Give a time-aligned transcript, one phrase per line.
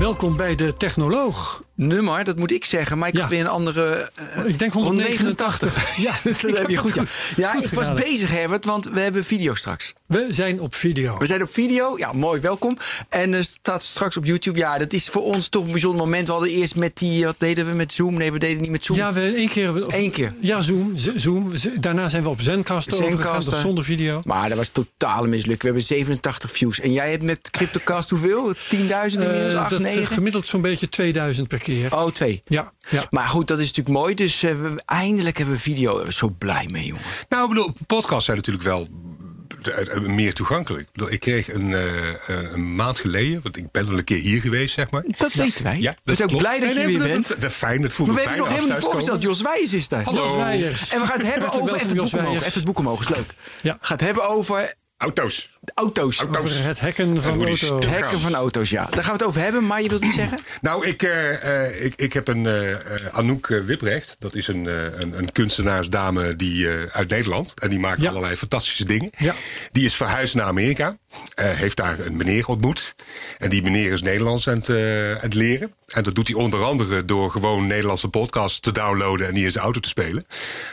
[0.00, 1.62] Welkom bij de Technoloog.
[1.86, 3.20] Nummer, dat moet ik zeggen, maar ik Ja.
[3.20, 4.10] heb weer een andere.
[4.14, 5.96] eh, Ik denk 189.
[5.96, 6.12] Ja,
[6.42, 6.94] dat heb je goed.
[6.94, 7.02] Ja,
[7.36, 9.92] ja goed ik was bezig, Herbert, want we hebben video straks.
[10.06, 11.18] We zijn op video.
[11.18, 11.98] We zijn op video.
[11.98, 12.76] Ja, mooi, welkom.
[13.08, 14.58] En er staat straks op YouTube.
[14.58, 16.26] Ja, dat is voor ons toch een bijzonder moment.
[16.26, 18.14] We hadden eerst met die, wat deden we met Zoom?
[18.14, 18.96] Nee, we deden niet met Zoom.
[18.96, 19.86] Ja, we één keer.
[19.86, 20.32] of- Eén keer.
[20.40, 20.92] Ja, Zoom.
[21.16, 21.52] Zoom.
[21.80, 24.20] Daarna zijn we op Zencaster overgegaan, zonder video.
[24.24, 25.60] Maar dat was totale misluk.
[25.60, 26.80] We hebben 87 views.
[26.80, 28.54] En jij hebt met CryptoCast hoeveel?
[28.54, 29.52] 10.000 inmiddels?
[29.54, 30.06] Eh, 8, dat, eh, 9?
[30.14, 31.68] gemiddeld zo'n beetje 2000 per keer.
[31.90, 32.42] Oh, twee.
[32.44, 33.06] Ja, ja.
[33.10, 34.14] Maar goed, dat is natuurlijk mooi.
[34.14, 35.90] Dus eh, we, eindelijk hebben we video.
[35.90, 37.02] Daar ben ik zo blij mee, jongen.
[37.28, 38.88] Nou, ik bedoel, podcasts zijn natuurlijk wel
[39.62, 40.88] eh, eh, meer toegankelijk.
[41.08, 41.74] Ik, kreeg een,
[42.26, 45.04] een maand geleden, want ik ben al een keer hier geweest, zeg maar.
[45.16, 45.80] Dat weten wij.
[45.80, 46.44] Ja, we zijn ook klopt.
[46.44, 47.28] blij dat je nee, weer bent.
[47.28, 49.22] Dat, dat, fijn, het voelt Maar we hebben nog helemaal niet voorgesteld.
[49.22, 50.04] Jos Wijers is daar.
[50.04, 50.24] Hallo.
[50.24, 50.90] Jos Wijers.
[50.92, 51.74] En we gaan het hebben over...
[51.74, 52.36] Even het boek omhoog.
[52.36, 53.34] Even het boek omhoog, is leuk.
[53.62, 53.78] Ja.
[53.80, 55.50] Gaat hebben over Auto's.
[55.74, 56.18] Auto's.
[56.18, 56.38] Auto's.
[56.50, 57.80] Over het hacken van hoe die auto.
[57.80, 58.84] stuk- Hekken van auto's, ja.
[58.84, 59.66] Daar gaan we het over hebben.
[59.66, 60.38] Maar je wilt iets zeggen?
[60.60, 62.76] Nou, ik, eh, eh, ik, ik heb een eh,
[63.12, 64.16] Anouk Wiprecht.
[64.18, 64.64] Dat is een,
[65.02, 67.54] een, een kunstenaarsdame die, uit Nederland.
[67.58, 68.08] En die maakt Ja.
[68.08, 69.10] allerlei fantastische dingen.
[69.18, 69.34] Ja.
[69.72, 70.96] Die is verhuisd naar Amerika.
[71.34, 72.94] heeft daar een meneer ontmoet.
[73.38, 74.76] En die meneer is Nederlands aan het, aan
[75.20, 75.72] het leren.
[75.86, 79.52] En dat doet hij onder andere door gewoon Nederlandse podcasts te downloaden en die in
[79.52, 80.24] zijn auto te spelen.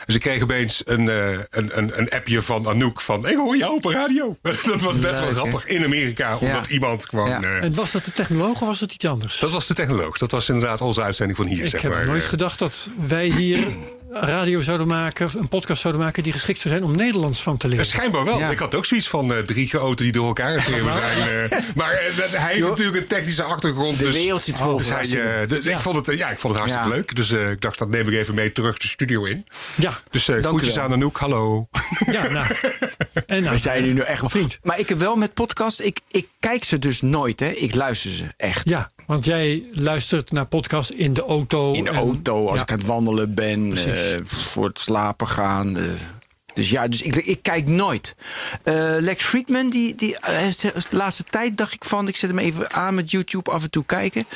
[0.06, 3.28] Dus ik kreeg opeens een, een, een, een appje van Anouk van...
[3.28, 4.36] ik hoor jou op radio.
[4.78, 6.36] dat was best wel grappig in Amerika.
[6.36, 7.28] Omdat iemand gewoon...
[7.28, 7.40] Ja.
[7.42, 9.38] eh, En was dat de technoloog of was dat iets anders?
[9.38, 10.18] dat was de technoloog.
[10.18, 12.06] Dat was inderdaad onze uitzending van hier, ik zeg heb maar.
[12.06, 13.66] nooit Eh, gedacht dat wij hier
[14.10, 17.64] radio zouden maken, een podcast zouden maken die geschikt zou zijn om Nederlands van te
[17.66, 17.86] eh, leren.
[17.86, 18.38] Schijnbaar wel.
[18.38, 18.50] Ja.
[18.50, 21.18] Ik had ook zoiets van eh, drie geoten die door elkaar geschreven zijn.
[21.50, 21.58] eh.
[21.74, 23.98] maar eh, hij heeft natuurlijk een technische achtergrond.
[23.98, 26.38] De dus, wereld zit vol dus hij, eh, dus ik, vond het, eh, ja, ik
[26.38, 26.94] vond het hartstikke Ja.
[26.94, 27.14] leuk.
[27.16, 29.46] Dus eh, ik dacht, dat neem ik even mee terug de studio in.
[29.74, 31.16] Ja, Dus eh groetjes aan Anouk.
[31.16, 31.68] Hallo.
[32.10, 32.46] ja, nou.
[33.26, 34.58] En nou, We zijn nu nu echt wel Vriend.
[34.62, 35.80] Maar ik heb wel met podcast...
[35.80, 37.48] Ik, ik kijk ze dus nooit, hè.
[37.48, 38.68] Ik luister ze echt.
[38.68, 41.72] Ja, want jij luistert naar podcasts in de auto.
[41.72, 42.62] In de en- auto, als ja.
[42.62, 45.76] ik aan het wandelen ben, eh, voor het slapen gaan.
[45.76, 45.84] eh.
[46.58, 48.14] Dus ja, dus ik, ik kijk nooit.
[48.62, 50.50] Eh, Lex Friedman, die, die, eh,
[50.90, 52.08] de laatste tijd dacht ik van...
[52.08, 54.26] ik zet hem even aan met YouTube af en toe kijken.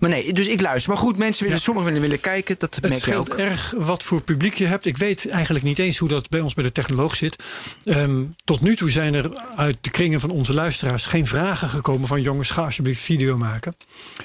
[0.00, 0.92] Maar nee, dus ik luister.
[0.92, 1.64] Maar goed, mensen willen, Ja.
[1.64, 2.56] sommigen willen, kijken.
[2.58, 3.38] Dat Het merk je scheelt ook.
[3.38, 4.86] erg wat voor publiek je hebt.
[4.86, 7.36] Ik weet eigenlijk niet eens hoe dat bij ons bij de technoloog zit.
[7.84, 12.08] Ehm, tot nu toe zijn er uit de kringen van onze luisteraars geen vragen gekomen
[12.08, 13.76] van jongens, ga alsjeblieft video maken.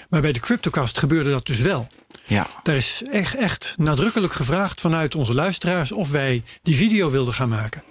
[0.10, 1.88] Maar bij de Cryptocast gebeurde dat dus wel.
[2.24, 2.48] Ja.
[2.64, 7.50] Daar is echt, echt nadrukkelijk gevraagd vanuit onze luisteraars of wij die video wilden gaan
[7.50, 7.84] maken.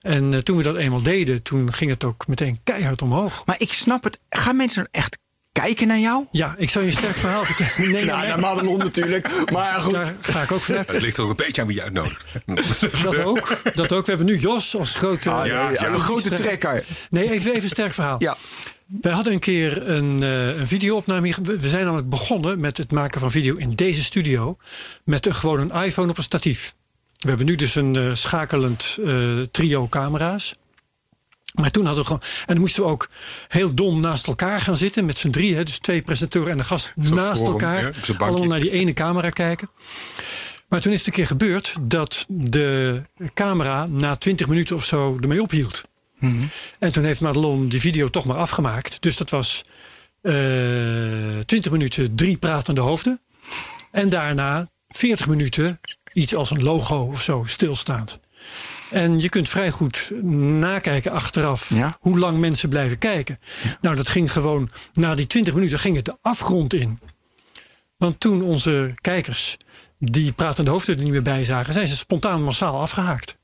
[0.00, 3.42] En eh, toen we dat eenmaal deden, toen ging het ook meteen keihard omhoog.
[3.46, 4.20] Maar ik snap het.
[4.28, 5.18] Gaan mensen echt
[5.62, 6.24] kijken naar jou?
[6.30, 7.92] Ja, ik zou je een sterk verhaal vertellen.
[7.92, 9.50] Nee, Nou, nee, naar Madelon natuurlijk.
[9.52, 9.92] Maar goed.
[9.92, 10.92] daar ga ik ook vanuit.
[10.92, 12.24] Het ligt er ook een beetje aan wie je uitnodigt.
[13.02, 14.06] Dat ook, dat ook.
[14.06, 15.30] We hebben nu Jos als grote...
[15.30, 15.86] Ah, ja, nee, ja.
[15.86, 16.84] Een grote trekker.
[17.10, 18.16] Nee, even, even een sterk verhaal.
[18.18, 18.36] Ja.
[19.00, 21.34] We hadden een keer een, eh, een videoopname.
[21.42, 24.56] we zijn namelijk begonnen met het maken van video in deze studio.
[25.04, 26.74] Met een, gewoon een iPhone op een statief.
[27.16, 30.54] We hebben nu dus een eh, schakelend eh, trio camera's.
[31.54, 32.22] Maar toen hadden we gewoon.
[32.46, 33.08] En dan moesten we ook
[33.48, 35.04] heel dom naast elkaar gaan zitten.
[35.04, 35.64] Met z'n drieën.
[35.64, 37.82] Dus twee presentatoren en een gast naast forum, elkaar.
[37.82, 39.70] ja, allemaal naar die ene camera kijken.
[40.68, 43.02] Maar toen is het een keer gebeurd dat de
[43.34, 45.82] camera na 20 minuten of zo ermee ophield.
[46.78, 49.02] En toen heeft Madelon die video toch maar afgemaakt.
[49.02, 49.62] Dus dat was
[50.20, 50.32] eh
[51.46, 53.20] 20 minuten drie pratende hoofden.
[53.90, 55.80] En daarna 40 minuten
[56.12, 58.18] iets als een logo of zo stilstaand.
[58.94, 60.10] En je kunt vrij goed
[60.58, 61.96] nakijken achteraf Ja.
[62.00, 63.38] hoe lang mensen blijven kijken.
[63.80, 66.98] Nou, dat ging gewoon, na die 20 minuten ging het de afgrond in.
[67.96, 69.56] Want toen onze kijkers
[69.98, 73.36] die pratende hoofden er niet meer bij zagen, zijn ze spontaan massaal afgehaakt.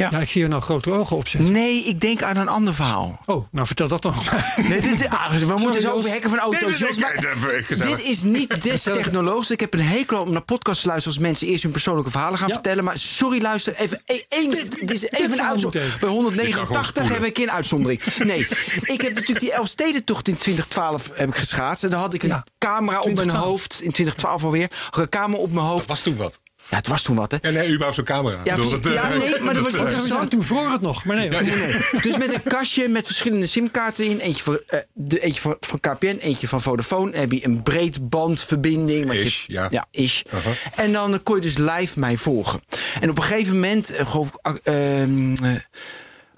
[0.00, 0.08] Ja.
[0.12, 1.52] Ja, ik zie je nou grote ogen opzetten.
[1.52, 3.18] Nee, ik denk aan een ander verhaal.
[3.26, 4.54] Oh, nou vertel dat nog maar.
[4.68, 6.78] Nee, dit is, ah, we moeten zo over hekken van auto's.
[6.98, 9.50] Maar heb ik dit is niet des technoloogs.
[9.50, 12.38] Ik heb een hekel om naar podcasts te luisteren als mensen eerst hun persoonlijke verhalen
[12.38, 12.54] gaan Ja.
[12.54, 12.84] vertellen.
[12.84, 13.74] Maar sorry, luister.
[13.74, 15.70] Even, e- één, dit is even een uitzondering.
[15.70, 18.00] Bij Je kan 189 gewoon hebben we een keer een uitzondering.
[18.18, 18.46] Nee,
[18.82, 21.84] ik heb natuurlijk die Elfstedentocht in 2012 heb ik geschaatst.
[21.84, 23.44] En daar had ik een Ja, camera op mijn 2012.
[23.44, 23.72] hoofd.
[23.82, 24.70] In 2012 alweer.
[24.90, 25.78] Had ik Een camera op mijn hoofd.
[25.78, 26.40] Dat was toen wat.
[26.70, 27.38] Ja, het was toen wat, hè?
[27.42, 28.40] Ja, nee, überhaupt zo'n camera.
[28.44, 28.56] Ja.
[28.82, 30.30] Ja, nee, maar dat was eh, interessant.
[30.30, 31.28] Toen vroor het nog, maar nee.
[31.28, 31.76] Nee, nee.
[32.02, 34.18] Dus met een kastje met verschillende simkaarten in.
[34.18, 37.10] Eentje, voor, eh, de, eentje van, van KPN, eentje van Vodafone.
[37.10, 39.06] Dan heb je een breedbandverbinding.
[39.06, 39.86] want je- Ish, ja.
[39.90, 40.22] ish.
[40.32, 40.50] Aha.
[40.74, 42.60] En dan kon je dus live mij volgen.
[43.00, 44.06] En op een gegeven moment, eh,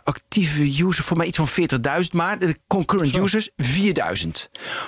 [0.04, 4.28] actieve users, voor mij iets van 40.000, maar de concurrent users 4.000.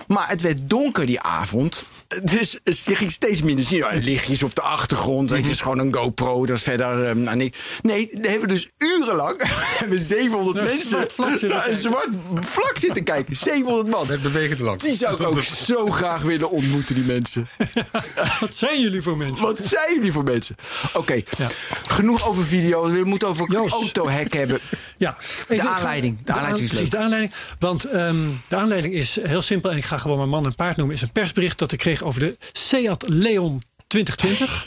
[0.07, 1.85] Maar het werd donker die avond,
[2.23, 3.79] dus je ging steeds minder zien.
[3.79, 7.37] Ja, lichtjes op de achtergrond, weet je, is gewoon een GoPro, dat is verder nou,
[7.37, 7.57] niet.
[7.83, 9.43] Nee, daar hebben we dus urenlang
[9.79, 13.37] hebben 700 Een mensen zwart vlak een zwart vlak zitten kijken.
[13.37, 14.07] 700 man.
[14.07, 14.83] Het bewegend land.
[14.83, 17.49] Die zou ik ook zo graag willen ontmoeten, die mensen.
[18.41, 19.45] Wat zijn jullie voor mensen?
[19.45, 20.57] Wat zijn jullie voor mensen?
[20.93, 21.49] Oké, Ja.
[21.87, 22.91] genoeg over video.
[22.91, 24.59] We moeten over autohack hebben.
[24.97, 25.14] Ja,
[25.49, 26.23] De Ik ga- aanleiding.
[26.25, 26.91] De aanleiding is precies, leuk.
[26.91, 27.33] de aanleiding.
[27.59, 28.17] Want ehm,
[28.49, 29.71] de aanleiding is heel simpel.
[29.71, 30.95] En ik ga gewoon mijn man en paard noemen.
[30.95, 34.65] Is een persbericht dat ik kreeg over de Seat Leon 2020.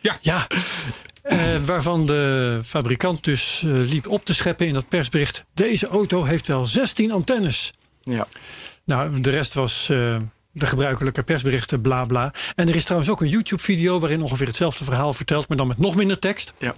[0.00, 0.18] Ja.
[0.20, 0.46] Ja.
[1.22, 5.44] eh, waarvan de fabrikant dus eh, liep op te scheppen in dat persbericht.
[5.54, 7.72] Deze auto heeft wel 16 antennes.
[8.02, 8.26] Ja.
[8.84, 10.16] Nou, de rest was eh,
[10.52, 12.32] de gebruikelijke persberichten, bla bla.
[12.54, 15.78] En er is trouwens ook een YouTube-video waarin ongeveer hetzelfde verhaal vertelt, maar dan met
[15.78, 16.52] nog minder tekst.
[16.58, 16.74] ja.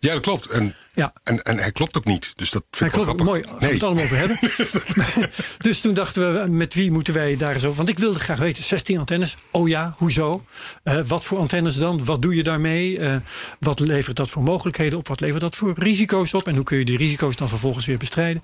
[0.00, 0.46] Ja, dat klopt.
[0.46, 1.12] En, Ja.
[1.24, 2.32] en, en hij klopt ook niet.
[2.36, 4.38] Dus dat Hij vind ik wel klopt, mooi, gaan we het allemaal over hebben.
[5.68, 7.72] dus toen dachten we, met wie moeten wij daar zo...
[7.74, 9.34] Want ik wilde graag weten, 16 antennes.
[9.50, 10.44] Oh ja, hoezo?
[10.82, 12.04] Eh, wat voor antennes dan?
[12.04, 12.98] Wat doe je daarmee?
[12.98, 13.16] Eh,
[13.60, 15.08] wat levert dat voor mogelijkheden op?
[15.08, 16.48] Wat levert dat voor risico's op?
[16.48, 18.42] En hoe kun je die risico's dan vervolgens weer bestrijden?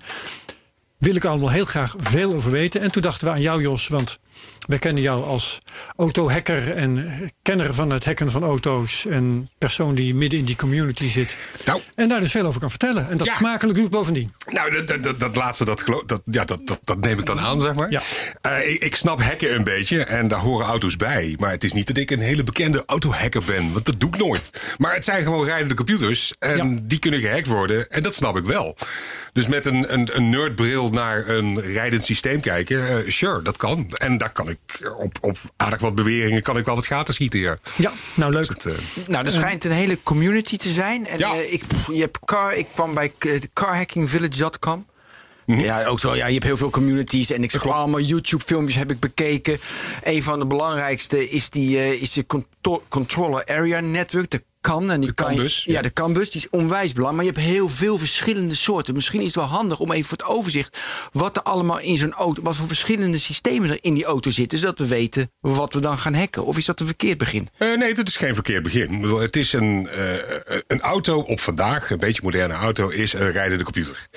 [0.97, 2.81] Wil ik allemaal heel graag veel over weten.
[2.81, 4.19] En toen dachten we aan jou, Jos, want
[4.67, 5.57] wij kennen jou als
[5.95, 9.05] autohacker en eh, kenner van het hacken van auto's.
[9.05, 11.37] En persoon die midden in die community zit.
[11.65, 13.09] Nou, En daar dus veel over kan vertellen.
[13.09, 13.33] En dat Ja.
[13.35, 14.33] smakelijk doet bovendien.
[14.49, 17.59] Nou, dat, dat, dat, laatste, dat, dat, ja, dat, dat, dat neem ik dan aan,
[17.59, 17.91] zeg maar.
[17.91, 18.01] Ja.
[18.41, 21.35] Eh, ik, ik snap hacken een beetje en daar horen auto's bij.
[21.39, 24.17] Maar het is niet dat ik een hele bekende autohacker ben, want dat doe ik
[24.17, 24.75] nooit.
[24.77, 26.79] Maar het zijn gewoon rijdende computers en Ja.
[26.83, 28.77] die kunnen gehackt worden en dat snap ik wel.
[29.33, 33.91] Dus met een, een, een nerdbril naar een rijdend systeem kijken, eh, sure, dat kan.
[33.97, 34.57] En daar kan ik
[34.97, 37.57] op, op aardig wat beweringen kan ik wel wat gaten schieten, ja.
[37.77, 38.47] Ja, nou leuk.
[38.47, 41.05] Dat, eh, Nou, er schijnt een hele community te zijn.
[41.07, 41.33] En Ja.
[41.35, 44.85] eh, ik, je hebt car, ik kwam bij eh, carhackingvillage.com.
[45.45, 45.59] Mhm.
[45.59, 46.15] Ja, ook zo.
[46.15, 47.31] Ja, je hebt heel veel communities.
[47.31, 49.59] En ik zag allemaal YouTube-filmpjes heb ik bekeken.
[50.03, 54.29] Een van de belangrijkste is, die, eh, is de Contro- Controller Area Network.
[54.31, 54.91] De kan.
[54.91, 55.81] En die De kan je- CAN-bus, Ja, ja.
[55.81, 56.29] de kan-bus.
[56.31, 57.15] Die is onwijs belangrijk.
[57.15, 58.93] Maar je hebt heel veel verschillende soorten.
[58.93, 60.77] Misschien is het wel handig om even voor het overzicht...
[61.11, 62.41] wat er allemaal in zo'n auto...
[62.41, 64.57] wat voor verschillende systemen er in die auto zitten...
[64.57, 66.45] zodat we weten wat we dan gaan hacken.
[66.45, 67.49] Of is dat een verkeerd begin?
[67.57, 69.01] Eh, nee, dat is geen verkeerd begin.
[69.03, 73.63] Het is een, eh, een auto op vandaag, een beetje moderne auto, is een rijdende
[73.63, 74.07] computer.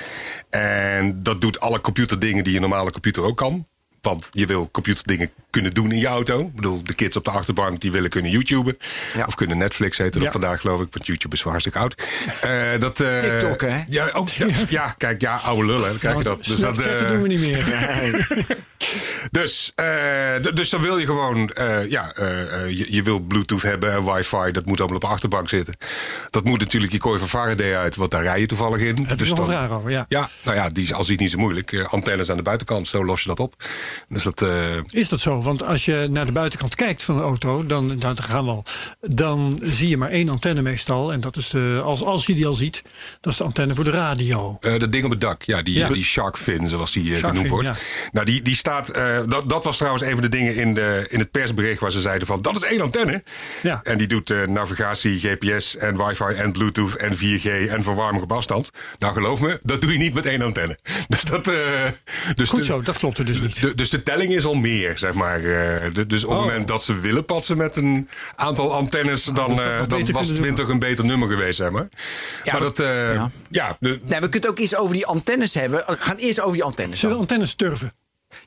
[0.50, 3.66] En dat doet alle computerdingen die een normale computer ook kan.
[4.06, 6.40] Want je wil computerdingen kunnen doen in je auto.
[6.40, 8.78] Ik bedoel, de kids op de achterbank die willen kunnen YouTuben.
[9.14, 9.24] Ja.
[9.26, 10.86] Of kunnen Netflix heten vandaag, geloof ik.
[10.90, 12.02] Want YouTube is wel hartstikke oud.
[12.40, 13.82] Eh, dat, eh, TikTok, hè?
[13.88, 15.98] Ja, ook, ja, ja, kijk, ja, oude lullen.
[15.98, 16.44] Krijg je dat.
[16.44, 17.64] Dus dat eh, doen we niet meer.
[19.30, 23.92] dus, eh, dus dan wil je gewoon, eh, ja, eh, je, je wil Bluetooth hebben
[23.92, 25.76] en wifi, dat moet allemaal op de achterbank zitten.
[26.30, 29.04] Dat moet natuurlijk je kooi van Faraday uit, want daar rij je toevallig in.
[29.06, 29.90] Heb dus je nog een dan- vraag over?
[29.90, 30.04] Ja.
[30.08, 31.86] Ja, nou ja, die is als iets niet zo moeilijk.
[31.90, 33.54] Antennes aan de buitenkant, zo los je dat op.
[34.08, 34.44] Dus dat,
[34.90, 35.42] Is dat zo?
[35.42, 38.64] Want als je naar de buitenkant kijkt van een auto, dan, dan gaan we al.
[39.00, 41.12] Dan zie je maar één antenne meestal.
[41.12, 42.82] En dat is de, als, als je die al ziet,
[43.20, 44.58] dat is de antenne voor de radio.
[44.60, 45.88] Dat ding op het dak, ja, die, Ja.
[45.88, 47.68] die shark fin, zoals die genoemd wordt.
[47.68, 47.74] ja.
[48.12, 48.88] Nou, die, die staat.
[48.88, 51.90] eh, dat, dat was trouwens een van de dingen in, de, in het persbericht waar
[51.90, 53.22] ze zeiden van dat is één antenne.
[53.62, 53.80] Ja.
[53.82, 58.32] En die doet eh, navigatie, GPS en wifi en Bluetooth en 4G en verwarming op
[58.32, 58.70] afstand.
[58.98, 60.78] Nou, geloof me, dat doe je niet met één antenne.
[61.08, 61.48] Dus dat.
[61.48, 61.54] eh,
[62.34, 63.60] dus Goed de- zo, dat klopt er dus niet.
[63.60, 65.36] de- dus de telling is al meer, zeg maar.
[65.38, 66.44] eh, de- dus op het Oh.
[66.46, 70.26] moment dat ze willen patsen met een aantal antennes, dan, eh, nog dan beter was
[70.26, 70.54] kunnen doen.
[70.54, 71.88] 20 een beter nummer geweest, zeg maar.
[72.44, 73.30] Ja, maar dat- eh, ja.
[73.50, 75.84] ja, de, Nee, we kunnen ook eens over die antennes hebben.
[75.86, 77.00] We gaan eerst over die antennes.
[77.00, 77.30] Zullen we dan.
[77.36, 77.92] antennes turven?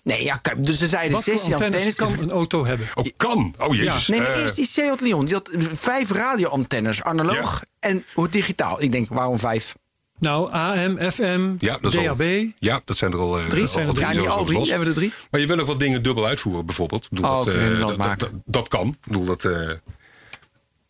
[0.03, 2.15] Nee, ja, kijk, dus er zeiden Wat voor 16 antennes antennes.
[2.17, 2.87] kan een auto hebben?
[2.93, 3.53] Oh, kan.
[3.57, 4.07] Oh, jezus.
[4.07, 5.25] Nee, maar Eh, eerst die Seat Leon.
[5.25, 8.81] Die had vijf radioantennes, analoog en hoe digitaal.
[8.81, 9.75] Ik denk, waarom vijf?
[10.19, 12.45] Nou, AM, FM, ja, dat is al- DAB.
[12.59, 13.61] ja, dat zijn er al, eh, Drie?
[13.63, 14.57] al zijn er drie Ja, niet al drie.
[14.59, 15.13] Hebben we er drie?
[15.31, 17.03] Maar je wil ook wat dingen dubbel uitvoeren, bijvoorbeeld.
[17.03, 18.87] Ik bedoel, Oh, dat, eh, dat dat, dat, kan.
[18.87, 19.69] Ik bedoel, dat, eh,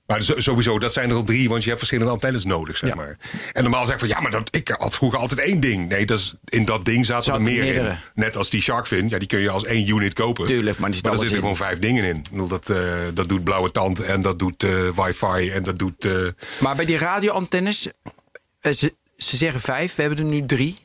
[0.10, 2.96] maar sowieso, dat zijn er al drie, want je hebt verschillende antennes nodig, zeg Ja.
[2.96, 3.18] maar.
[3.54, 5.90] En normaal zeg van, ja, maar dat, ik had vroeger altijd één ding.
[5.90, 7.90] Nee, dat is, in dat ding zaten er meer meerdere.
[7.90, 7.98] in.
[8.14, 10.46] Net als die Sharkfin, ja, die kun je als één unit kopen.
[10.46, 11.42] Tuurlijk, maar er alles zitten in.
[11.42, 12.26] gewoon vijf dingen in.
[12.32, 16.06] Bedoel, dat, eh, dat doet blauwe tand en dat doet eh, wifi en dat doet...
[16.06, 16.12] eh,
[16.60, 17.88] Maar bij die radioantennes,
[18.62, 20.76] ze, ze zeggen vijf, we hebben er nu drie.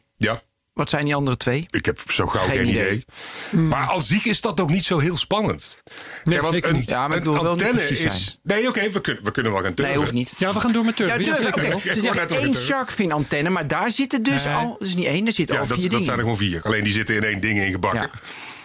[0.74, 1.66] Wat zijn die andere twee?
[1.70, 3.04] Ik heb zo gauw Geen geen, idee.
[3.50, 3.60] idee.
[3.60, 5.82] Maar als zich is dat ook niet zo heel spannend.
[6.24, 6.88] Nee, want zeker een, niet.
[6.90, 8.00] Ja, maar ik een wil wel is...
[8.00, 8.12] zijn.
[8.42, 9.92] Nee, oké, we, kunnen, we kunnen wel gaan turven.
[9.92, 10.32] Nee, hoeft niet.
[10.36, 11.62] Ja, we gaan door met Ja, turven.
[11.62, 11.74] Ja.
[11.74, 14.54] Ik Ze zeggen één sharkfin antenne, maar daar zitten dus Nee.
[14.54, 14.76] al...
[14.78, 16.04] Dat is niet één, er zitten Ja, al dat, vier dat dingen.
[16.04, 16.62] zijn er gewoon vier.
[16.62, 18.00] Alleen die zitten in één ding ingebakken.
[18.00, 18.10] Ja.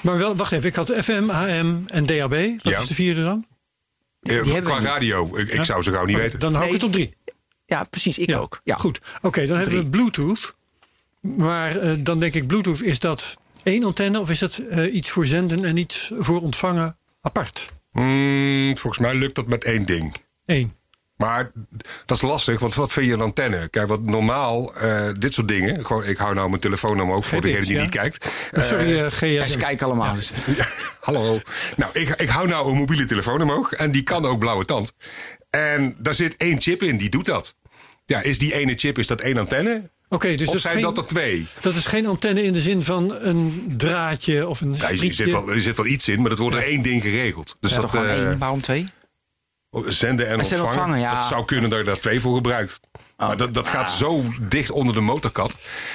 [0.01, 0.69] Maar wel, wacht even.
[0.69, 2.31] Ik had FM, AM en DAB.
[2.31, 2.79] Wat Ja.
[2.79, 3.45] is de vierde dan?
[4.21, 4.87] Eh, hebben we Qua niet.
[4.87, 6.39] radio, ik, ik zou ze gauw niet weten.
[6.39, 7.13] Dan hou ik het op drie.
[7.65, 8.59] Ja, precies, ik ook.
[8.63, 8.75] Ja.
[8.75, 8.99] Goed.
[9.21, 9.89] Oké, dan hebben we.
[9.89, 10.55] Bluetooth.
[11.21, 15.09] Maar eh, dan denk ik, Bluetooth, is dat één antenne of is dat eh, iets
[15.09, 17.69] voor zenden en iets voor ontvangen apart?
[17.91, 20.15] Hmm, volgens mij lukt dat met één ding.
[20.45, 20.77] Eén.
[21.15, 21.51] Maar
[22.05, 23.67] dat is lastig, want wat vind je een antenne?
[23.69, 25.85] Kijk, wat normaal, eh, dit soort dingen.
[25.85, 27.81] Gewoon, ik hou nou mijn telefoon omhoog voor degene die ja.
[27.81, 28.25] niet kijkt.
[28.51, 29.09] Sorry,
[29.45, 30.15] ze kijken allemaal.
[30.57, 30.67] Ja,
[30.99, 31.39] hallo.
[31.77, 34.93] Nou, ik, ik hou nou een mobiele telefoon omhoog en die kan ook blauwe tand.
[35.49, 37.55] En daar zit één chip in, die doet dat.
[38.05, 39.89] Ja, is die ene chip, is dat één antenne?
[40.09, 41.47] Oké, dus of dat zijn geen, dat er twee?
[41.61, 45.31] dat is geen antenne in de zin van een draadje of een Ja, er, zit
[45.31, 47.57] wel, er zit wel iets in, maar dat wordt er één ding geregeld.
[47.59, 48.85] Dus Ja, dat eh, één, waarom twee?
[49.85, 51.13] zenden en ontvangen, ontvangen, ja.
[51.13, 52.79] dat zou kunnen dat je daar twee voor gebruikt.
[53.27, 55.51] Maar dat, dat gaat zo dicht onder de motorkap.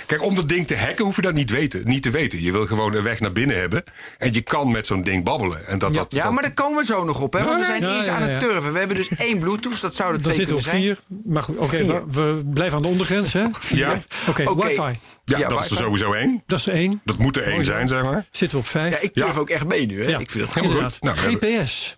[0.06, 2.42] Kijk, om dat ding te hacken hoef je dat niet, weten, niet te weten.
[2.42, 3.84] Je wil gewoon een weg naar binnen hebben.
[4.18, 5.66] En je kan met zo'n ding babbelen.
[5.66, 7.32] En dat, dat, Ja, dat- maar daar komen we zo nog op.
[7.32, 7.44] Hè?
[7.44, 8.38] Want we zijn Ja, eerst ja, aan het ja.
[8.38, 8.72] turven.
[8.72, 11.18] We hebben dus één Bluetooth, dat zou er Dan twee zitten we kunnen op zijn.
[11.18, 11.32] vier.
[11.32, 12.06] Maar goed, oké, Vier.
[12.08, 13.44] we, we blijven aan de ondergrens, hè?
[13.68, 14.02] Ja.
[14.28, 14.66] Oké, Oké.
[14.66, 14.98] wifi.
[15.24, 16.42] ja, Ja, dat is er sowieso één.
[16.46, 17.00] Dat is er één.
[17.04, 18.24] Dat moet er één Mooi zijn, zeg maar.
[18.30, 18.94] Zitten we op vijf.
[18.94, 20.02] Ja, ik turf ook echt mee nu.
[20.04, 20.10] Hè?
[20.10, 21.00] Ja, Ik vind het helemaal goed.
[21.02, 21.96] Nou, GPS.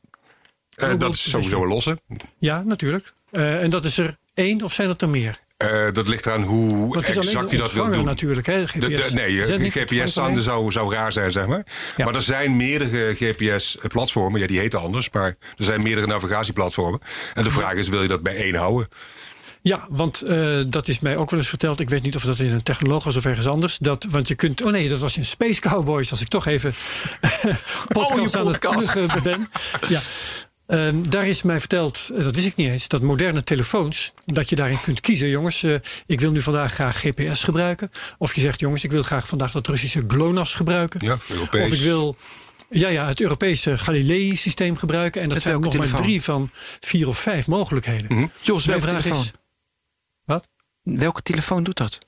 [0.76, 1.98] Eh, dat is sowieso een losse.
[2.38, 3.12] Ja, natuurlijk.
[3.30, 5.38] Eh, en dat is er één of zijn dat er meer?
[5.56, 8.04] Eh, dat ligt eraan hoe exact je dat wil doen.
[8.04, 8.46] natuurlijk.
[8.46, 8.66] Hè?
[8.66, 8.72] GPS.
[8.80, 11.66] De, de- nee, eh, Zending, GPS-zenden zou, zou raar zijn, zeg maar.
[11.96, 12.04] Ja.
[12.04, 14.40] Maar er zijn meerdere GPS-platformen.
[14.40, 15.10] Ja, die heten anders.
[15.10, 15.26] Maar
[15.56, 17.00] er zijn meerdere navigatieplatformen.
[17.34, 18.88] En de vraag is, wil je dat bij één houden?
[19.62, 21.80] Ja, want eh, dat is mij ook wel eens verteld.
[21.80, 23.78] Ik weet niet of dat in een technoloog was of ergens anders.
[23.78, 24.62] Dat, want je kunt.
[24.64, 26.10] Oh nee, dat was in Space Cowboys.
[26.10, 26.72] Als ik toch even
[27.88, 29.50] podcast je aan het ben.
[29.88, 30.00] Ja.
[30.66, 34.48] Ehm, daar is mij verteld, eh, dat wist ik niet eens, dat moderne telefoons, dat
[34.48, 35.28] je daarin kunt kiezen.
[35.28, 35.74] Jongens, eh,
[36.06, 37.90] ik wil nu vandaag graag GPS gebruiken.
[38.18, 41.00] Of je zegt, jongens, ik wil graag vandaag dat Russische GLONASS gebruiken.
[41.04, 41.66] Ja, Europees.
[41.66, 42.16] Of ik wil
[42.70, 45.22] ja, ja, het Europese Galilei-systeem gebruiken.
[45.22, 48.32] En dat zijn nog maar drie van vier of vijf mogelijkheden.
[48.42, 49.22] Jos, welke vraag telefoon?
[49.22, 49.30] is.
[50.24, 50.48] Wat?
[50.82, 52.05] Welke telefoon doet dat?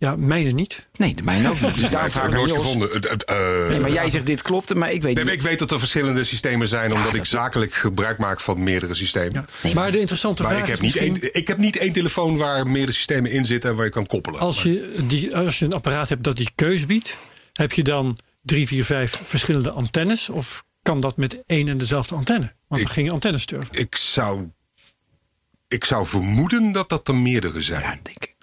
[0.00, 0.88] Ja, mijne niet.
[0.96, 1.74] Nee, de mijne ook niet.
[1.74, 3.00] Dus daar Ik vraag heb ik nooit gevonden.
[3.00, 5.32] Eh, Nee, maar jij zegt dit klopt, maar ik weet Nee, niet.
[5.32, 9.46] ik weet dat er verschillende systemen zijn, omdat ik zakelijk gebruik maak van meerdere systemen.
[9.74, 11.22] maar de interessante Maar vraag ik heb, is niet misschien...
[11.22, 14.06] één, ik heb niet één telefoon waar meerdere systemen in zitten en waar je kan
[14.06, 14.40] koppelen.
[14.40, 17.16] Als je, die, als je een apparaat hebt dat die keus biedt,
[17.52, 20.28] heb je dan drie, vier, vijf verschillende antennes?
[20.28, 22.52] Of kan dat met één en dezelfde antenne?
[22.68, 23.74] Want we Ik- gingen antennes turven.
[23.78, 24.48] Ik zou,
[25.68, 27.80] ik zou vermoeden dat dat er meerdere zijn.
[27.80, 28.34] Ja, denk ik.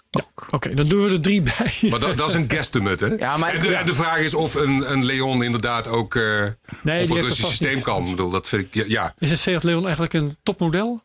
[0.50, 1.90] Oké, dan doen we er drie bij.
[1.90, 3.14] Maar dat, dat is een guesstimate, hè?
[3.14, 6.22] Ja, maar- en, de, en de vraag is of een, een Leon inderdaad ook eh,
[6.22, 6.50] die
[6.82, 7.84] op een dat Russisch systeem niet.
[7.84, 8.04] kan.
[8.04, 9.14] Ik bedoel, dat vind ik, ja, ja.
[9.20, 11.02] Is het Seat Leon eigenlijk een topmodel?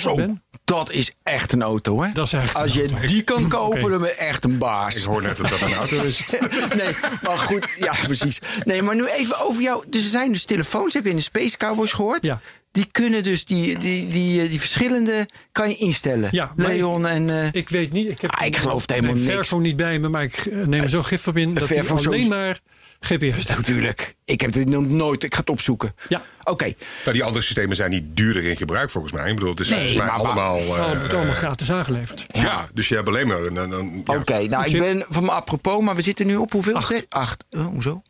[0.00, 0.42] Zo, Ben?
[0.64, 2.12] dat is echt een auto, hè?
[2.12, 3.06] Dat is echt een Als je auto.
[3.06, 4.96] die kan kopen, dan ben je echt een baas.
[4.96, 6.20] Ik hoor net dat dat een auto is.
[6.82, 8.38] nee, maar goed, ja, precies.
[8.64, 9.84] Nee, maar nu even over jou.
[9.88, 12.24] Dus er zijn dus telefoons, heb je in de Space Cowboys gehoord?
[12.24, 12.40] Ja.
[12.72, 16.28] Die kunnen dus die, die, die, die verschillende kan je instellen.
[16.32, 17.30] Ja, Leon en.
[17.30, 18.10] eh, Ik weet niet.
[18.10, 19.24] Ik heb Ah, ik geloof het helemaal niks.
[19.26, 21.88] Fairphone niet bij me, maar ik eh, neem er zo gif op in dat hij
[21.88, 22.60] alleen maar
[23.00, 23.56] GPS doet.
[23.56, 24.16] natuurlijk.
[24.24, 25.22] Ik heb dit nog nooit.
[25.22, 25.94] Ik ga het opzoeken.
[26.08, 26.22] Ja.
[26.44, 26.64] Oké.
[27.04, 29.28] Nou, die andere systemen zijn niet duurder in gebruik volgens mij.
[29.28, 30.58] Ik bedoel, het is Nee, volgens mij maar allemaal...
[30.58, 32.24] eh, Oh, het wordt allemaal gratis aangeleverd.
[32.32, 32.68] ja.
[32.74, 33.56] dus je hebt alleen maar een...
[33.56, 34.14] een, een ja.
[34.16, 36.74] Oké, nou ik ben van me apropos, maar we zitten nu op hoeveel?
[36.74, 37.06] Acht.
[37.08, 37.44] Acht.
[37.50, 38.02] Oh, hoezo?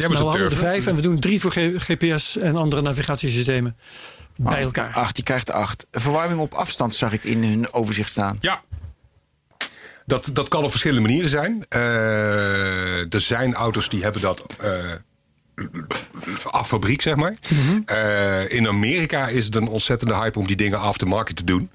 [0.00, 3.76] Hebben Nou, we hadden er vijf en we doen drie voor GPS en andere navigatiesystemen
[4.36, 4.94] bij elkaar.
[4.94, 5.86] Acht, die krijgt acht.
[5.90, 8.38] Verwarming op afstand zag ik in hun overzicht staan.
[8.40, 8.62] Ja.
[10.06, 11.64] Dat, dat kan op verschillende manieren zijn.
[11.68, 14.92] Eh, er zijn auto's die hebben dat eh
[16.44, 17.34] af fabriek, zeg maar.
[17.84, 21.70] Eh, in Amerika is het een ontzettende hype om die dingen aftermarket te doen.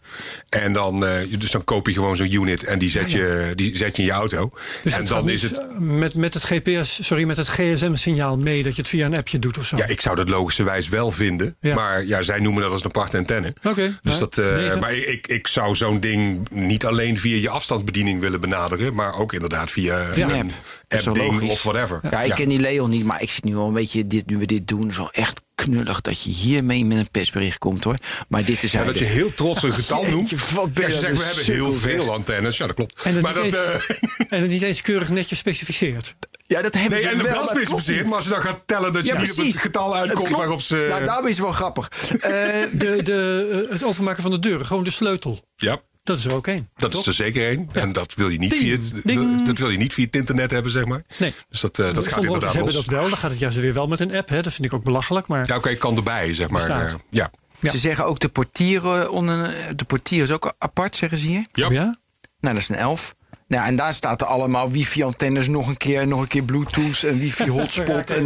[0.49, 3.77] En dan, eh, dus dan koop je gewoon zo'n unit en die zet, je, die
[3.77, 4.49] zet je in je auto.
[4.83, 5.79] Dus en het dan gaat is het.
[5.79, 9.39] met, met het GPS, sorry, met het GSM-signaal mee dat je het via een appje
[9.39, 9.77] doet of zo.
[9.77, 11.55] Ja, ik zou dat logischerwijs wel vinden.
[11.59, 11.75] Ja.
[11.75, 13.53] Maar ja, zij noemen dat als een aparte antenne.
[13.63, 17.49] Oké, Dus ja, dat, eh, maar ik, ik zou zo'n ding niet alleen via je
[17.49, 18.93] afstandsbediening willen benaderen.
[18.93, 20.51] Maar ook inderdaad via een
[20.87, 21.99] app-ding of whatever.
[22.11, 24.37] Ja, ik ken die Leon niet, maar ik zit nu al een beetje, dit, nu
[24.37, 27.95] we dit doen, is wel echt knullig dat je hiermee met een persbericht komt hoor.
[28.27, 30.51] Maar dit is Ja, dat je heel trots een getal noemt.
[30.51, 32.57] wat ben Kijk, je ze zeggen, we hebben heel veel antennes.
[32.57, 33.01] Ja, dat klopt.
[33.03, 36.15] En het, maar niet dat, eens, eh, en het niet eens keurig netjes specificeert.
[36.45, 37.97] Ja, dat hebben nee, ze en wel, maar klopt specificeerd.
[37.99, 38.05] niet.
[38.07, 40.61] Maar als je dan gaat tellen dat je Ja, niet op het getal uitkomt waarop
[40.61, 40.85] ze...
[40.89, 41.89] Nou, daarom is het wel grappig.
[41.89, 42.31] Eh,
[42.71, 45.39] De, de, eh, het openmaken van de deuren, gewoon de sleutel.
[45.55, 45.81] Ja.
[46.07, 46.69] Dat is er ook één.
[46.75, 47.01] Dat toch?
[47.01, 47.67] is er zeker één.
[47.73, 49.45] En dat wil, je niet Ding, via het, ding.
[49.45, 51.03] dat wil je niet via het internet hebben, zeg maar.
[51.17, 51.33] Nee.
[51.49, 52.85] Dus dat, eh, dat gaat inderdaad hebben los.
[52.85, 53.09] dat wel.
[53.09, 54.29] Dan gaat het juist weer wel met een app.
[54.29, 54.41] Hè.
[54.41, 55.27] Dat vind ik ook belachelijk.
[55.27, 56.69] Maar Ja, oké, kan erbij, zeg maar.
[56.69, 57.31] Eh, ja.
[57.59, 57.71] Ja.
[57.71, 61.45] Ze zeggen ook de portieren onder de portier is ook apart, zeggen ze hier.
[61.51, 61.67] Ja.
[61.67, 61.97] Oh ja?
[62.39, 63.15] Nou, dat is een 11.
[63.47, 67.19] Nou, en daar staat er allemaal wifi-antennes nog een keer, nog een keer Bluetooth en
[67.19, 68.11] wifi-hotspot.
[68.17, 68.23] en,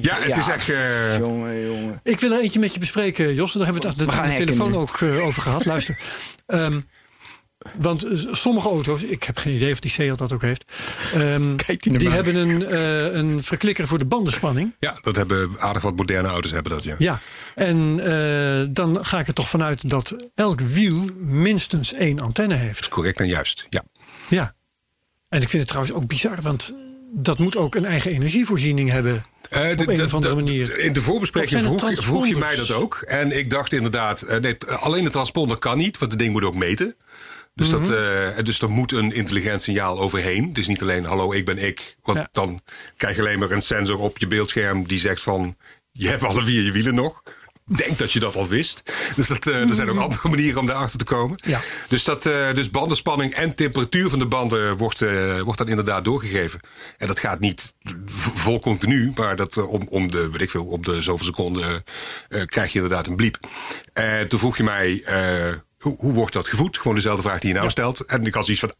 [0.00, 0.70] ja, het is echt...
[0.70, 2.00] eh, jongen, jongen.
[2.02, 3.52] Ik wil er eentje met je bespreken, Jos.
[3.52, 4.76] Daar hebben we het aan de, telefoon nu.
[4.76, 5.64] ook eh, over gehad.
[5.64, 5.98] Luister.
[6.46, 6.80] Ehm,
[7.76, 10.64] want eh, sommige auto's, ik heb geen idee of die Seat dat ook heeft.
[11.14, 14.74] ehm, Kijk die hebben een, eh, een verklikker voor de bandenspanning.
[14.78, 16.94] ja, dat hebben aardig wat moderne auto's hebben dat, ja.
[16.98, 17.20] Ja,
[17.54, 22.88] en eh, dan ga ik er toch vanuit dat elk wiel minstens één antenne heeft.
[22.88, 23.82] Correct en juist, ja.
[24.28, 24.54] Ja.
[25.28, 26.74] En ik vind het trouwens ook bizar, want
[27.12, 29.24] dat moet ook een eigen energievoorziening hebben.
[29.44, 30.78] Op de- een of andere de- manier.
[30.78, 32.94] In de voorbespreking vroeg, vroeg je mij dat ook.
[33.06, 36.54] En ik dacht inderdaad, nee, alleen de transponder kan niet, want het ding moet ook
[36.54, 36.94] meten.
[37.54, 37.78] Dus, Mhm.
[37.84, 37.90] dat,
[38.36, 40.52] eh, dus er moet een intelligent signaal overheen.
[40.52, 41.96] Dus niet alleen hallo, ik ben ik.
[42.02, 42.28] Want Ja.
[42.32, 42.60] dan
[42.96, 45.56] krijg je alleen maar een sensor op je beeldscherm die zegt van
[45.92, 47.22] je hebt alle vier je wielen nog.
[47.76, 48.82] Denk dat je dat al wist.
[49.16, 51.38] Dus dat, eh, er zijn ook andere manieren om daarachter te komen.
[51.46, 51.60] Ja.
[51.88, 56.04] Dus, dat, eh, dus bandenspanning en temperatuur van de banden wordt, eh, wordt dan inderdaad
[56.04, 56.60] doorgegeven.
[56.98, 57.74] En dat gaat niet
[58.34, 61.84] vol continu, maar dat, om, om de, weet ik veel, om de zoveel seconden
[62.28, 63.38] eh, krijg je inderdaad een bliep.
[63.92, 66.78] En toen vroeg je mij, eh, hoe, hoe wordt dat gevoed?
[66.78, 68.00] Gewoon dezelfde vraag die je nou stelt.
[68.00, 68.74] En ik had zoiets van,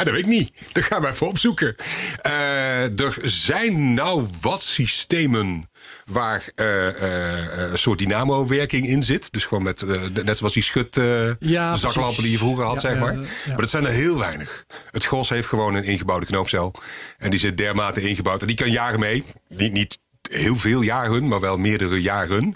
[0.00, 0.52] Ah, dat weet ik niet.
[0.72, 1.76] Dat gaan we even opzoeken.
[2.20, 5.70] Eh, er zijn nou wat systemen
[6.04, 9.32] waar eh, eh, een soort dynamo-werking in zit.
[9.32, 9.84] Dus gewoon met,
[10.24, 11.00] net zoals die schut
[11.38, 13.14] Ja, zaklampen die je vroeger had, Ja, zeg maar.
[13.14, 13.20] ja.
[13.46, 14.64] Maar dat zijn er heel weinig.
[14.90, 16.74] Het gros heeft gewoon een ingebouwde knoopcel.
[17.18, 18.40] En die zit dermate ingebouwd.
[18.40, 19.24] En die kan jaren mee.
[19.48, 19.98] Niet, niet
[20.30, 22.54] heel veel jaren, maar wel meerdere jaren.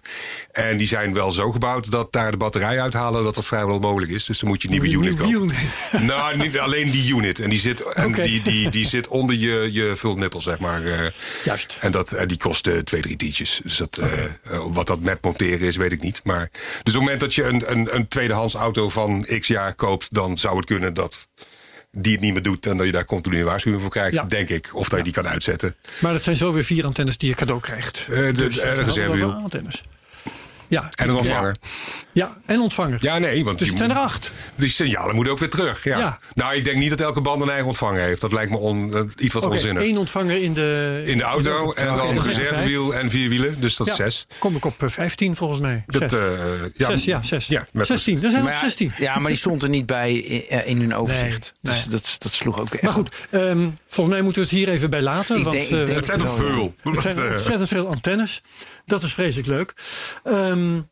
[0.53, 3.25] En die zijn wel zo gebouwd dat daar de batterij uithalen...
[3.25, 4.25] dat dat vrijwel mogelijk is.
[4.25, 5.49] Dus dan moet je een nieuwe unit kopen.
[5.93, 6.01] wiel.
[6.01, 7.39] Nou, niet alleen die unit.
[7.39, 10.85] En die zit, en die, die, die zit onder je, je vulnippel, zeg maar.
[10.85, 10.99] eh.
[11.45, 11.77] Juist.
[11.81, 13.61] En dat, en die kost eh, twee, drie tientjes.
[13.65, 14.31] Dus dat, eh, eh,
[14.71, 16.21] wat dat met monteren is, weet ik niet.
[16.25, 19.75] Maar, dus op het moment dat je een, een, een tweedehands auto van x jaar
[19.75, 20.15] koopt...
[20.15, 21.27] dan zou het kunnen dat
[21.95, 22.67] die het niet meer doet...
[22.67, 24.25] en dat je daar continu een waarschuwing voor krijgt, Ja.
[24.25, 24.71] denk ik.
[24.75, 25.75] Of dat je die kan uitzetten.
[26.01, 28.07] Maar dat zijn zo weer vier antennes die je cadeau krijgt.
[28.11, 29.29] Eh, de- Dus en een dat zijn reservewiel.
[29.29, 29.81] wel antennes.
[30.69, 30.91] Ja.
[30.95, 31.57] En een ontvanger.
[32.13, 32.99] Ja, en ontvanger.
[33.01, 34.33] Ja, nee, want Dus het zijn er acht.
[34.57, 35.85] Die signalen moeten ook weer terug.
[35.85, 35.99] Ja.
[35.99, 36.19] Ja.
[36.35, 38.21] Nou, ik denk niet dat elke band een eigen ontvanger heeft.
[38.21, 39.83] Dat lijkt me on, eh, iets wat onzinnig.
[39.83, 41.03] één ontvanger in de...
[41.05, 43.61] In de auto en dan een zijn er reservewiel en vier wielen.
[43.61, 44.27] Dus dat is zes.
[44.39, 45.83] kom ik op eh, 15 volgens mij.
[45.87, 46.13] Dat, Zes.
[46.21, 46.29] eh,
[46.75, 47.47] ja, zes, ja, zes.
[47.47, 48.93] Ja, met- 16, dat zijn er Maar, 16.
[48.99, 51.55] ja, maar die stond er niet bij in, eh, in hun overzicht.
[51.61, 51.93] Nee, dus nee.
[51.93, 54.91] Dat, dat sloeg ook echt Maar goed, ehm, volgens mij moeten we het hier even
[54.91, 55.37] bij laten.
[55.39, 56.75] Ik want denk- ik eh, denk Het zijn er veel.
[56.83, 58.43] het zijn eh, ontzettend veel antennes.
[58.87, 59.73] Dat is vreselijk leuk.
[60.59, 60.83] Ehm,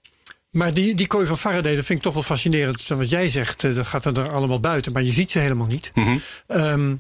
[0.51, 2.87] maar die, die kooi van Faraday, dat vind ik toch wel fascinerend.
[2.87, 4.93] Wat jij zegt, eh, dat gaat er allemaal buiten.
[4.93, 5.91] Maar je ziet ze helemaal niet.
[5.95, 6.17] Mhm.
[6.47, 6.97] Ehm,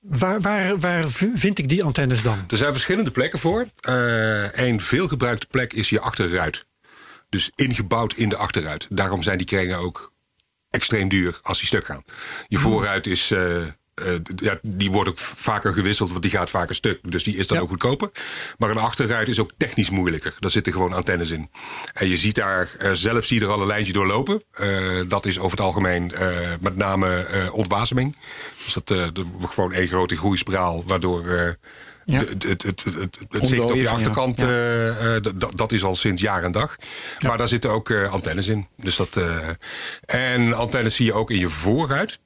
[0.00, 2.44] waar, waar, waar vind ik die antennes dan?
[2.48, 3.66] Er zijn verschillende plekken voor.
[3.80, 6.66] Eh een veelgebruikte plek is je achterruit.
[7.28, 8.86] Dus ingebouwd in de achterruit.
[8.90, 10.12] Daarom zijn die kringen ook
[10.70, 12.02] extreem duur als die stuk gaan.
[12.48, 13.30] Je voorruit is.
[13.30, 13.62] eh,
[14.04, 16.98] eh, ja, die wordt ook vaker gewisseld, want die gaat vaker stuk.
[17.10, 17.62] Dus die is dan Ja.
[17.62, 18.10] ook goedkoper.
[18.58, 20.34] Maar een achterruit is ook technisch moeilijker.
[20.38, 21.50] Daar zitten gewoon antennes in.
[21.92, 24.42] En je ziet daar, eh, zelf zie je er al een lijntje doorlopen.
[24.50, 26.12] Eh, dat is over het algemeen
[26.60, 28.16] met name ontwaseming.
[28.64, 31.24] Dus dat wordt gewoon één grote groeispiraal, waardoor.
[32.04, 32.20] Ja.
[32.20, 32.84] de- Het, het,
[33.30, 35.20] het, zicht op je achterkant, Ja.
[35.56, 36.76] dat- is al sinds jaar en dag.
[37.20, 38.66] Maar daar zitten ook antennes in.
[38.76, 39.20] Dus dat,
[40.04, 42.18] en antennes zie je ook in je voorruit.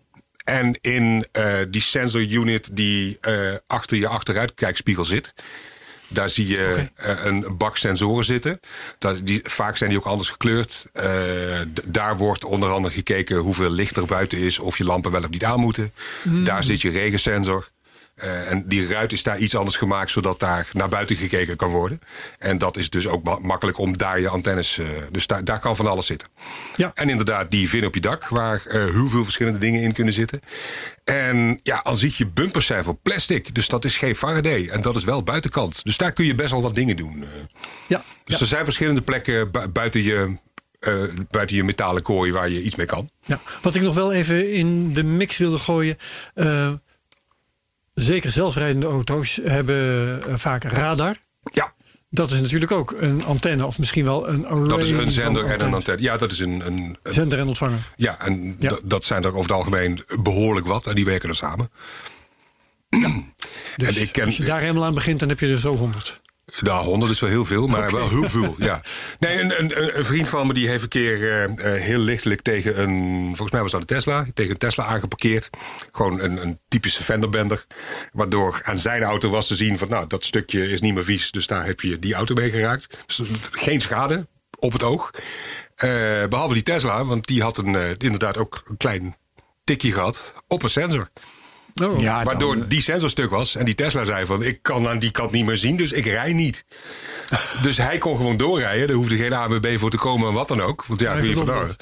[0.44, 5.34] En in eh, die sensor unit die eh, achter je achteruitkijkspiegel zit.
[6.08, 8.60] Daar zie je eh, een bak sensoren zitten.
[8.98, 10.86] Dat, die, vaak zijn die ook anders gekleurd.
[11.86, 14.58] Daar wordt onder andere gekeken hoeveel licht er buiten is.
[14.58, 15.92] Of je lampen wel of niet aan moeten.
[16.44, 17.68] Daar zit je regensensor.
[18.20, 21.70] Eh, en die ruit is daar iets anders gemaakt, zodat daar naar buiten gekeken kan
[21.70, 22.00] worden.
[22.38, 24.78] En dat is dus ook ma- makkelijk om daar je antennes.
[24.78, 26.28] eh, dus daar, daar kan van alles zitten.
[26.76, 26.90] Ja.
[26.94, 30.14] En inderdaad, die vin op je dak, waar eh, heel veel verschillende dingen in kunnen
[30.14, 30.40] zitten.
[31.04, 33.54] En ja, al ziet je bumpers zijn van plastic.
[33.54, 34.68] Dus dat is geen Faraday.
[34.68, 35.84] En dat is wel buitenkant.
[35.84, 37.24] Dus daar kun je best wel wat dingen doen.
[37.86, 40.36] Ja, Dus ja, er zijn verschillende plekken bu- buiten je.
[41.30, 43.10] buiten je metalen kooi waar je iets mee kan.
[43.24, 43.40] ja.
[43.62, 45.96] Wat ik nog wel even in de mix wilde gooien.
[48.00, 51.16] Zeker zelfrijdende auto's hebben eh, vaak radar.
[51.42, 51.74] Ja,
[52.10, 55.44] Dat is natuurlijk ook een antenne of misschien wel een array dat is een zender
[55.44, 56.02] en een antenne.
[56.02, 56.66] Ja, dat is een.
[56.66, 57.78] een, een- Zender en ontvanger.
[57.96, 58.78] ja, en Ja.
[58.84, 60.86] dat zijn er over het algemeen behoorlijk wat.
[60.86, 61.70] En die werken er samen.
[63.76, 65.76] Dus en ik ken, als je daar helemaal aan begint, dan heb je er zo
[65.76, 66.20] honderd.
[66.60, 68.54] Nou, 100 is wel heel veel, maar wel heel veel.
[68.58, 68.82] Ja.
[69.18, 72.42] Nee, een, een, een vriend van me die heeft een keer eh, eh, heel lichtelijk
[72.42, 75.50] tegen een, volgens mij was dat een Tesla, tegen een Tesla aangeparkeerd.
[75.92, 77.64] Gewoon een, een typische fenderbender.
[78.12, 81.30] Waardoor aan zijn auto was te zien van, nou, dat stukje is niet meer vies,
[81.30, 83.04] dus daar heb je die auto mee geraakt.
[83.06, 84.26] Dus geen schade
[84.58, 85.10] op het oog.
[85.74, 89.16] Eh, behalve die Tesla, want die had een, eh, inderdaad ook een klein
[89.64, 91.08] tikje gehad op een sensor.
[91.82, 92.00] Oh.
[92.00, 93.56] Ja, Waardoor dan- die sensor stuk was.
[93.56, 96.04] En die Tesla zei van, ik kan aan die kant niet meer zien, dus ik
[96.04, 96.64] rij niet.
[97.62, 98.88] dus hij kon gewoon doorrijden.
[98.88, 100.84] Er hoefde geen AWB voor te komen en wat dan ook.
[100.86, 101.14] Want ja,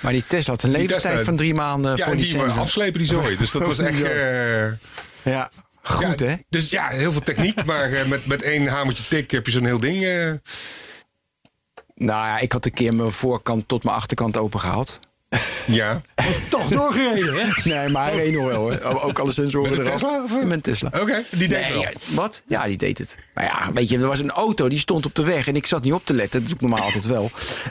[0.02, 2.44] Maar die Tesla had een leeftijd Tesla- van drie maanden Ja, voor die, die maar
[2.44, 2.62] sensor.
[2.62, 3.36] afslepen die zooi.
[3.36, 4.02] Dus dat was echt...
[4.02, 4.66] eh,
[5.22, 5.50] Ja,
[5.82, 6.34] goed ja, hè?
[6.48, 7.64] Dus ja, heel veel techniek.
[7.70, 10.02] maar eh, met, met één hamertje tik heb je zo'n heel ding.
[10.04, 10.30] eh.
[11.94, 15.00] Nou ja, ik had een keer mijn voorkant tot mijn achterkant open gehaald.
[15.66, 16.02] Ja.
[16.50, 17.46] Toch doorgereden, hè?
[17.64, 18.80] Nee, maar hij reed nog wel hoor.
[18.80, 20.00] Ook alle sensoren Met een eraf.
[20.00, 20.42] Tesla, of, eh?
[20.42, 20.90] Met een Tesla.
[21.00, 21.80] Oké, die deed Nee, wel.
[21.80, 22.42] ja, wat?
[22.46, 23.16] Ja, die deed het.
[23.34, 25.66] Maar ja, weet je, er was een auto die stond op de weg en ik
[25.66, 26.40] zat niet op te letten.
[26.40, 27.30] Dat doe ik normaal altijd wel.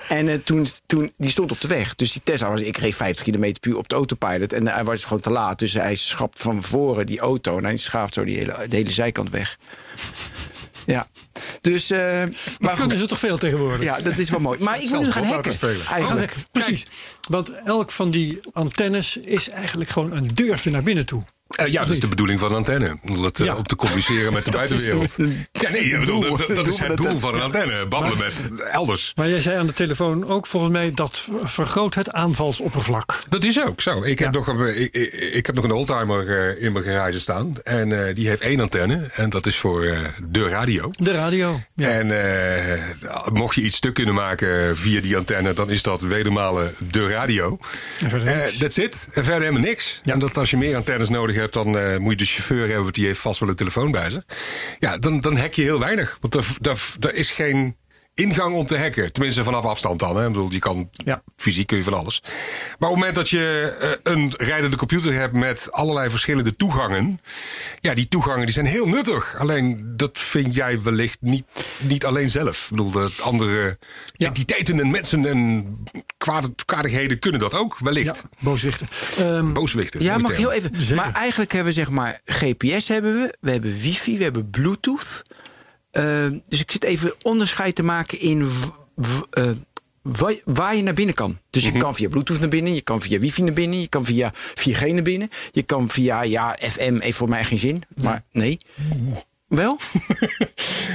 [0.10, 1.96] En eh, toen, toen, die stond op de weg.
[1.96, 4.54] Dus die Tesla was, ik reed 50 km per uur op de autopilot.
[4.54, 5.60] En hij was gewoon te laat.
[5.60, 8.92] Dus hij schapt van voren die auto en hij schaaft zo die hele, de hele
[8.92, 9.58] zijkant weg.
[10.88, 11.08] Ja,
[11.62, 11.90] dus.
[11.90, 12.24] eh,
[12.60, 12.76] maar.
[12.76, 13.84] Kunnen ze toch veel tegenwoordig?
[13.84, 14.64] Ja, dat is wel mooi.
[14.64, 15.54] Maar ik wil nu gaan hacken.
[15.54, 15.86] spelen.
[15.86, 16.32] Eigenlijk.
[16.38, 16.86] Oh, Precies.
[17.30, 21.24] Want elk van die antennes is eigenlijk gewoon een deurtje naar binnen toe.
[21.58, 22.98] Eh, ja, dat is de bedoeling van een antenne.
[23.10, 23.56] Om dat, eh, Ja.
[23.56, 25.16] om te communiceren met de buitenwereld.
[25.52, 27.86] Ja, nee, ik bedoel, dat, dat is het doel van een antenne.
[27.88, 29.12] Babbelen met elders.
[29.16, 33.18] Maar jij zei aan de telefoon ook volgens mij dat vergroot het aanvalsoppervlak.
[33.30, 34.04] Dat is ook zo.
[34.04, 37.20] Ik heb, nog, een, ik, ik, ik heb nog een oldtimer eh, in mijn garage
[37.20, 37.54] staan.
[37.64, 39.10] En eh, die heeft één antenne.
[39.14, 40.92] En dat is voor eh, de radio.
[40.98, 41.62] De radio.
[41.76, 41.88] Ja.
[41.88, 42.78] En eh,
[43.34, 47.58] mocht je iets stuk kunnen maken via die antenne, dan is dat wedermalen de radio.
[48.02, 48.58] En verder Eh, niks.
[48.58, 49.08] That's it.
[49.14, 50.02] En verder helemaal niks.
[50.04, 52.84] En dat als je meer antennes nodig hebt, dan eh, moet je de chauffeur hebben,
[52.84, 54.24] want die heeft vast wel een telefoon bij zich.
[54.80, 56.18] Ja, dan, dan hack je heel weinig.
[56.22, 57.76] Want daar, daar, daar is geen
[58.18, 59.14] ingang om te hacken.
[59.14, 60.16] Tenminste, vanaf afstand dan.
[60.18, 60.26] Hè.
[60.28, 61.22] Ik bedoel, je kan, Ja.
[61.36, 62.22] fysiek kun je van alles.
[62.80, 67.20] Maar op het moment dat je eh, een rijdende computer hebt met allerlei verschillende toegangen.
[67.82, 69.36] Ja, die toegangen die zijn heel nuttig.
[69.40, 71.44] Alleen dat vind jij wellicht niet,
[71.80, 72.64] niet alleen zelf.
[72.64, 73.78] Ik bedoel, dat andere
[74.14, 74.28] Ja.
[74.28, 75.78] entiteiten en mensen en
[76.18, 78.06] kwaad, kwadigheden kunnen dat ook, wellicht.
[78.30, 78.88] Ja, booswichten.
[79.18, 80.04] Ehm, Booswichten.
[80.04, 80.72] Ja, mag heel even.
[80.78, 80.96] Zeker.
[80.96, 85.22] Maar eigenlijk hebben we zeg maar GPS hebben we, we hebben wifi, we hebben bluetooth.
[85.98, 89.50] Eh, dus ik zit even onderscheid te maken in w- w- eh,
[90.02, 91.38] wa- waar je naar binnen kan.
[91.50, 91.74] Dus Mhm.
[91.76, 94.32] je kan via bluetooth naar binnen, je kan via wifi naar binnen, je kan via
[94.56, 98.58] 4G naar binnen, je kan via ja FM heeft voor mij geen zin, maar nee.
[99.48, 99.78] Wel?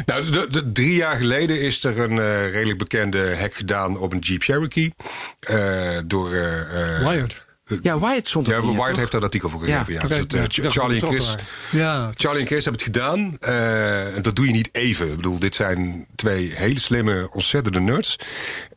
[0.06, 4.12] Nou, de, de- drie jaar geleden is er een eh, redelijk bekende hack gedaan op
[4.12, 4.94] een Jeep Cherokee.
[5.40, 6.32] eh, door.
[6.32, 7.44] eh, eh, Wired.
[7.82, 8.86] Ja, Wyatt stond er Ja, toch?
[8.86, 9.92] heeft daar een artikel voor gegeven.
[9.92, 11.34] Ja, Dus dat, eh, Charlie en Chris.
[11.70, 13.36] Ja, Charlie en Chris hebben het gedaan.
[13.40, 15.08] eh, en dat doe je niet even.
[15.10, 18.16] Ik bedoel, dit zijn twee hele slimme, ontzettende nerds.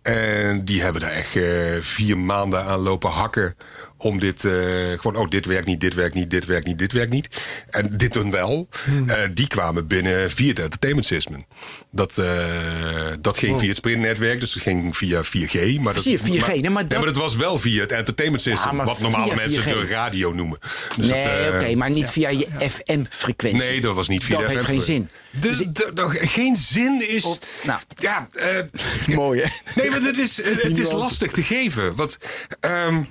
[0.01, 1.43] En die hebben daar echt eh,
[1.81, 3.55] vier maanden aan lopen hakken.
[3.97, 4.51] Om dit, eh,
[4.99, 7.27] gewoon, oh, dit werkt niet, dit werkt niet, dit werkt niet, dit werkt niet.
[7.69, 8.67] En dit dan wel.
[8.85, 9.09] Hmm.
[9.09, 11.45] Eh, die kwamen binnen via het entertainment system.
[11.91, 15.79] Dat, eh, dat ging via het sprintnetwerk, dus dat ging via 4G.
[15.79, 17.91] Maar dat, Via 4G, maar, nee, maar ja, dat- maar dat was wel via het
[17.91, 18.77] entertainment system.
[18.77, 19.65] Ja, wat normale via mensen 4G.
[19.79, 20.59] de radio noemen.
[20.97, 23.69] Dus Nee, dat, oké, maar niet via je FM-frequentie.
[23.69, 24.71] Nee, dat was niet via Dat de heeft FM.
[24.71, 25.09] geen zin.
[25.41, 27.23] De, de- geen zin is.
[27.23, 27.79] Op- nou.
[27.95, 28.27] ja,
[29.07, 29.47] Mooi, hè?
[29.81, 31.95] nee, maar het is, het is lastig te geven.
[31.95, 32.17] Want
[32.59, 33.03] ehm,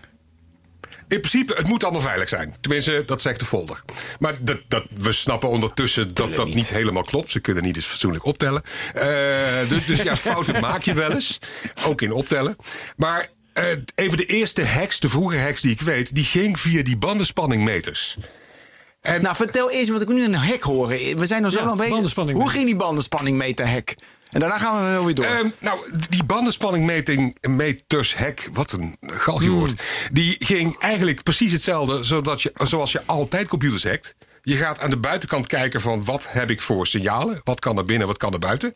[1.08, 2.54] in principe, het moet allemaal veilig zijn.
[2.60, 3.82] Tenminste, dat zegt de folder.
[4.18, 6.68] Maar dat, dat, we snappen ondertussen dat dat niet.
[6.68, 7.30] helemaal klopt.
[7.30, 8.62] Ze kunnen niet eens fatsoenlijk optellen.
[8.94, 11.38] Eh, dus, dus ja, fouten maak je wel eens.
[11.86, 12.56] Ook in optellen.
[12.96, 16.14] Maar eh, even de eerste hacks, de vroege hacks die ik weet...
[16.14, 18.16] die ging via die bandenspanningmeters.
[19.00, 20.88] En Nou, vertel eerst wat ik nu een hek hoor.
[20.88, 22.14] We zijn nog zo lang bezig.
[22.14, 23.94] Hoe ging die bandenspanning meter hek?
[24.34, 25.24] En daarna gaan we wel weer door.
[25.24, 29.68] Ehm, nou, die bandenspanningmeting, meters hek, wat een galgje Hmm.
[30.12, 34.14] Die ging eigenlijk precies hetzelfde zodat je, zoals je altijd computers hackt.
[34.42, 37.40] Je gaat aan de buitenkant kijken van wat heb ik voor signalen?
[37.44, 38.74] Wat kan er binnen, wat kan er buiten?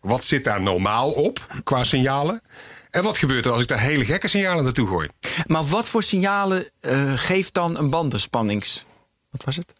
[0.00, 2.42] Wat zit daar normaal op qua signalen?
[2.90, 5.08] En wat gebeurt er als ik daar hele gekke signalen naartoe gooi?
[5.46, 8.84] maar wat voor signalen eh, geeft dan een bandenspannings...
[9.30, 9.72] Wat was het?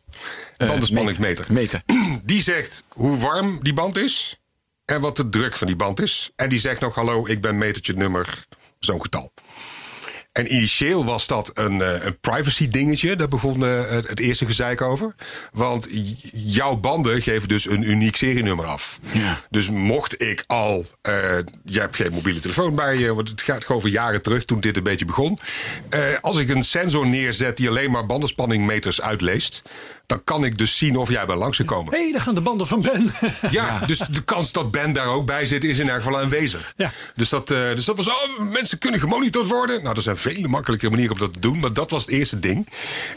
[0.56, 1.46] Eh, Bandenspanningmeter.
[1.52, 1.82] Meter.
[2.24, 4.38] Die zegt hoe warm die band is
[4.84, 6.30] en wat de druk van die band is.
[6.36, 8.44] En die zegt nog: Hallo, ik ben metertje nummer
[8.78, 9.32] zo'n getal.
[10.34, 13.16] En initieel was dat een, eh, een privacy dingetje.
[13.16, 15.14] Daar begon eh, het, het eerste gezeik over.
[15.52, 15.88] Want
[16.32, 18.98] jouw banden geven dus een uniek serienummer af.
[19.12, 19.40] Ja.
[19.50, 20.86] Dus mocht ik al...
[21.02, 23.14] eh je hebt geen mobiele telefoon bij je.
[23.14, 25.38] Want het gaat gewoon over jaren terug toen dit een beetje begon.
[26.20, 29.62] Als ik een sensor neerzet die alleen maar bandenspanningmeters uitleest...
[30.06, 31.92] dan kan ik dus zien of jij bent langsgekomen.
[31.92, 33.10] Hé, hey, daar gaan de banden van Ben.
[33.50, 36.72] Ja, dus de kans dat Ben daar ook bij zit is in elk geval aanwezig.
[36.76, 36.92] Ja.
[37.14, 39.82] Dus, dat, eh, dus dat was, oh, mensen kunnen gemonitord worden.
[39.82, 42.38] Nou, er zijn vele makkelijke manieren om dat te doen, maar dat was het eerste
[42.38, 42.68] ding.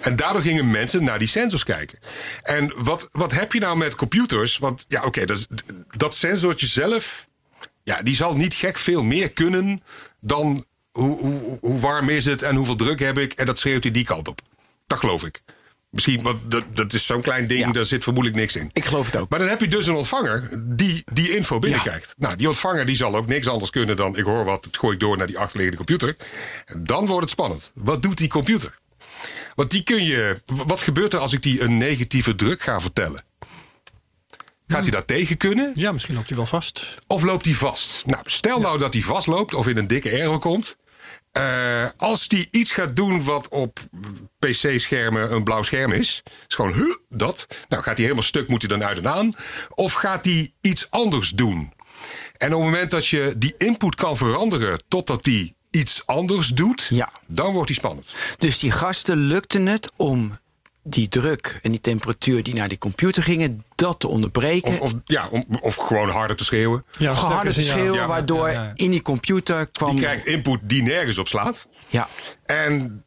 [0.01, 1.99] En daardoor gingen mensen naar die sensors kijken.
[2.43, 4.57] En wat, wat heb je nou met computers?
[4.57, 5.25] Want ja, oké,
[5.97, 7.27] dat sensortje zelf,
[7.83, 9.83] ja, die zal niet gek veel meer kunnen
[10.19, 13.33] dan hoe, hoe, hoe warm is het en hoeveel druk heb ik.
[13.33, 14.41] En dat schreeuwt hij die kant op.
[14.87, 15.41] Dat geloof ik.
[15.89, 17.71] Misschien, want dat, dat is zo'n klein ding, Ja.
[17.71, 18.69] daar zit vermoedelijk niks in.
[18.73, 19.29] Ik geloof het ook.
[19.29, 22.13] Maar dan heb je dus een ontvanger die die info binnenkrijgt.
[22.17, 24.17] Nou, die ontvanger die zal ook niks anders kunnen dan...
[24.17, 26.15] ik hoor wat, dat gooi ik door naar die achterliggende computer.
[26.77, 27.71] Dan wordt het spannend.
[27.75, 28.77] Wat doet die computer?
[29.55, 30.41] Want die kun je...
[30.45, 33.23] Wat gebeurt er als ik die een negatieve druk ga vertellen?
[34.67, 35.71] Gaat hij daar tegen kunnen?
[35.73, 36.95] Ja, misschien loopt hij wel vast.
[37.07, 38.05] Of loopt hij vast?
[38.05, 40.77] Nou, stel nou dat hij vastloopt of in een dikke error komt.
[41.31, 43.79] Eh, als die iets gaat doen wat op
[44.39, 46.23] PC-schermen een blauw scherm is.
[46.47, 47.47] is gewoon huh, dat.
[47.69, 49.33] Nou, gaat hij helemaal stuk, moet hij dan uit en aan.
[49.69, 51.73] Of gaat hij iets anders doen?
[52.37, 56.87] En op het moment dat je die input kan veranderen totdat die iets anders doet,
[56.89, 57.09] Ja.
[57.27, 58.15] dan wordt die spannend.
[58.37, 60.37] Dus die gasten lukte het om
[60.89, 64.71] die druk en die temperatuur die naar die computer gingen, dat te onderbreken.
[64.71, 66.85] Of, of, ja, om, of gewoon harder te schreeuwen.
[66.99, 68.71] Ja, Gewoon harder te schreeuwen, Ja, waardoor ja, ja.
[68.75, 69.89] in die computer kwam.
[69.89, 71.67] Die krijgt input die nergens op slaat.
[71.87, 72.07] Ja,
[72.45, 73.03] En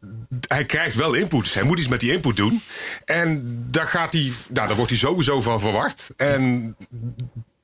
[0.48, 1.42] hij krijgt wel input.
[1.42, 2.60] Dus hij moet iets met die input doen.
[3.04, 6.10] En daar, gaat hij, nou, daar wordt hij sowieso van verward.
[6.16, 6.76] En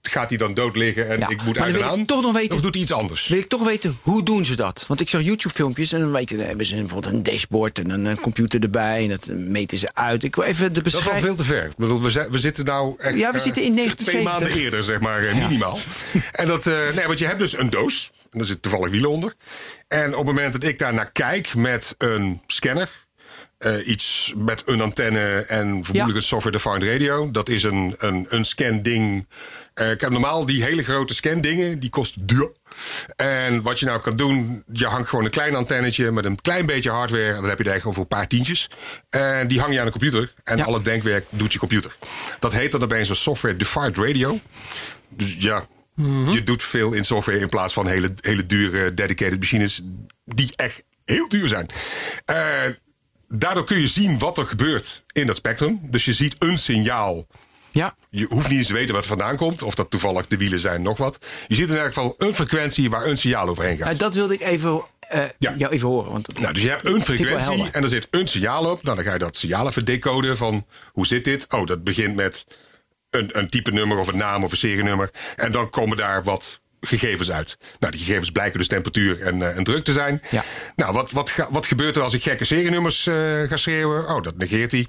[0.09, 1.93] gaat hij dan dood liggen en Ja, ik moet maar dan uit en wil ik
[1.99, 2.05] aan?
[2.07, 3.27] toch nog weten- Of doet hij iets anders?
[3.27, 4.85] wil ik toch weten hoe doen ze dat?
[4.89, 8.05] Want ik zag YouTube-filmpjes en dan weten, dan hebben ze bijvoorbeeld een dashboard en een,
[8.05, 10.25] een computer erbij en dat meten ze uit.
[10.25, 11.37] Ik wil even de Dat is wel beschrijving.
[11.37, 11.65] veel te ver.
[11.65, 14.25] Ik bedoel, we, zitten nou echt, Ja, we eh, zitten in Twee 1970.
[14.25, 15.79] maanden eerder, zeg maar, eh, minimaal.
[16.33, 18.11] En dat, eh, nee, want je hebt dus een doos.
[18.33, 19.33] En daar zit toevallig wielen onder.
[19.89, 22.91] En op het moment dat ik daar naar kijk met een scanner...
[23.59, 26.15] eh, iets met een antenne en vermoedelijk Ja.
[26.15, 27.31] een software-defined radio.
[27.31, 29.27] Dat is een, een, een scan-ding.
[29.77, 32.53] Eh, ik heb normaal die hele grote scan-dingen, die kosten duur.
[33.17, 36.67] En wat je nou kan doen, je hangt gewoon een klein antennetje met een klein
[36.67, 37.29] beetje hardware.
[37.29, 38.71] En dan heb je het eigenlijk over een paar tientjes.
[39.11, 40.33] En die hang je aan de computer.
[40.45, 40.65] En Ja.
[40.65, 41.97] al het denkwerk doet je computer.
[42.39, 44.39] Dat heet dan opeens een software-defined radio.
[45.09, 45.67] Dus ja,
[46.33, 49.83] je doet veel in software in plaats van hele, hele dure dedicated machines
[50.25, 51.67] die echt heel duur zijn.
[52.25, 52.63] Eh,
[53.29, 55.81] daardoor kun je zien wat er gebeurt in dat spectrum.
[55.83, 57.27] Dus je ziet een signaal.
[57.77, 59.63] Ja, Je hoeft niet eens te weten het vandaan komt.
[59.63, 61.19] Of dat toevallig de wielen zijn, nog wat.
[61.47, 63.87] Je ziet in elk geval een frequentie waar een signaal overheen gaat.
[63.87, 65.55] nou, dat wilde ik even, eh, Ja.
[65.57, 66.13] jou even horen.
[66.13, 68.83] Want Nou, dus je hebt een frequentie en er zit een signaal op.
[68.83, 71.53] Nou, dan ga je dat signaal even decoden van hoe zit dit?
[71.53, 72.47] Oh, dat begint met
[73.11, 75.11] een, een type nummer of een naam of een serienummer.
[75.37, 77.57] En dan komen daar wat gegevens uit.
[77.79, 80.23] Nou, die gegevens blijken dus temperatuur en, eh, en druk te zijn.
[80.31, 80.45] Ja.
[80.77, 84.09] Nou, wat, wat, wat gebeurt er als ik gekke serienummers eh, ga schreeuwen?
[84.09, 84.87] Oh, dat negeert hij.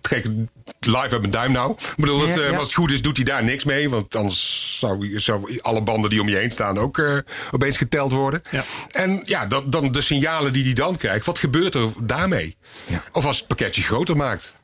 [0.00, 0.26] Het
[0.80, 1.72] live uit mijn duim nou.
[1.72, 2.56] Ik bedoel, het, Ja, eh, ja.
[2.56, 3.90] als het goed is, doet hij daar niks mee.
[3.90, 7.18] Want anders zou, zou alle banden die om je heen staan ook eh,
[7.50, 8.40] opeens geteld worden.
[8.50, 8.64] Ja.
[8.90, 12.56] En ja, dat, dan de signalen die hij dan krijgt, wat gebeurt er daarmee?
[12.86, 13.04] Ja.
[13.12, 14.56] Of als het pakketje groter maakt.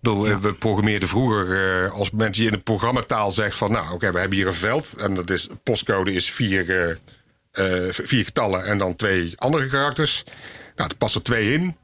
[0.00, 3.72] Bedoel, We programmeerden vroeger, eh, als mensen in de programmataal zegt van...
[3.72, 6.90] nou, oké, we hebben hier een veld en dat is, postcode is vier, eh,
[7.86, 10.24] eh, vier getallen en dan twee andere karakters.
[10.76, 11.76] Nou, er passen twee in.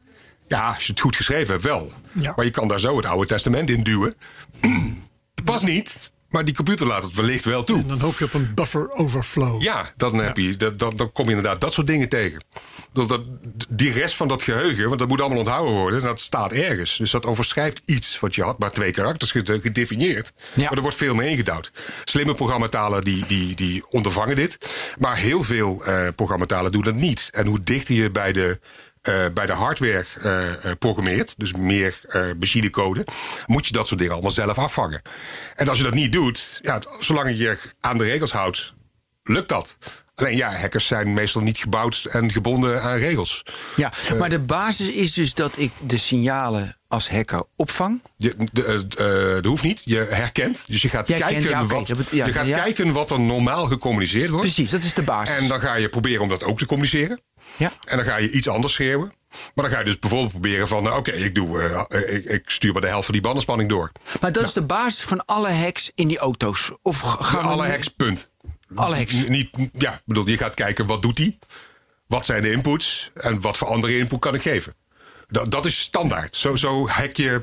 [0.54, 1.92] Ja, als je het goed geschreven hebt, wel.
[2.12, 2.32] Ja.
[2.36, 4.14] Maar je kan daar zo het Oude Testament in duwen.
[5.44, 7.80] Past niet, maar die computer laat het wellicht wel toe.
[7.80, 9.62] En dan hoop je op een buffer overflow.
[9.62, 12.44] Ja, dan, heb je, dat, dan, dan kom je inderdaad dat soort dingen tegen.
[12.92, 13.20] Dat, dat,
[13.68, 16.96] die rest van dat geheugen, want dat moet allemaal onthouden worden, dat staat ergens.
[16.96, 20.32] Dus dat overschrijft iets, want je had maar twee karakters gede- gedefinieerd.
[20.54, 20.62] Ja.
[20.62, 21.72] Maar er wordt veel mee ingedouwd.
[22.04, 24.68] Slimme programmatalen die, die, die ondervangen dit.
[24.98, 27.28] Maar heel veel eh programmatalen doen dat niet.
[27.30, 28.60] En hoe dichter je bij de,
[29.04, 32.00] eh, bij de hardware eh, programmeert, dus meer
[32.38, 33.06] machinecode,
[33.46, 35.02] moet je dat soort dingen allemaal zelf afvangen.
[35.54, 38.74] En als je dat niet doet, ja, zolang je je aan de regels houdt,
[39.22, 39.76] lukt dat.
[40.14, 43.42] Alleen ja, hackers zijn meestal niet gebouwd en gebonden aan regels.
[43.76, 48.02] ja, maar de basis is dus dat ik de signalen als hacker opvang.
[48.16, 49.82] Je, de, eh, eh, dat hoeft niet.
[49.84, 50.66] Je herkent.
[50.66, 52.62] Dus je gaat, Jij kijken, kent, ja, oké, wat, dat bet- ja, je gaat ja.
[52.62, 54.44] kijken wat er normaal gecommuniceerd wordt.
[54.44, 55.36] Precies, dat is de basis.
[55.36, 57.20] En dan ga je proberen om dat ook te communiceren.
[57.56, 57.72] ja.
[57.84, 59.12] En dan ga je iets anders schreeuwen.
[59.54, 60.82] Maar dan ga je dus bijvoorbeeld proberen van...
[60.82, 63.92] nou, oké, ik, doe, eh, ik, ik stuur maar de helft van die bandenspanning door.
[64.20, 66.72] Maar dat is de basis van alle hacks in die auto's.
[66.82, 68.30] Of gaan Alle hacks, punt.
[69.26, 71.38] N- Niet, ja, bedoel, je gaat kijken wat doet hij?
[72.06, 73.10] Wat zijn de inputs?
[73.14, 74.74] En wat voor andere input kan ik geven?
[75.28, 76.36] Dat, dat is standaard.
[76.36, 77.40] Zo, zo hack je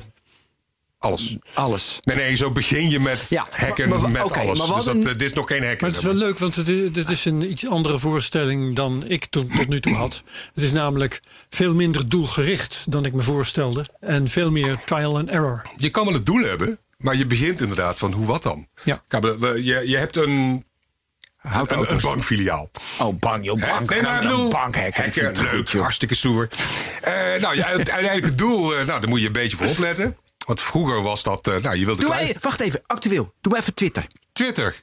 [0.98, 1.36] Alles.
[1.54, 1.98] Alles.
[2.02, 4.58] Nee, nee, zo begin je met Ja, hacken maar- maar- met alles.
[4.58, 5.78] dus dat, eh, dit is nog geen hacken.
[5.80, 9.04] Maar het is wel leuk, want het is, het is een iets andere voorstelling dan
[9.06, 10.22] ik tot, tot nu toe had.
[10.54, 13.86] Het is namelijk veel minder doelgericht dan ik me voorstelde.
[14.00, 15.62] En veel meer trial and error.
[15.76, 18.66] Je kan wel het doel hebben, maar je begint inderdaad van hoe wat dan?
[18.84, 19.02] Ja.
[19.08, 20.64] Je, je hebt een,
[21.42, 22.70] Een, bankfiliaal.
[22.98, 23.90] Oh, bank, joh, bank.
[23.90, 25.04] Nee, maar bedoel, bank hacken.
[25.04, 26.48] Ik vind hacken, het leuk, hartstikke stoer.
[27.00, 29.66] Eh, nou, ja, het uiteindelijk het doel, eh, nou, daar moet je een beetje voor
[29.66, 30.16] opletten.
[30.46, 33.34] Want vroeger was dat, eh, nou, je wilde Doe klein- wacht even, actueel.
[33.40, 34.06] Doe maar even Twitter.
[34.32, 34.82] Twitter.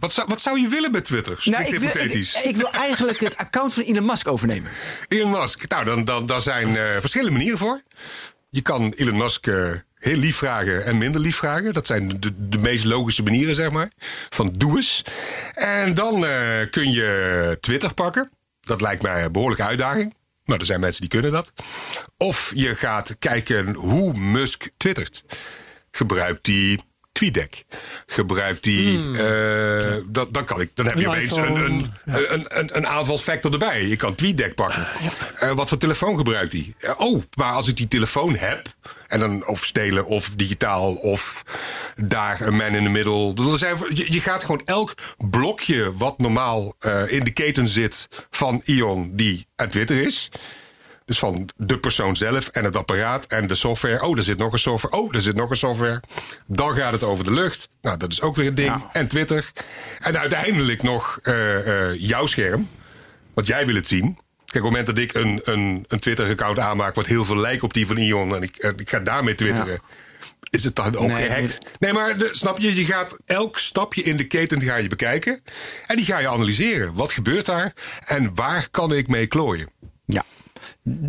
[0.00, 1.40] Wat, zou, wat zou je willen met Twitter?
[1.44, 2.40] Nou, ik, wil, ik, hypothetisch.
[2.42, 4.70] ik wil eigenlijk het account van Elon Musk overnemen.
[5.08, 5.68] Elon Musk.
[5.68, 7.82] Nou, dan, dan, daar zijn verschillende manieren voor.
[8.50, 9.46] Je kan Elon Musk
[10.04, 11.72] heel lief vragen en minder lief vragen.
[11.72, 13.90] Dat zijn de, de meest logische manieren, zeg maar.
[14.28, 15.04] Van doe eens.
[15.54, 18.30] En dan eh, kun je Twitter pakken.
[18.60, 20.14] Dat lijkt mij een behoorlijke uitdaging.
[20.44, 21.52] Maar er zijn mensen die kunnen dat.
[22.16, 25.24] Of je gaat kijken hoe Musk twittert.
[25.90, 26.80] Gebruikt die
[27.14, 27.64] TweetDeck?
[28.06, 29.18] Gebruikt die...
[29.18, 32.86] eh, dat, dan, kan ik, dan heb je Een opeens een, een, een, een, een
[32.86, 33.86] aanvalsfactor erbij.
[33.86, 34.86] Je kan TweetDeck pakken.
[35.36, 36.74] Eh, wat voor telefoon gebruikt hij?
[36.78, 38.74] Eh, oh, maar als ik die telefoon heb...
[39.08, 41.42] en dan of stelen of digitaal of
[41.96, 47.24] daar een man in de zijn, je, je gaat gewoon elk blokje wat normaal in
[47.24, 48.08] de keten zit...
[48.30, 50.30] van Ion die aan Twitter is...
[51.04, 54.02] Dus van de persoon zelf en het apparaat en de software.
[54.02, 54.96] Oh, er zit nog een software.
[54.96, 56.00] Oh, er zit nog een software.
[56.46, 57.68] Dan gaat het over de lucht.
[57.82, 58.86] Nou, dat is ook weer een ding.
[58.92, 59.50] En Twitter.
[60.00, 62.68] En uiteindelijk nog eh, eh, jouw scherm.
[63.34, 64.18] Want jij wil het zien.
[64.44, 66.94] Kijk, op het moment dat ik een, een, een Twitter-account aanmaak...
[66.94, 68.34] wat heel veel lijkt op die van Ion...
[68.34, 69.80] en ik, en ik ga daarmee twitteren...
[70.50, 71.58] Is het dan ook Nee, gehackt?
[71.78, 72.74] Nee, maar de- snap je?
[72.74, 75.42] Je gaat elk stapje in de keten ga je bekijken.
[75.86, 76.94] En die ga je analyseren.
[76.94, 77.72] Wat gebeurt daar?
[78.04, 79.68] En waar kan ik mee klooien?
[80.06, 80.24] Ja.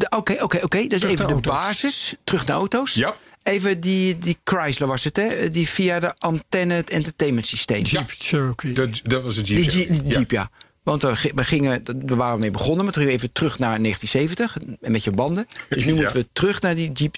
[0.10, 0.82] Oké, oké, oké.
[0.82, 1.54] Dat is Terug even de auto's.
[1.54, 2.16] basis.
[2.24, 2.94] Terug naar auto's.
[2.94, 3.16] Ja.
[3.44, 5.50] Even die, die Chrysler was het, hè?
[5.50, 7.82] Die via de antenne het entertainment systeem.
[7.84, 8.74] Jeep Cherokee.
[8.74, 9.58] Dat, dat was een Jeep.
[9.58, 10.18] Die, Jeep- die Ja.
[10.18, 10.50] Jeep, ja.
[10.84, 14.58] Want we gi- we gingen, we waren mee begonnen, maar terug even terug naar 1970
[14.82, 15.48] en met je banden.
[15.70, 15.96] Dus nu Ja.
[16.02, 17.16] moeten we terug naar die Jeep,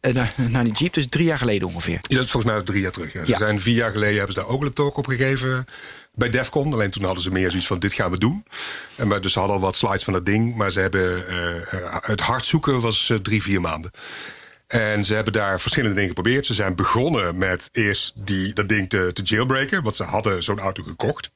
[0.00, 1.98] eh, naar, naar die Jeep, dus drie jaar geleden ongeveer.
[2.02, 3.12] Ja, dat is volgens mij drie jaar terug.
[3.12, 3.24] Ja.
[3.24, 5.66] Ze zijn vier jaar geleden hebben ze daar ook een talk op gegeven
[6.14, 6.72] bij Defcon.
[6.72, 8.44] Alleen toen hadden ze meer zoiets van dit gaan we doen.
[8.96, 10.54] En maar, dus ze hadden al wat slides van dat ding.
[10.54, 13.90] Maar ze hebben eh, eh, het hard zoeken was eh, drie, vier maanden.
[14.66, 16.46] En ze hebben daar verschillende dingen geprobeerd.
[16.46, 19.82] Ze zijn begonnen met eerst die, dat ding te, te jailbreken.
[19.82, 21.30] Want ze hadden zo'n auto gekocht.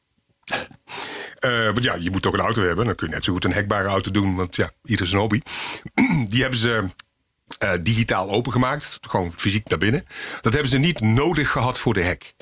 [1.40, 2.84] Want ja, je moet toch een auto hebben.
[2.84, 4.34] Dan kun je net zo goed een hekbare auto doen.
[4.34, 5.40] Want ja, ieder zijn hobby.
[6.30, 6.84] Die hebben ze
[7.80, 8.98] digitaal opengemaakt.
[9.00, 10.04] Gewoon fysiek naar binnen.
[10.40, 12.34] Dat hebben ze niet nodig gehad voor de hek.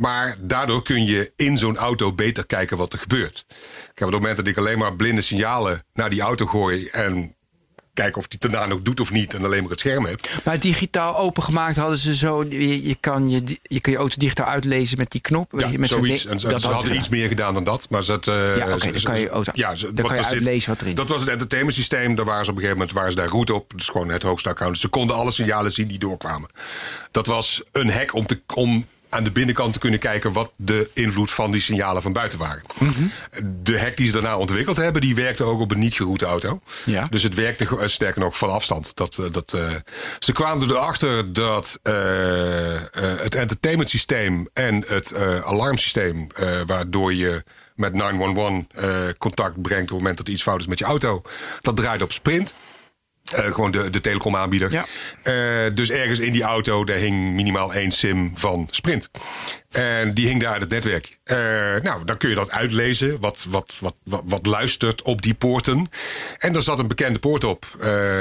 [0.00, 3.44] Maar daardoor kun je in zo'n auto beter kijken wat er gebeurt.
[3.94, 6.86] Kijk, op het moment dat ik alleen maar blinde signalen naar die auto gooi...
[6.86, 7.34] en
[7.94, 9.34] kijk of die het daarna nog doet of niet...
[9.34, 10.28] en alleen maar het scherm heb...
[10.44, 14.46] Maar digitaal opengemaakt hadden ze zo, je, je, kan, je, je kan je auto digitaal
[14.46, 15.52] uitlezen met die knop.
[15.56, 16.26] Ja, met zoiets.
[16.26, 17.86] En ze, Dat ze hadden iets meer gedaan dan dat.
[17.90, 20.80] Maar ze eh, Ja, dan kan je auto- ja, ze- dan kan je uitlezen wat
[20.80, 22.14] erin Dat was het entertainment systeem.
[22.14, 23.72] Daar waren ze op een gegeven moment waren ze daar roet op.
[23.76, 24.72] Dus gewoon het hoogste account.
[24.72, 26.50] Dus ze konden alle signalen zien die doorkwamen.
[27.10, 30.32] Dat was een hack om, te, om aan de binnenkant te kunnen kijken...
[30.32, 32.62] wat de invloed van die signalen van buiten waren.
[32.78, 33.02] Mhm.
[33.62, 35.00] De hack die ze daarna ontwikkeld hebben...
[35.00, 36.60] die werkte ook op een niet geroute auto.
[36.84, 37.04] Ja.
[37.04, 38.92] Dus het werkte eh, sterker nog van afstand.
[38.94, 39.74] Dat, eh, dat, eh,
[40.18, 46.26] ze kwamen erachter dat het entertainment systeem en het alarmsysteem,
[46.66, 47.42] waardoor je
[47.80, 50.84] met 911 eh, contact brengt op het moment dat er iets fout is met je
[50.84, 51.22] auto,
[51.60, 52.54] dat draait op sprint.
[53.30, 54.72] Eh, gewoon de, de telecomaanbieder.
[54.72, 54.86] Ja.
[55.22, 59.10] Eh, dus ergens in die auto, daar hing minimaal één sim van Sprint.
[59.70, 61.18] En die hing daar uit het netwerk.
[61.24, 61.36] Eh,
[61.82, 65.88] nou, dan kun je dat uitlezen, wat, wat, wat, wat, wat luistert op die poorten.
[66.38, 67.66] En er zat een bekende poort op.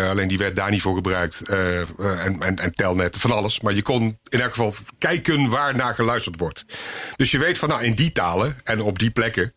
[0.10, 1.41] Alleen die werd daar niet voor gebruikt.
[1.50, 3.62] En, en, en telnet, van alles.
[3.62, 6.65] Maar je kon in elk geval kijken waar naar geluisterd wordt.
[7.15, 9.54] Dus je weet van, nou, in die talen en op die plekken...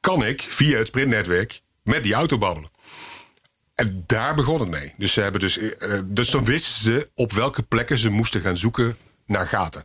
[0.00, 2.70] kan ik via het Sprintnetwerk met die auto babbelen.
[3.76, 4.94] En daar begon het mee.
[4.96, 8.40] Dus, ze hebben dus, eh, eh, dus dan wisten ze op welke plekken ze moesten
[8.40, 9.84] gaan zoeken naar gaten.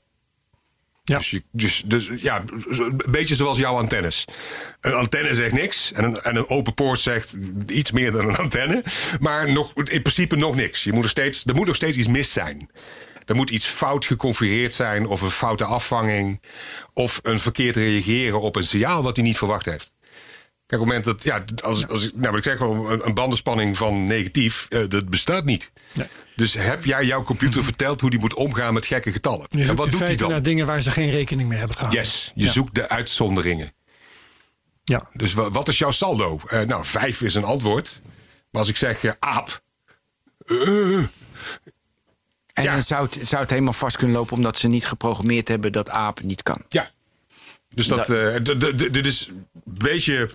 [1.03, 1.17] Ja.
[1.17, 4.25] Dus, je, dus, dus ja, een beetje zoals jouw antennes.
[4.81, 7.33] Een antenne zegt niks en een, en een open poort zegt
[7.67, 8.83] iets meer dan een antenne.
[9.19, 10.83] Maar nog, in principe nog niks.
[10.83, 12.69] Je moet er, steeds, er moet nog steeds iets mis zijn.
[13.25, 16.41] Er moet iets fout geconfigureerd zijn, of een foute afvanging,
[16.93, 19.91] of een verkeerd reageren op een signaal wat hij niet verwacht heeft.
[20.71, 23.05] Kijk, op het moment dat, ja, als, als ik, nou, wat ik zeg, wel, een,
[23.07, 25.71] een bandenspanning van negatief, eh, dat bestaat niet.
[25.93, 26.07] Nee.
[26.35, 29.45] Dus heb jij jouw computer verteld hoe die moet omgaan met gekke getallen?
[29.49, 30.29] Je en wat doet hij dan?
[30.29, 32.03] naar dingen waar ze geen rekening mee hebben gehouden.
[32.03, 32.51] Yes, je Ja.
[32.51, 33.73] zoekt de uitzonderingen.
[34.83, 35.09] Ja.
[35.13, 36.39] Dus wa- wat is jouw saldo?
[36.47, 37.99] Eh, nou, vijf is een antwoord.
[38.51, 39.61] Maar als ik zeg eh, aap.
[42.53, 42.71] En Ja.
[42.71, 45.89] dan zou het, zou het helemaal vast kunnen lopen omdat ze niet geprogrammeerd hebben dat
[45.89, 46.61] aap niet kan.
[46.69, 46.91] Ja.
[47.73, 48.35] Dus dat, eh,
[48.91, 50.29] dit is een beetje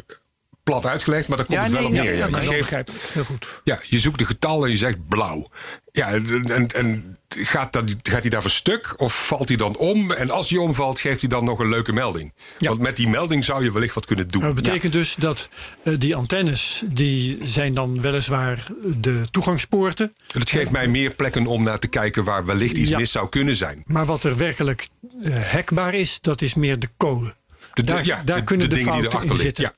[0.67, 2.17] plat uitgelegd, maar daar komt Ja, het wel nee, op nee, neer.
[2.17, 3.61] ja, je, geeft, heel goed.
[3.64, 5.49] ja, je zoekt de getal en je zegt blauw.
[5.93, 10.11] Ja, en, en gaat, dat, gaat hij daar voor stuk of valt hij dan om?
[10.12, 12.35] En als hij omvalt, geeft hij dan nog een leuke melding.
[12.59, 12.69] Ja.
[12.69, 14.41] Want met die melding zou je wellicht wat kunnen doen.
[14.43, 15.49] Maar dat betekent dus dat
[15.83, 18.67] eh, die antennes, die zijn dan weliswaar
[18.99, 20.12] de toegangspoorten.
[20.33, 22.99] En het geeft mij meer plekken om naar te kijken waar wellicht iets Ja.
[22.99, 23.83] mis zou kunnen zijn.
[23.87, 24.89] Maar wat er werkelijk
[25.23, 27.35] eh hackbaar is, dat is meer de code.
[27.75, 29.75] De, Daar- ja, daar kunnen de dingen die erachter in liggen.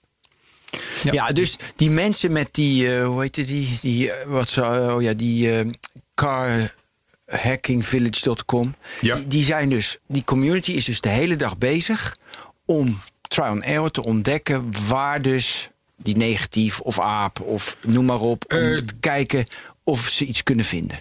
[1.02, 1.28] Ja.
[1.28, 5.02] Dus die mensen met die, eh, hoe heet het, die, die, eh, wat zo, oh
[5.02, 5.66] ja, die eh,
[6.14, 8.74] carhackingvillage.com.
[9.00, 9.14] Ja.
[9.14, 12.16] Die, die zijn dus, die community is dus de hele dag bezig
[12.64, 12.96] om
[13.28, 18.44] trial and error te ontdekken waar dus die negatief of aap of noem maar op,
[18.52, 19.46] om Eh, te kijken
[19.84, 20.98] of ze iets kunnen vinden.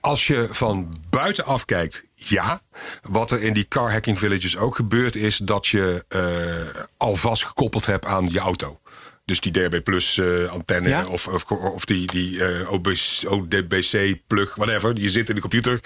[0.00, 2.60] Als je van buitenaf kijkt, ja.
[3.02, 7.86] Wat er in die car hacking villages ook gebeurt, is dat je eh, alvast gekoppeld
[7.86, 8.80] hebt aan je auto.
[9.26, 11.06] Dus die DAB Plus eh, antenne Ja?
[11.06, 12.98] of, of, of die, die eh, OBC,
[13.28, 14.94] ODBC plug, whatever.
[14.94, 15.80] Die zit in de computer.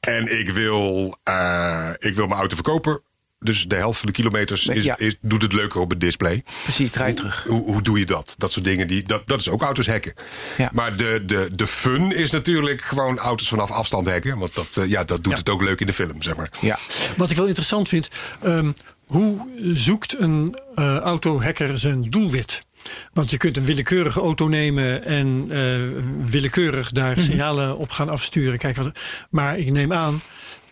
[0.00, 3.00] En ik wil, eh, ik wil mijn auto verkopen.
[3.40, 4.98] Dus de helft van de kilometers is, Ja.
[4.98, 6.42] is, doet het leuker op het display.
[6.62, 7.44] Precies, draai terug.
[7.48, 8.34] Hoe, hoe doe je dat?
[8.38, 10.14] Dat soort dingen, die, dat, dat is ook auto's hacken.
[10.56, 10.70] Ja.
[10.72, 14.38] Maar de, de, de fun is natuurlijk gewoon auto's vanaf afstand hacken.
[14.38, 15.38] Want dat, ja, dat doet Ja.
[15.38, 16.48] het ook leuk in de film, zeg maar.
[16.60, 16.78] Ja.
[17.16, 18.08] Wat ik wel interessant vind,
[18.42, 18.72] ehm,
[19.06, 22.63] hoe zoekt een eh autohacker zijn doelwit?
[23.12, 28.58] Want je kunt een willekeurige auto nemen en eh, willekeurig daar signalen op gaan afsturen.
[28.58, 28.98] Kijk wat,
[29.30, 30.20] maar ik neem aan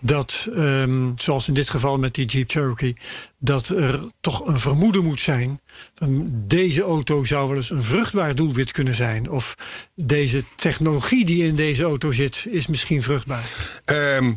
[0.05, 2.97] dat, ehm, zoals in dit geval met die Jeep Cherokee,
[3.39, 5.61] dat er toch een vermoeden moet zijn.
[5.95, 9.31] Van deze auto zou wel eens een vruchtbaar doelwit kunnen zijn.
[9.31, 9.55] Of
[9.95, 13.51] deze technologie die in deze auto zit, is misschien vruchtbaar.
[13.85, 14.35] Ehm,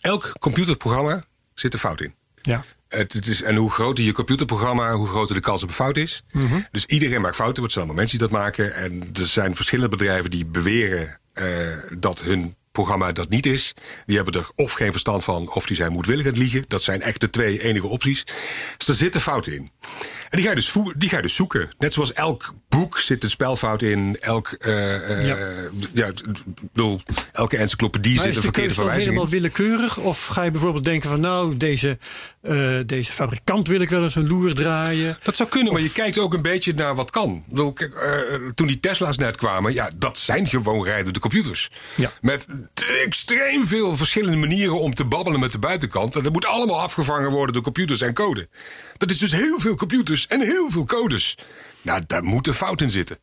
[0.00, 1.24] elk computerprogramma
[1.54, 2.14] zit een fout in.
[2.42, 2.64] Ja.
[2.96, 5.96] Het, het is, en hoe groter je computerprogramma, hoe groter de kans op een fout
[5.96, 6.24] is.
[6.70, 8.74] Dus iedereen maakt fouten, want het zijn allemaal mensen die dat maken.
[8.74, 11.46] En er zijn verschillende bedrijven die beweren eh,
[11.98, 13.74] dat hun programma dat niet is.
[14.06, 16.64] Die hebben er of geen verstand van, of die zijn moedwillig aan het liegen.
[16.68, 18.24] Dat zijn echt de twee enige opties.
[18.76, 19.70] Dus er zitten fouten in.
[20.30, 21.70] En die ga je dus, die ga je dus zoeken.
[21.78, 24.16] Net zoals elk boek zit een spelfout in.
[24.20, 25.36] Elk, eh, Ja.
[25.94, 26.10] ja.
[26.72, 27.00] bedoel,
[27.32, 29.10] elke encyclopedie Maar zit een de verkeerde verwijzing in.
[29.12, 29.96] helemaal willekeurig?
[29.98, 31.98] Of ga je bijvoorbeeld denken van nou, deze,
[32.42, 35.18] eh, deze fabrikant wil ik wel eens een loer draaien.
[35.22, 37.44] Dat zou kunnen, maar je kijkt ook een beetje naar wat kan.
[37.46, 37.74] Bedoel,
[38.54, 41.70] toen die Tesla's net kwamen, ja, dat zijn gewoon rijdende computers.
[41.94, 42.12] Ja.
[42.20, 42.46] Met
[43.04, 46.16] extreem veel verschillende manieren om te babbelen met de buitenkant.
[46.16, 48.48] En dat moet allemaal afgevangen worden door computers en code.
[48.96, 51.38] Dat is dus heel veel computers en heel veel codes.
[51.82, 53.18] Nou, daar moet een fout in zitten.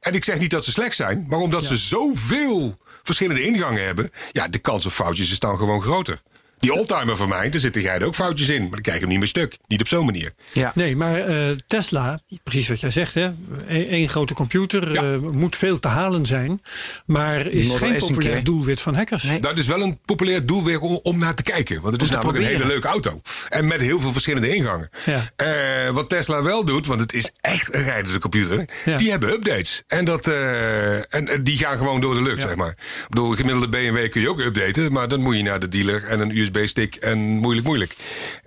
[0.00, 4.10] En ik zeg niet dat ze slecht zijn, maar omdat ze zoveel verschillende ingangen hebben,
[4.32, 6.22] ja, de kans op foutjes is dan gewoon groter.
[6.58, 9.10] Die oldtimer van mij, daar zitten rijden ook foutjes in, maar dan krijg je hem
[9.10, 9.58] niet meer stuk.
[9.66, 10.32] Niet op zo'n manier.
[10.52, 10.72] Ja.
[10.74, 13.30] Nee, maar eh, Tesla, precies wat jij zegt, hè,
[13.66, 15.02] één grote computer Ja.
[15.02, 16.60] eh, moet veel te halen zijn,
[17.06, 19.22] maar is geen populair doelwit van hackers.
[19.22, 19.40] Nee.
[19.40, 21.80] Dat is wel een populair doelweg om, om naar te kijken.
[21.80, 23.20] Want het is namelijk een hele leuke auto.
[23.48, 24.90] En met heel veel verschillende ingangen.
[25.04, 25.30] Ja.
[25.36, 28.68] Eh, wat Tesla wel doet, want het is echt een rijdende computer.
[28.84, 28.96] Ja.
[28.96, 29.82] Die hebben updates.
[29.86, 32.70] En, dat, eh, en, die gaan gewoon door de lucht, zeg maar.
[32.70, 34.92] Ik bedoel, gemiddelde BMW kun je ook updaten.
[34.92, 37.94] Maar dan moet je naar de dealer en een USB-stick en moeilijk, moeilijk.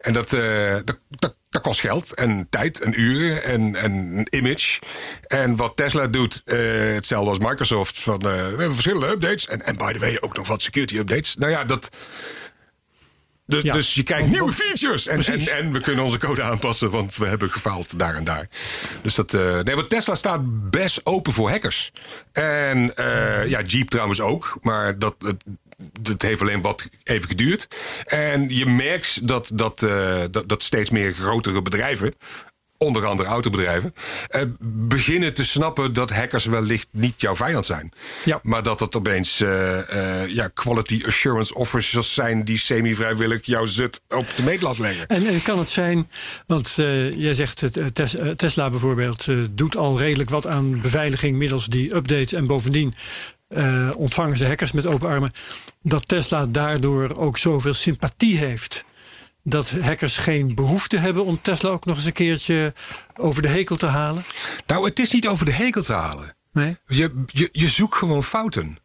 [0.02, 4.28] En dat, eh, dat, dat, dat kost geld en tijd en uren en, en een
[4.30, 4.80] image.
[5.28, 6.58] En wat Tesla doet, eh,
[6.93, 7.99] hetzelfde als Microsoft.
[7.99, 9.47] Van, eh, we hebben verschillende updates.
[9.47, 11.36] En, en by the way, ook nog wat security updates.
[11.36, 11.89] Nou ja, dat...
[13.45, 13.74] Dus, Ja.
[13.74, 15.08] dus je krijgt Want- nieuwe features.
[15.08, 18.47] En, en, en we kunnen onze code aanpassen, want we hebben gefaald daar en daar.
[19.02, 19.34] Dus dat.
[19.34, 21.91] eh, nee, want Tesla staat best open voor hackers.
[22.32, 22.93] En
[23.47, 24.58] ja, Jeep trouwens ook.
[24.62, 25.16] Maar dat.
[25.20, 25.36] dat-
[26.01, 27.67] dat heeft alleen wat even geduurd.
[28.05, 32.13] En je merkt dat, dat, eh, dat, dat steeds meer grotere bedrijven
[32.82, 33.93] onder andere autobedrijven,
[34.27, 37.91] eh, beginnen te snappen dat hackers wellicht niet jouw vijand zijn.
[38.25, 38.39] Ja.
[38.43, 44.01] Maar dat het opeens eh, eh, ja, quality assurance officers zijn die semi-vrijwillig jouw zut
[44.07, 45.07] op de meetlat leggen.
[45.07, 46.09] En, en kan het zijn,
[46.45, 51.65] want eh, jij zegt het, Tes- Tesla bijvoorbeeld doet al redelijk wat aan beveiliging middels
[51.65, 52.93] die updates en bovendien
[53.52, 55.32] eh, ontvangen ze hackers met open armen,
[55.82, 58.86] dat Tesla daardoor ook zoveel sympathie heeft.
[59.43, 62.74] Dat hackers geen behoefte hebben om Tesla ook nog eens een keertje
[63.16, 64.24] over de hekel te halen.
[64.68, 66.36] Nou, het is niet over de hekel te halen.
[66.52, 66.78] Nee?
[66.88, 68.78] Je, je, je zoekt gewoon fouten.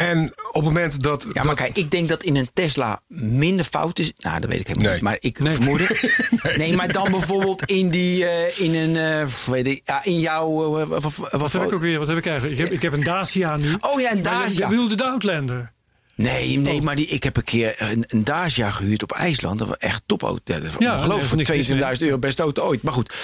[0.00, 1.22] En op het moment dat.
[1.22, 4.12] Ja, maar dat kijk, ik denk dat in een Tesla minder fout is.
[4.18, 4.94] Nou, dat weet ik helemaal Nee.
[4.94, 5.04] niet.
[5.04, 5.54] Maar ik Nee.
[5.54, 6.16] vermoed het.
[6.56, 6.74] nee.
[6.76, 10.86] maar dan bijvoorbeeld in die, eh, in een, eh, weet ik, ja, in jouw, eh,
[11.30, 11.98] wat, heb ik ook weer?
[11.98, 12.58] Wat heb ik eigenlijk?
[12.58, 13.74] Ik heb, ik heb een Dacia nu.
[13.90, 14.64] Oh ja, een Dacia.
[14.64, 15.72] Je bedoelde de Outlander.
[16.14, 19.58] Nee, nee, maar die, ik heb een keer een, een Dacia gehuurd op IJsland.
[19.58, 20.54] Dat was echt topauto.
[20.54, 21.80] Ja, Ja, niks mis mee.
[21.96, 22.82] 22.000 euro beste auto ooit.
[22.82, 23.14] Maar goed.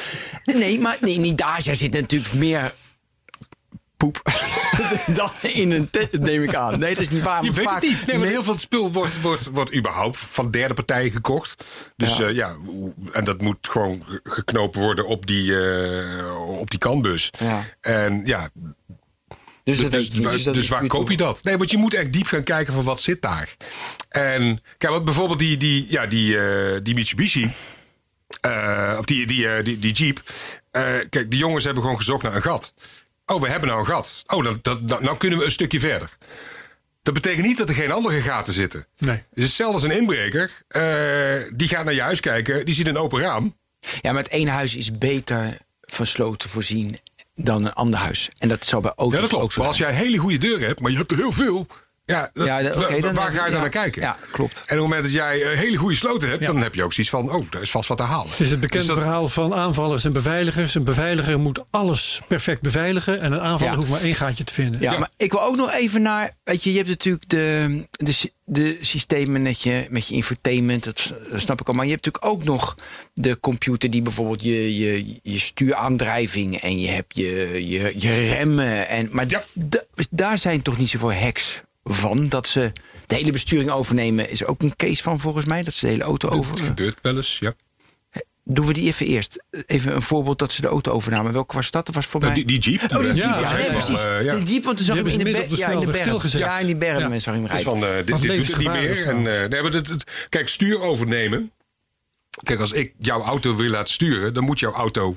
[0.45, 2.75] Nee, maar nee, in die Dacia zit natuurlijk meer
[4.11, 4.33] poep
[5.17, 6.79] dan in een tent, neem ik aan.
[6.79, 7.45] Nee, dat is niet waar.
[7.45, 8.07] Je weet vaak- het niet.
[8.07, 11.65] Nee, maar heel veel spul wordt, wordt, wordt überhaupt van derde partijen gekocht.
[11.97, 12.29] Dus Ja.
[12.29, 12.57] ja, ja
[13.13, 17.31] en dat moet gewoon ge- geknoopt worden op die, eh, op die kanbus.
[17.39, 17.65] Ja.
[17.81, 18.49] En ja,
[19.65, 20.23] Dus, dat dus, niet.
[20.23, 21.45] waar- Dus dat dus waar koop je dat?
[21.45, 23.57] Nee, want je moet echt diep gaan kijken van wat zit daar.
[24.09, 27.51] En kijk, wat bijvoorbeeld die, die, ja, die, eh, die Mitsubishi,
[28.41, 30.23] eh, of die, die, eh, die, die Jeep.
[30.71, 32.75] eh, kijk, die jongens hebben gewoon gezocht naar een gat.
[33.27, 34.23] Oh, we hebben nou een gat.
[34.27, 36.11] Oh, dan, dat, nou, nou kunnen we een stukje verder.
[37.03, 38.87] Dat betekent niet dat er geen andere gaten zitten.
[38.99, 39.23] Nee.
[39.35, 40.51] Is hetzelfde als een inbreker.
[40.69, 43.57] eh, die gaat naar je huis kijken, die ziet een open raam.
[44.01, 46.99] Ja, maar het ene huis is beter van sloten voorzien
[47.35, 48.31] dan een ander huis.
[48.39, 49.53] En dat zou bij auto's Ja, dat ook klopt.
[49.53, 49.93] zo Maar als zijn.
[49.95, 51.67] jij hele goede deuren hebt, maar je hebt er heel veel.
[52.07, 54.03] Ja, Ja, oké, dan waar ga je dan ja, naar kijken?
[54.03, 54.57] ja, klopt.
[54.59, 56.47] En op het moment dat jij een hele goede sloten hebt, Ja.
[56.47, 58.31] dan heb je ook zoiets van: oh, daar is vast wat te halen.
[58.31, 60.75] Het is het bekende Dus dat- verhaal van aanvallers en beveiligers.
[60.75, 63.21] Een beveiliger moet alles perfect beveiligen.
[63.21, 63.79] En een aanvaller Ja.
[63.79, 64.81] hoeft maar één gaatje te vinden.
[64.81, 66.31] Ja, maar ik wil ook nog even naar.
[66.45, 71.13] Weet je, je hebt natuurlijk de, de, de systemen met je, met je infotainment, dat
[71.35, 71.75] snap ik al.
[71.75, 72.77] Maar je hebt natuurlijk ook nog
[73.15, 78.89] de computer die bijvoorbeeld je, je, je stuuraandrijving en je hebt je, je, je remmen.
[78.89, 79.27] En, maar
[80.11, 81.63] daar zijn toch niet zoveel hacks
[81.93, 82.29] van.
[82.29, 82.73] Dat ze
[83.07, 85.63] de hele besturing overnemen is ook een case van volgens mij.
[85.63, 86.57] Dat ze de hele auto Dat over.
[86.59, 87.55] gebeurt wel eens, ja.
[88.49, 89.45] Doen we die even eerst.
[89.67, 91.33] Even een voorbeeld dat ze de auto overnamen.
[91.33, 91.87] Welke was dat?
[91.87, 92.45] Dat was voor Nou, mij.
[92.45, 92.91] die, die Jeep.
[92.93, 93.17] Oh, die Jeep.
[93.17, 93.73] Ja, Ja, ja, nee, ja.
[93.73, 94.01] precies.
[94.01, 94.37] Ja.
[94.37, 95.69] Die Jeep, want toen zag ik in de, hebben ze ber- midden op de ja,
[95.71, 96.41] in de stilgezet.
[96.41, 97.09] Ja, in die bergen Ja.
[97.09, 97.83] mensen zag ik hem Het is rijden.
[97.83, 99.07] van, eh, dit, dit doet het niet meer.
[99.07, 99.35] En, dat.
[99.35, 101.51] eh, nee, maar dit, het- kijk, stuur overnemen.
[102.43, 105.17] Kijk, als ik jouw auto wil laten sturen, dan moet jouw auto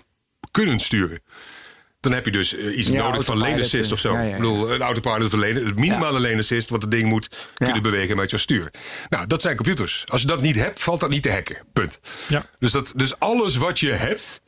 [0.51, 1.21] kunnen sturen.
[1.99, 4.11] Dan heb je dus eh, iets Ja, nodig van lane assist of zo.
[4.11, 4.31] ja, ja, ja.
[4.35, 7.75] Ik bedoel, een autopilot of lane, het minimale lane assist, wat het ding moet kunnen
[7.75, 7.81] Ja.
[7.81, 8.71] bewegen met jouw stuur.
[9.09, 10.03] Nou, dat zijn computers.
[10.07, 11.57] Als je dat niet hebt, valt dat niet te hacken.
[11.73, 11.99] Punt.
[12.27, 12.45] Ja.
[12.59, 14.41] Dus, dat, dus alles wat je hebt,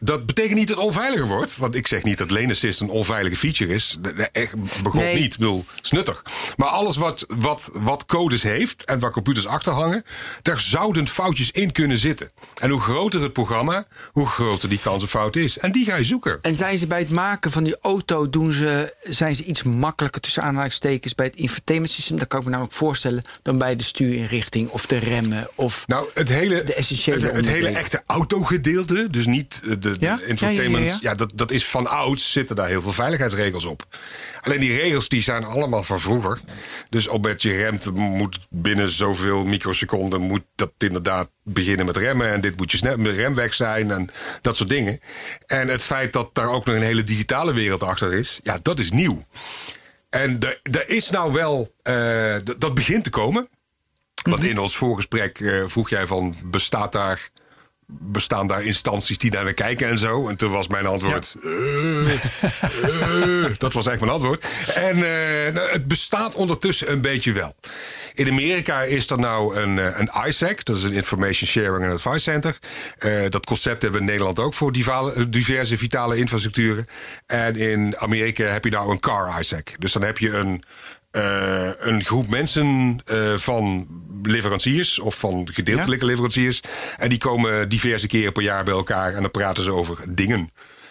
[0.00, 1.56] dat betekent niet dat het onveiliger wordt.
[1.56, 3.98] Want ik zeg niet dat lane assist een onveilige feature is.
[4.32, 5.14] Echt, begon Nee.
[5.14, 5.32] niet.
[5.32, 6.24] Ik bedoel, nuttig.
[6.56, 10.04] Maar alles wat, wat, wat codes heeft en waar computers achter hangen,
[10.42, 12.30] daar zouden foutjes in kunnen zitten.
[12.60, 15.58] En hoe groter het programma, hoe groter die kans op fout is.
[15.58, 16.38] En die ga je zoeken.
[16.40, 20.20] En zijn ze bij het maken van die auto, doen ze, zijn ze iets makkelijker
[20.20, 22.18] tussen aanhalingstekens bij het infotainment systeem?
[22.18, 25.48] Dat kan ik me namelijk voorstellen dan bij de stuurinrichting of de remmen.
[25.54, 29.87] Of Nou, het hele, De essentiële het, het hele echte autogedeelte, dus niet eh, de,
[29.92, 30.18] de Ja?
[30.26, 31.14] infotainment, Ja, ja, ja, ja.
[31.14, 33.86] dat, dat is van ouds, zitten daar heel veel veiligheidsregels op.
[34.42, 36.40] Alleen die regels die zijn allemaal van vroeger.
[36.88, 42.28] Dus op het je remt moet binnen zoveel microseconden moet dat inderdaad beginnen met remmen.
[42.28, 44.08] En dit moet je snel met rem weg zijn en
[44.42, 45.00] dat soort dingen.
[45.46, 48.78] En het feit dat daar ook nog een hele digitale wereld achter is, ja, dat
[48.78, 49.24] is nieuw.
[50.10, 50.38] En
[50.70, 53.48] er- is nou wel, eh, dat begint te komen.
[54.22, 57.28] Want in ons voorgesprek eh, vroeg jij van, bestaat daar,
[57.90, 60.28] bestaan daar instanties die naar kijken en zo?
[60.28, 64.46] En toen was mijn antwoord, eh, eh, dat was eigenlijk mijn antwoord.
[64.74, 67.54] En eh, nou, het bestaat ondertussen een beetje wel.
[68.18, 71.92] In Amerika is er nou een, eh, een ISAC, dat is een Information Sharing and
[71.92, 72.58] Advice Center.
[72.98, 74.72] Eh, dat concept hebben we in Nederland ook voor
[75.28, 76.86] diverse vitale infrastructuren.
[77.26, 79.74] En in Amerika heb je nou een car ISAC.
[79.78, 80.62] Dus dan heb je een,
[81.10, 83.86] eh, een groep mensen eh, van
[84.22, 86.60] leveranciers of van gedeeltelijke leveranciers.
[86.96, 90.50] En die komen diverse keren per jaar bij elkaar en dan praten ze over dingen.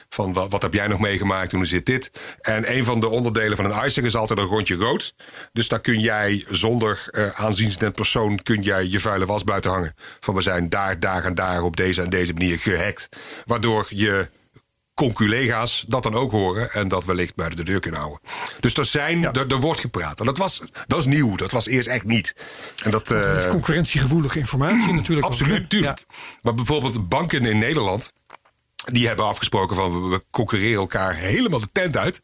[0.09, 2.11] Van wat, wat heb jij nog meegemaakt hoe zit dit?
[2.41, 5.13] En een van de onderdelen van een ISAC is altijd een rondje rood.
[5.53, 9.95] Dus daar kun jij zonder eh aanzienstend persoon kun jij je vuile was buiten hangen.
[10.19, 13.09] Van we zijn daar, daar en daar op deze en deze manier gehackt.
[13.45, 14.27] Waardoor je
[14.97, 18.21] conculega's dat dan ook horen en dat wellicht buiten de deur kunnen houden.
[18.59, 20.19] Dus er, zijn, er, er wordt gepraat.
[20.19, 21.35] En dat was, dat is nieuw.
[21.35, 22.35] Dat was eerst echt niet.
[22.83, 25.25] En dat, Dat is eh, concurrentiegevoelige informatie natuurlijk.
[25.27, 26.05] Absoluut, tuurlijk.
[26.41, 28.13] Maar bijvoorbeeld banken in Nederland...
[28.91, 30.09] die hebben afgesproken van...
[30.09, 32.19] we- concurreren elkaar helemaal de tent uit...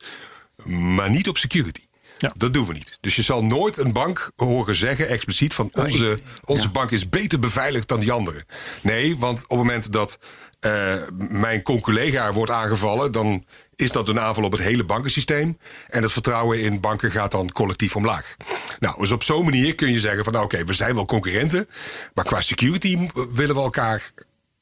[0.66, 1.82] maar niet op security.
[2.18, 2.32] Ja.
[2.38, 2.98] Dat doen we niet.
[3.02, 7.40] Dus je zal nooit een bank horen zeggen expliciet van onze, onze bank is beter
[7.40, 8.46] beveiligd dan die andere.
[8.82, 10.18] Nee, want op het moment dat
[10.64, 13.46] eh, mijn conculega wordt aangevallen, dan
[13.76, 15.58] is dat een aanval op het hele bankensysteem.
[15.88, 18.36] En het vertrouwen in banken gaat dan collectief omlaag.
[18.80, 21.68] Nou, dus op zo'n manier kun je zeggen van nou, oké, we zijn wel concurrenten,
[22.14, 24.12] maar qua security willen we elkaar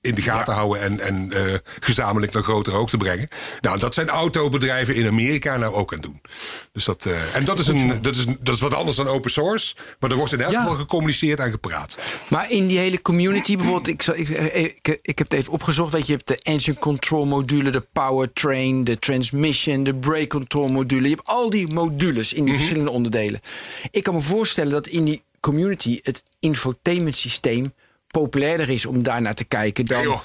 [0.02, 3.28] in de gaten houden en, en eh, gezamenlijk naar grotere hoogte brengen.
[3.62, 6.22] Nou, dat zijn autobedrijven in Amerika nou ook aan het doen.
[6.72, 9.32] Dus dat, eh, en dat is, een, dat, is, dat is wat anders dan open
[9.32, 9.76] source.
[10.00, 10.62] Maar er wordt in elk Ja.
[10.62, 11.98] geval gecommuniceerd en gepraat.
[12.30, 15.92] Maar in die hele community, bijvoorbeeld, ik, zal- ik, ik, ik heb het even opgezocht.
[15.92, 20.68] Weet je, je hebt de engine control module, de powertrain, de transmission, de brake control
[20.68, 21.10] module.
[21.10, 23.40] Je hebt al die modules in die verschillende onderdelen.
[23.92, 27.74] Ik kan me voorstellen dat in die community het infotainment systeem
[28.12, 30.06] populairder is om daar naar te kijken dan.
[30.08, 30.18] Nee.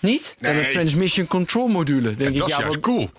[0.00, 0.36] Niet?
[0.40, 0.64] Dan Nee.
[0.64, 2.14] de transmission control module.
[2.14, 3.10] Denk ik, dat is ja, juist cool.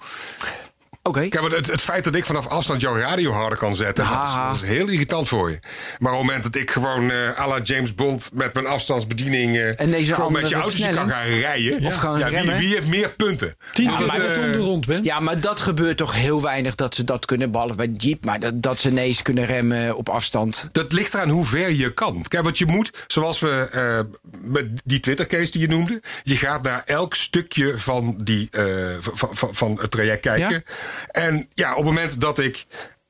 [1.08, 1.20] Oké.
[1.20, 4.24] Kijk, want het, het feit dat ik vanaf afstand jouw radio harder kan zetten, dat
[4.24, 5.60] is, dat heel irritant voor je.
[6.00, 9.58] Maar op het moment dat ik gewoon eh à la James Bond met mijn afstandsbediening
[9.58, 12.36] eh, En deze gewoon met je andere autootje kan gaan rijden, Of gaan ja, wie,
[12.38, 12.58] remmen?
[12.58, 13.56] wie heeft meer punten?
[13.74, 15.06] Tien Dat, keer eh, om de rond bent.
[15.06, 18.26] Ja, maar dat gebeurt toch heel weinig dat ze dat kunnen, behalve bij Jeep.
[18.26, 20.70] Maar dat, dat ze ineens kunnen remmen op afstand.
[20.72, 22.26] Dat ligt eraan hoe ver je kan.
[22.28, 24.00] Kijk, wat je moet, zoals we eh,
[24.42, 26.02] met die Twitter-case die je noemde.
[26.24, 28.64] Je gaat naar elk stukje van, die, eh,
[29.00, 30.64] van, van, van het traject kijken.
[31.12, 32.66] En ja, op het moment dat ik.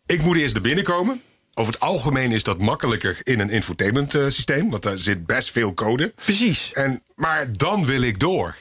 [0.06, 1.22] Ik moet eerst er binnenkomen.
[1.54, 4.70] Over het algemeen is dat makkelijker in een infotainment eh, systeem.
[4.70, 6.14] Want daar zit best veel code.
[6.16, 6.72] Precies.
[6.74, 8.56] En, maar dan wil ik door.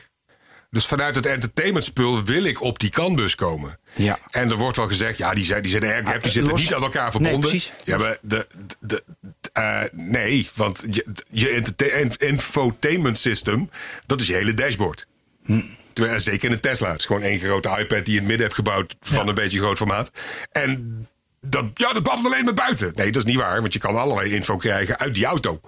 [0.71, 3.79] Dus vanuit het entertainmentspul wil ik op die kanbus komen.
[3.95, 4.19] Ja.
[4.31, 6.61] En er wordt wel gezegd, ja, die zijn, die zijn airgap, die Ah, zitten los-
[6.61, 7.41] niet aan elkaar Nee, verbonden.
[7.51, 7.73] precies.
[7.85, 8.47] Ja, maar de,
[8.81, 13.71] de, de- eh, nee, want je, je infotainment system,
[14.07, 15.07] dat is je hele dashboard.
[15.45, 15.61] Hm.
[15.95, 16.91] Terwijl, zeker in een Tesla.
[16.91, 19.35] Het is gewoon één grote iPad die je in het midden hebt gebouwd van een
[19.35, 20.11] beetje groot formaat.
[20.53, 20.99] En
[21.41, 22.93] dat, ja, dat babbelt alleen maar buiten.
[22.95, 25.61] Nee, dat is niet waar, want je kan allerlei info krijgen uit die auto.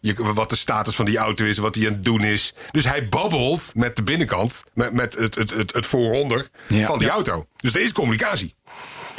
[0.00, 2.54] Je, wat de status van die auto is, wat hij aan het doen is.
[2.70, 6.86] Dus hij babbelt met de binnenkant, met, met het, het, het, het vooronder Ja.
[6.86, 7.46] van die auto.
[7.56, 8.54] Dus er is communicatie.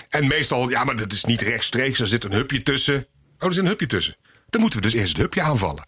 [0.10, 2.00] En meestal, ja, maar dat is niet rechtstreeks.
[2.00, 3.08] Er zit een hupje tussen.
[3.40, 4.16] Oh, er zit een hupje tussen.
[4.50, 5.84] Dan moeten we dus eerst het hupje aanvallen.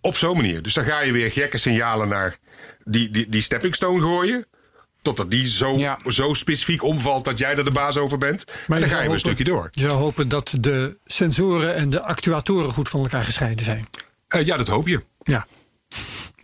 [0.00, 0.62] Op zo'n manier.
[0.62, 2.36] Dus dan ga je weer gekke signalen naar
[2.84, 4.46] die, die, die stepping stone gooien.
[5.02, 5.98] Totdat die zo, Ja.
[6.08, 8.44] zo specifiek omvalt dat jij er de baas over bent.
[8.46, 9.68] Maar en dan ga je weer een hopen- stukje door.
[9.70, 13.86] Je zou hopen dat de sensoren en de actuatoren goed van elkaar gescheiden zijn.
[14.28, 15.04] Eh, ja, dat hoop je.
[15.22, 15.46] Ja.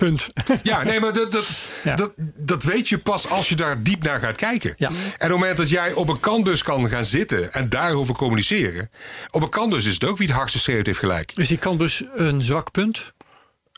[0.02, 0.28] Punt.
[0.62, 1.46] Ja, nee, maar dat, dat,
[1.84, 1.94] Ja.
[1.96, 4.74] dat, dat weet je pas als je daar diep naar gaat kijken.
[4.76, 4.88] Ja.
[4.88, 8.90] En op het moment dat jij op een kanbus kan gaan zitten en daarover communiceren.
[9.30, 11.32] Op een kanbus is het ook wie het hardste schreeuwt heeft gelijk.
[11.36, 13.12] Is die kanbus een zwak punt?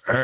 [0.03, 0.15] Eh,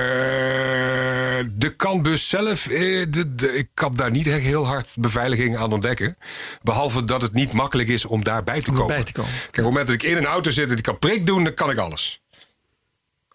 [1.53, 5.73] de kanbus zelf, eh, de, de- ik kan daar niet echt heel hard beveiliging aan
[5.73, 6.17] ontdekken.
[6.63, 8.91] Behalve dat het niet makkelijk is om daarbij te Om komen.
[8.97, 9.33] erbij te komen.
[9.33, 11.45] Kijk, op het moment dat ik in een auto zit en die kan prik doen,
[11.45, 12.23] dan kan ik alles.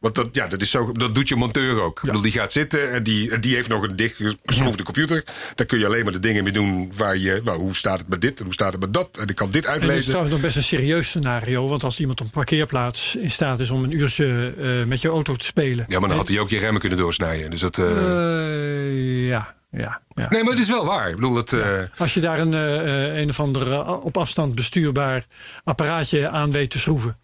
[0.06, 1.98] Want dat, ja, dat, is zo, dat doet je monteur ook.
[2.00, 5.24] Ik bedoel, die gaat zitten en die, die heeft nog een dichtgeschroefde computer.
[5.56, 7.42] Daar kun je alleen maar de dingen mee doen waar je...
[7.44, 9.18] Nou, hoe staat het met dit en hoe staat het met dat?
[9.18, 10.06] En ik kan dit En dit is uitlezen.
[10.08, 11.68] trouwens nog best een serieus scenario.
[11.68, 15.08] Want als iemand op een parkeerplaats in staat is om een uurtje eh, met je
[15.10, 15.86] auto te spelen.
[15.88, 17.50] Ja, maar dan had hij ook je remmen kunnen doorsnijden.
[17.50, 17.78] Dus dat...
[17.78, 20.28] eh, Eh, ja, ja, ja.
[20.30, 21.10] Nee, maar het is wel waar.
[21.10, 21.54] Ik bedoel, dat...
[21.54, 25.26] eh, Als je daar een, eh, eh, een of ander eh, op afstand bestuurbaar
[25.64, 27.18] apparaatje aan weet te schroeven.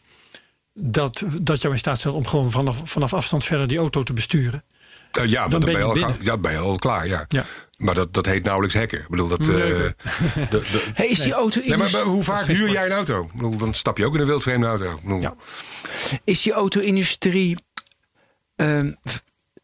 [0.73, 4.13] Dat, dat jou in staat stelt om gewoon vanaf, vanaf afstand verder die auto te
[4.13, 4.63] besturen.
[5.11, 6.13] Ja, maar Dan dan, ben je, al, binnen.
[6.13, 7.25] ga- ja, ben je al klaar, ja.
[7.27, 7.45] Ja.
[7.77, 8.99] Maar dat, dat heet nauwelijks hacken.
[8.99, 9.39] Ik bedoel, dat...
[9.39, 9.93] eh, Nee, de,
[10.49, 13.23] de- Hey, is die auto nee, maar, maar hoe vaak huur jij een auto?
[13.23, 14.99] Ik bedoel, dan stap je ook in een wildvreemde auto.
[15.19, 15.35] Ja.
[16.23, 17.57] Is die auto-industrie
[18.55, 18.91] ehm,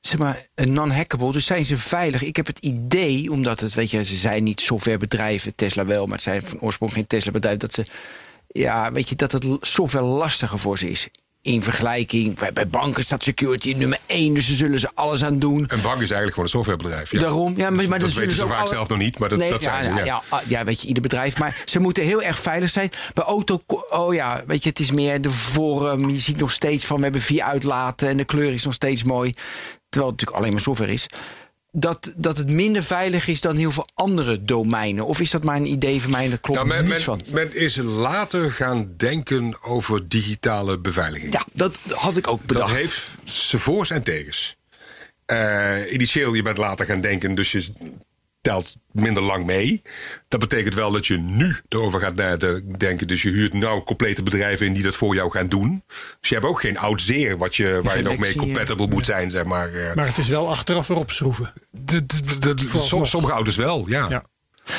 [0.01, 1.31] zeg maar een non-hackable?
[1.31, 2.21] Dus zijn ze veilig?
[2.23, 6.13] Ik heb het idee, omdat het, weet je, ze zijn niet softwarebedrijven, Tesla wel, maar
[6.15, 7.85] het zijn van oorsprong geen Tesla-bedrijf, dat ze,
[8.57, 11.07] ja, weet je, dat het l- software lastiger voor ze is.
[11.41, 15.59] In vergelijking, bij, banken staat security nummer één, dus daar zullen ze alles aan doen.
[15.67, 17.11] Een bank is eigenlijk gewoon een softwarebedrijf.
[17.11, 17.19] Ja.
[17.19, 19.49] Daarom, ja, maar, maar dat weten ze vaak alle- zelf nog niet, maar dat, Nee,
[19.49, 19.89] dat zijn ja, ze.
[19.89, 20.05] Ja.
[20.05, 21.37] ja, ja, ja, weet je, ieder bedrijf.
[21.39, 22.89] Maar ze moeten heel erg veilig zijn.
[23.13, 26.09] Bij auto, oh ja, weet je, het is meer de vorm.
[26.09, 29.03] Je ziet nog steeds van, we hebben vier uitlaten en de kleur is nog steeds
[29.03, 29.31] mooi.
[29.31, 31.07] Terwijl het natuurlijk alleen maar software is.
[31.79, 35.05] Dat, dat het minder veilig is dan heel veel andere domeinen.
[35.05, 37.21] Of is dat maar een idee van mij en daar klopt Nou, men, niets van.
[37.29, 41.33] men is later gaan denken over digitale beveiliging.
[41.33, 42.69] Ja, dat had ik ook bedacht.
[42.69, 44.57] Dat heeft zijn voor's en tegens.
[45.25, 47.65] Eh, initieel, je bent later gaan denken, dus je
[48.47, 49.81] telt minder lang mee.
[50.27, 53.07] Dat betekent wel dat je nu erover gaat nadenken.
[53.07, 55.83] Dus je huurt nou complete bedrijven in die dat voor jou gaan doen.
[56.19, 58.87] Dus je hebt ook geen oud zeer wat je, waar je nog mee Selectie, compatible
[58.87, 59.73] moet zijn, zeg maar.
[59.73, 61.53] Eh, Maar het is wel achteraf weer opschroeven.
[61.71, 62.87] de, de, de- de- Vooralsnog.
[62.87, 64.09] som- sommige auto's wel, ja.
[64.09, 64.23] Ja.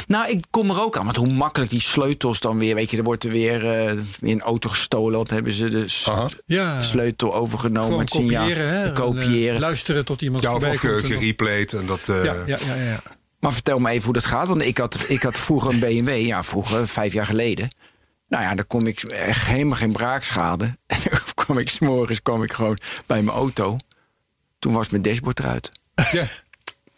[0.06, 1.04] Nou, ik kom er ook aan.
[1.04, 2.74] Want hoe makkelijk die sleutels dan weer.
[2.74, 5.16] Weet je, er wordt er weer, eh, weer een auto gestolen.
[5.16, 6.28] Want hebben ze de s- Aha.
[6.46, 6.80] Ja.
[6.80, 7.82] sleutel overgenomen.
[7.84, 8.42] Gewoon het signaal.
[8.48, 8.68] kopiëren.
[8.80, 8.92] Hè?
[8.92, 9.48] kopiëren.
[9.48, 11.02] En, eh, luisteren tot iemand Ja, of, voorbij komt.
[11.02, 12.08] en dan- gereplayed en dat...
[12.08, 13.00] eh, ja, ja, ja, ja.
[13.38, 14.48] Maar vertel me even hoe dat gaat.
[14.48, 16.08] Want ik had, ik had vroeger een BMW.
[16.26, 17.68] Ja, vroeger, vijf jaar geleden.
[18.28, 20.64] Nou ja, dan kom ik echt helemaal geen braakschade.
[20.86, 23.76] En dan kwam ik s'morgens kwam ik gewoon bij mijn auto.
[24.58, 25.68] Toen was mijn dashboard eruit.
[26.12, 26.24] ja.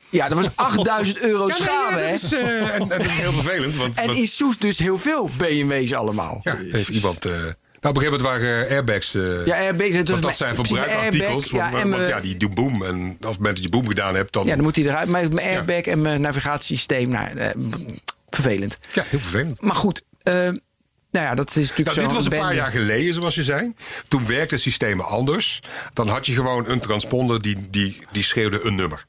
[0.09, 2.11] Ja, dat was 8000 euro Ja, nee, schade, ja, hè?
[2.13, 3.77] dat is, eh, en, en dat is heel vervelend.
[3.77, 6.41] Want, En want- in Soes dus heel veel BMW's allemaal.
[6.43, 7.25] ja, heeft iemand...
[7.25, 7.33] eh,
[7.81, 9.15] nou, op een gegeven moment waren airbags...
[9.15, 9.95] eh, Ja, airbags.
[9.95, 11.51] en want dat zijn verbruikartikels.
[11.51, 12.85] Ja, want, en ja, die doen boom.
[12.85, 14.47] En op het moment dat je boom gedaan hebt, dan...
[14.47, 15.09] ja, dan moet hij eruit.
[15.09, 17.49] Maar mijn airbag en mijn navigatiesysteem, nou, eh,
[18.31, 18.79] vervelend.
[18.93, 19.61] Ja, heel vervelend.
[19.61, 20.35] Maar goed, eh,
[21.11, 23.73] nou ja, dat is natuurlijk Nou, dit was een paar jaar geleden, zoals je zei.
[24.09, 25.61] Toen werkten systemen anders.
[25.93, 29.05] Dan had je gewoon een transponder die, die, die schreeuwde een nummer.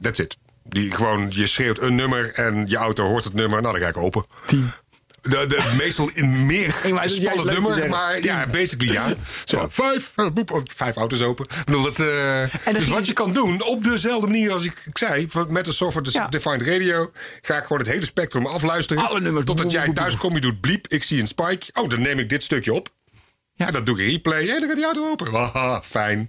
[0.00, 0.36] That's it.
[0.64, 3.62] Die gewoon, je schreeuwt een nummer en je auto hoort het nummer.
[3.62, 4.24] Nou, dan ga ik open.
[4.46, 4.70] Tien.
[5.22, 7.88] De, de, meestal in meer Ik wou, dat is juist spannend leuk te nummer.
[7.88, 9.14] Maar ja, basically ja.
[9.44, 11.44] Zo, vijf, eh, boep, oh, vijf auto's open.
[11.44, 14.98] Ik bedoel, dat, eh, dus wat je kan doen, op dezelfde manier als ik, ik
[14.98, 15.28] zei...
[15.48, 16.28] met de software Ja.
[16.28, 17.10] defined radio...
[17.42, 19.08] ga ik gewoon het hele spectrum afluisteren.
[19.08, 19.44] Alle nummers.
[19.44, 21.66] Totdat jij thuis komt, je doet bliep, ik zie een spike.
[21.72, 22.88] Oh, dan neem ik dit stukje op.
[23.54, 24.44] Ja, dan doe ik replay.
[24.44, 25.34] Ja, dan gaat die auto open.
[25.34, 26.28] Haha, fijn.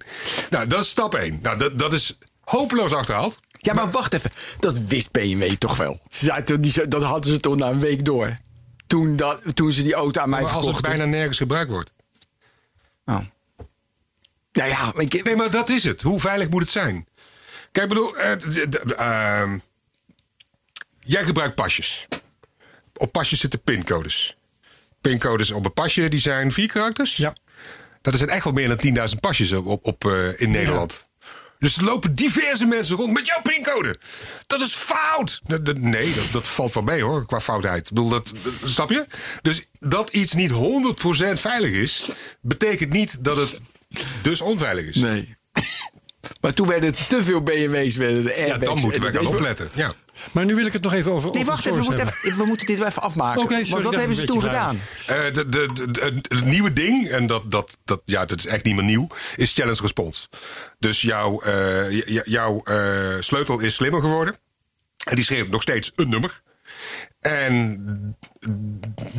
[0.50, 1.38] Nou, dat is stap 1.
[1.42, 3.38] Nou, dat, dat is hopeloos achterhaald.
[3.58, 4.30] Ja, maar wacht even.
[4.58, 6.00] Dat wist BMW toch wel?
[6.08, 8.34] Ze zei dat hadden ze toch na een week door.
[8.90, 11.92] Toen, dat, toen ze die auto aan mij Maar als het bijna nergens gebruikt wordt.
[13.04, 13.20] Oh.
[14.52, 16.02] Nou ja, ik, Nee, maar dat is het.
[16.02, 17.06] Hoe veilig moet het zijn?
[17.72, 19.58] Kijk, ik bedoel, eh, ehm,
[21.00, 22.08] jij gebruikt pasjes.
[22.94, 24.36] Op pasjes zitten pincodes.
[25.00, 27.16] Pincodes op een pasje die zijn vier karakters.
[27.16, 27.34] Ja.
[28.02, 31.06] Dat zijn echt wel meer dan 10.000 pasjes op, op, op, eh, in Nederland.
[31.60, 33.96] Dus er lopen diverse mensen rond met jouw pincode.
[34.46, 35.40] Dat is fout.
[35.74, 37.86] Nee, dat, dat valt wel mee hoor, qua foutheid.
[37.86, 39.04] Ik bedoel, dat, dat- snap je?
[39.42, 40.54] Dus dat iets niet 100%
[41.40, 43.60] veilig is, betekent niet dat het
[44.22, 44.96] dus onveilig is.
[44.96, 45.34] Nee.
[46.40, 49.68] Maar toen werden te veel BMW's, werden de Ja, dan moeten we gaan opletten.
[49.74, 49.92] Ja.
[50.32, 52.38] Maar nu wil ik het nog even over Nee, wacht even we, moeten even.
[52.38, 53.42] we moeten dit wel even afmaken.
[53.42, 54.80] Oké, sorry, Want wat hebben ze toen gedaan?
[55.06, 58.46] Eh, de, de, de- de- het nieuwe ding, en dat, dat, dat, ja, dat is
[58.46, 60.28] echt niet meer nieuw, is challenge response.
[60.78, 64.36] Dus jouw, eh, jouw eh, sleutel is slimmer geworden.
[65.04, 66.42] En die schreeuwt nog steeds een nummer.
[67.20, 68.16] En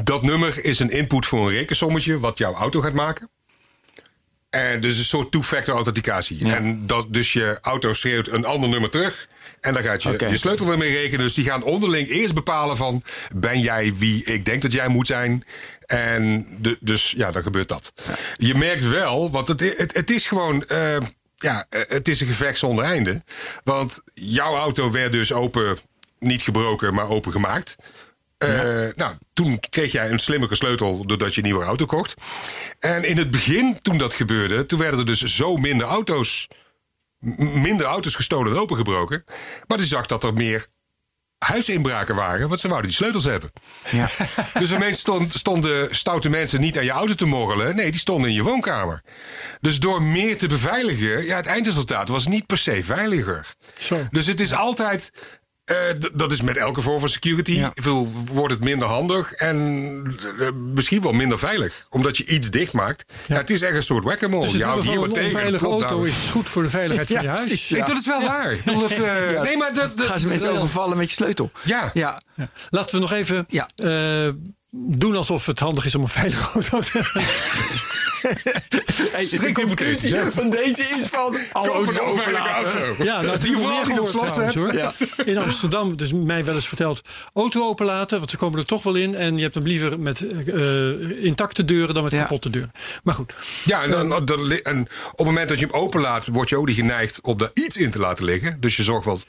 [0.04, 3.30] dat nummer is een input voor een rekensommetje wat jouw auto gaat maken.
[4.52, 6.46] En dus een soort two-factor authenticatie.
[6.46, 6.56] Ja.
[6.56, 9.28] En dat, dus je auto schreeuwt een ander nummer terug.
[9.62, 11.26] En dan gaat je, je sleutel ermee rekenen.
[11.26, 13.04] Dus die gaan onderling eerst bepalen van...
[13.36, 15.44] ben jij wie ik denk dat jij moet zijn?
[15.86, 17.94] En de, dus ja, dan gebeurt dat.
[18.36, 20.66] Je merkt wel, want het, het, het is gewoon...
[20.68, 20.98] eh,
[21.36, 23.24] ja, eh, het is een gevecht zonder einde.
[23.64, 25.78] Want jouw auto werd dus open...
[26.20, 27.76] niet gebroken, maar open gemaakt.
[28.42, 32.14] Eh, nou, toen kreeg jij een slimmere sleutel doordat je een nieuwe auto kocht.
[32.80, 36.48] En in het begin, toen dat gebeurde, toen werden er dus zo minder auto's,
[37.38, 39.24] minder auto's gestolen en opengebroken.
[39.68, 40.68] Maar die zag dat er meer
[41.38, 43.52] huisinbraken waren, want ze wouden die sleutels hebben.
[43.92, 44.10] Ja.
[44.60, 47.76] Dus ineens stond, stonden stoute mensen niet aan je auto te morrelen.
[47.76, 49.02] Nee, die stonden in je woonkamer.
[49.60, 53.48] Dus door meer te beveiligen, ja, het eindresultaat was niet per se veiliger.
[53.78, 54.08] Zo.
[54.12, 55.12] Dus het is altijd.
[55.72, 57.52] Eh, dat is met elke vorm van security.
[57.52, 57.72] Ja.
[57.74, 59.58] Veel wordt het minder handig en
[60.40, 61.86] eh, misschien wel minder veilig.
[61.90, 63.06] Omdat je iets dicht maakt.
[63.28, 63.36] Ja.
[63.36, 64.44] het is echt een soort whack-a-mole.
[64.46, 65.30] Dus je houdt hier wat een tegen.
[65.30, 67.46] en het onveilige klopt auto is goed voor de veiligheid van je huis.
[67.48, 68.52] precies, Nee, dat is wel waar.
[68.52, 69.42] Ik dat, eh, Ja.
[69.42, 71.52] Nee, maar dat, dat- Gaan ze mensen overvallen met je sleutel?
[71.64, 71.90] Ja.
[71.94, 72.22] Ja.
[72.36, 72.50] Ja.
[72.70, 73.68] Laten we nog even Ja.
[73.76, 74.30] eh,
[74.72, 77.24] doen alsof het handig is om een veilige auto te hebben.
[79.12, 81.38] Hey, de conclusie van deze is van...
[81.52, 83.04] Alle auto's auto.
[83.04, 85.26] Ja, nou, Die dat vooral hebben we niet op slot trouwens, hoor.
[85.26, 87.02] In Amsterdam, het is mij wel eens verteld,
[87.34, 89.16] auto openlaten, want ze komen er toch wel in.
[89.16, 92.22] En je hebt hem liever met eh, intacte deuren dan met Ja.
[92.22, 92.72] kapotte deuren.
[93.04, 93.34] Maar goed,
[93.66, 96.58] Ja, en, dan, dan li- en op het moment dat je hem openlaat, word je
[96.58, 98.58] ook niet geneigd om daar iets in te laten liggen.
[98.60, 99.20] Dus je zorgt wel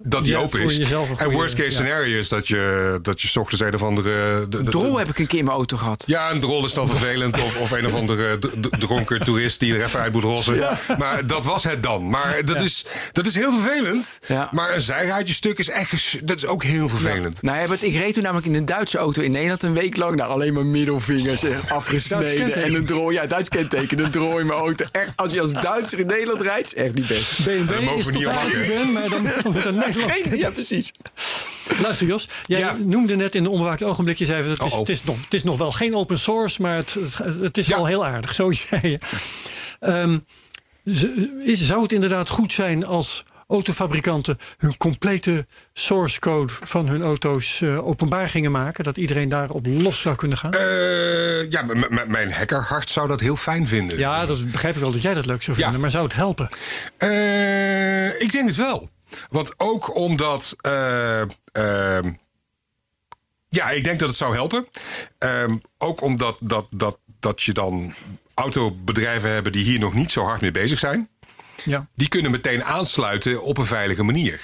[0.00, 0.78] dat die Ja, open is.
[1.18, 1.70] en worst case ja.
[1.70, 4.46] scenario is dat je, dat je 's ochtends een of andere.
[4.48, 6.02] de- de- Drol heb ik een keer in mijn auto gehad.
[6.06, 7.36] Ja, een drol is dan vervelend.
[7.36, 10.58] Of, of een of andere d- dronken toerist die er even uit moet rossen.
[10.98, 12.08] Maar dat was het dan.
[12.10, 14.18] Maar dat, is, dat is heel vervelend.
[14.26, 14.48] Ja.
[14.52, 17.42] Maar een zijgaatje stuk is echt dat is ook heel vervelend.
[17.42, 20.14] Nou, ja, ik reed toen namelijk in een Duitse auto in Nederland een week lang.
[20.16, 22.54] Nou, alleen maar middelvingers Duits afgesneden.
[22.54, 24.84] En een drol, ja, Duits kenteken, een drol in mijn auto.
[24.92, 27.44] Echt, als je als Duitser in Nederland rijdt, is echt niet best.
[27.44, 29.08] BMW is ik ben, maar
[29.62, 29.82] dan.
[29.94, 30.92] Geen- Ja, precies.
[31.82, 32.76] Luister Jos, jij Ja.
[32.84, 35.42] noemde net in een onbewaakt ogenblik, je zei het is, het, is nog, het is
[35.42, 36.96] nog wel geen open source, maar het,
[37.40, 37.76] het, is Ja.
[37.76, 38.98] wel heel aardig, zo zei je.
[39.80, 40.18] Ehm,
[41.44, 47.60] is, zou het inderdaad goed zijn als autofabrikanten hun complete source code van hun auto's
[47.60, 48.84] eh, openbaar gingen maken?
[48.84, 50.52] Dat iedereen daarop los zou kunnen gaan?
[50.52, 51.64] Eh, ja,
[52.08, 53.98] mijn hackerhart zou dat heel fijn vinden.
[53.98, 55.62] ja, dat begrijp ik wel dat jij dat leuk zou Ja.
[55.62, 56.48] vinden, maar zou het helpen?
[56.96, 58.88] Eh, ik denk het wel.
[59.28, 60.56] Want ook omdat.
[60.60, 61.20] eh,
[61.52, 62.12] ehm,
[63.48, 64.66] ja, ik denk dat het zou helpen.
[65.18, 67.94] Ehm, ook omdat dat, dat, dat je dan
[68.34, 71.08] autobedrijven hebben die hier nog niet zo hard mee bezig zijn.
[71.64, 71.88] Ja.
[71.94, 74.40] die kunnen meteen aansluiten op een veilige manier.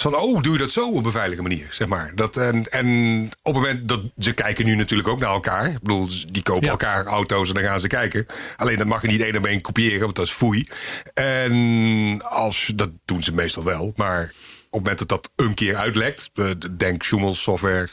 [0.00, 2.12] Van, oh, doe je dat zo op een veilige manier, zeg maar.
[2.14, 5.66] Dat, en, en op het moment dat ze kijken nu natuurlijk ook naar elkaar.
[5.70, 6.70] Ik bedoel, die kopen Ja.
[6.70, 8.26] elkaar auto's en dan gaan ze kijken.
[8.56, 10.68] Alleen dat mag je niet één op één kopiëren, want dat is foei.
[11.14, 13.92] En als, dat doen ze meestal wel.
[13.96, 14.30] Maar op
[14.60, 16.46] het moment dat dat een keer uitlekt, eh,
[16.76, 17.88] denk Schumel software.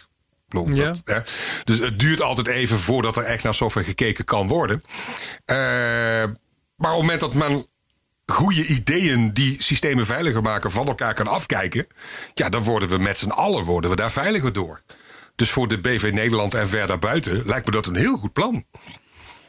[0.50, 0.86] Ja.
[0.86, 1.20] dat, hè.
[1.64, 4.84] Dus het duurt altijd even voordat er echt naar software gekeken kan worden.
[5.46, 5.58] Eh,
[6.76, 7.66] maar op het moment dat men
[8.32, 11.88] goede ideeën die systemen veiliger maken van elkaar kan afkijken,
[12.34, 14.82] ja, dan worden we met z'n allen worden we daar veiliger door.
[15.36, 18.66] Dus voor de BV Nederland en ver daarbuiten lijkt me dat een heel goed plan.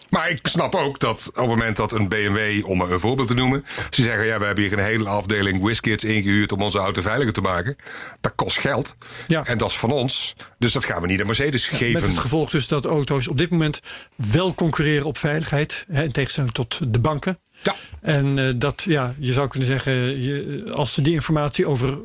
[0.09, 3.29] Maar ik snap ook dat op het moment dat een BMW, om maar een voorbeeld
[3.29, 6.79] te noemen, ze zeggen: ja, we hebben hier een hele afdeling WizKids ingehuurd om onze
[6.79, 7.77] auto veiliger te maken.
[8.21, 8.97] Dat kost geld.
[9.27, 9.45] Ja.
[9.45, 10.35] En dat is van ons.
[10.59, 12.03] Dus dat gaan we niet aan Mercedes Met geven.
[12.03, 13.81] het gevolg dus dat auto's op dit moment
[14.15, 15.87] wel concurreren op veiligheid.
[15.89, 17.39] Hè, in tegenstelling tot de banken.
[17.63, 17.75] Ja.
[18.01, 21.99] En eh, dat, ja, je zou kunnen zeggen, je, als ze die informatie over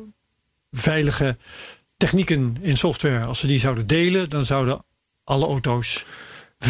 [0.70, 1.36] veilige
[1.96, 4.84] technieken in software, als ze die zouden delen, dan zouden
[5.24, 6.04] alle auto's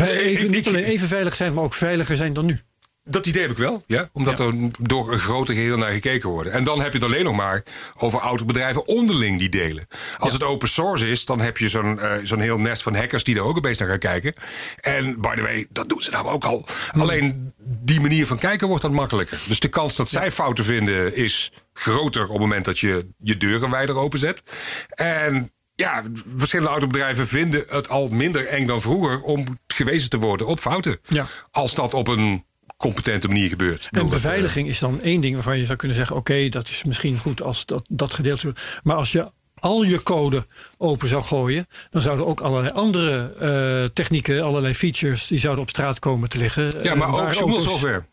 [0.01, 2.61] even, niet alleen even veilig zijn, maar ook veiliger zijn dan nu.
[3.07, 4.09] Dat idee heb ik wel, ja.
[4.13, 4.45] Omdat Ja.
[4.45, 6.51] er door een groter geheel naar gekeken wordt.
[6.51, 7.63] En dan heb je het alleen nog maar
[7.95, 9.87] over autobedrijven onderling die delen.
[10.19, 13.25] Als het open source is, dan heb je zo'n eh, zo'n heel nest van hackers
[13.25, 14.35] die daar ook opeens naar gaan kijken.
[14.81, 16.67] En by the way, dat doen ze nou ook al.
[16.93, 19.43] Alleen die manier van kijken wordt dan makkelijker.
[19.49, 23.37] Dus de kans dat zij fouten vinden is groter op het moment dat je je
[23.37, 24.43] deuren wijder openzet.
[24.89, 26.03] En ja,
[26.37, 30.99] verschillende autobedrijven vinden het al minder eng dan vroeger om gewezen te worden op fouten.
[31.09, 31.27] Ja.
[31.51, 32.45] Als dat op een
[32.77, 33.89] competente manier gebeurt.
[33.91, 36.85] En eh, beveiliging is dan één ding waarvan je zou kunnen zeggen: oké, dat is
[36.85, 38.55] misschien goed als dat, dat gedeelte.
[38.83, 40.47] Maar als je al je code
[40.79, 45.69] open zou gooien, dan zouden ook allerlei andere eh, technieken, allerlei features, die zouden op
[45.71, 46.83] straat komen te liggen.
[46.83, 48.05] ja, maar Eh, ook waar Schumel auto's- software.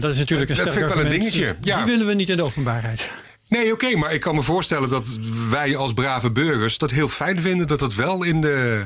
[0.00, 1.76] Dat is natuurlijk een Dat sterk vind ik wel een dingetje, ja.
[1.76, 3.10] Die willen we niet in de openbaarheid.
[3.48, 5.06] Nee, oké, maar ik kan me voorstellen dat
[5.50, 8.84] wij als brave burgers dat heel fijn vinden dat het wel in de,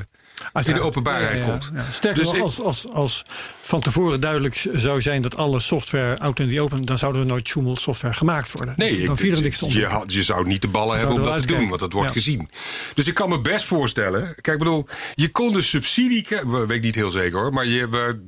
[0.65, 1.57] in de openbaarheid Ja, ja, ja.
[1.59, 1.71] komt.
[1.93, 3.21] Sterker Dus nog, ik- als, als, als
[3.61, 7.27] van tevoren duidelijk zou zijn dat alle software out in the open, dan zouden er
[7.27, 8.73] nooit Schumel software gemaakt worden.
[8.77, 11.15] Nee, Dus dan er niks te je, had- je zou niet de ballen Ze hebben
[11.23, 12.49] om dat te doen, want dat wordt gezien.
[12.93, 14.21] Dus ik kan me best voorstellen.
[14.25, 16.27] Kijk, ik bedoel, je kon de subsidie.
[16.45, 18.25] Weet ik niet heel zeker hoor, maar je, we,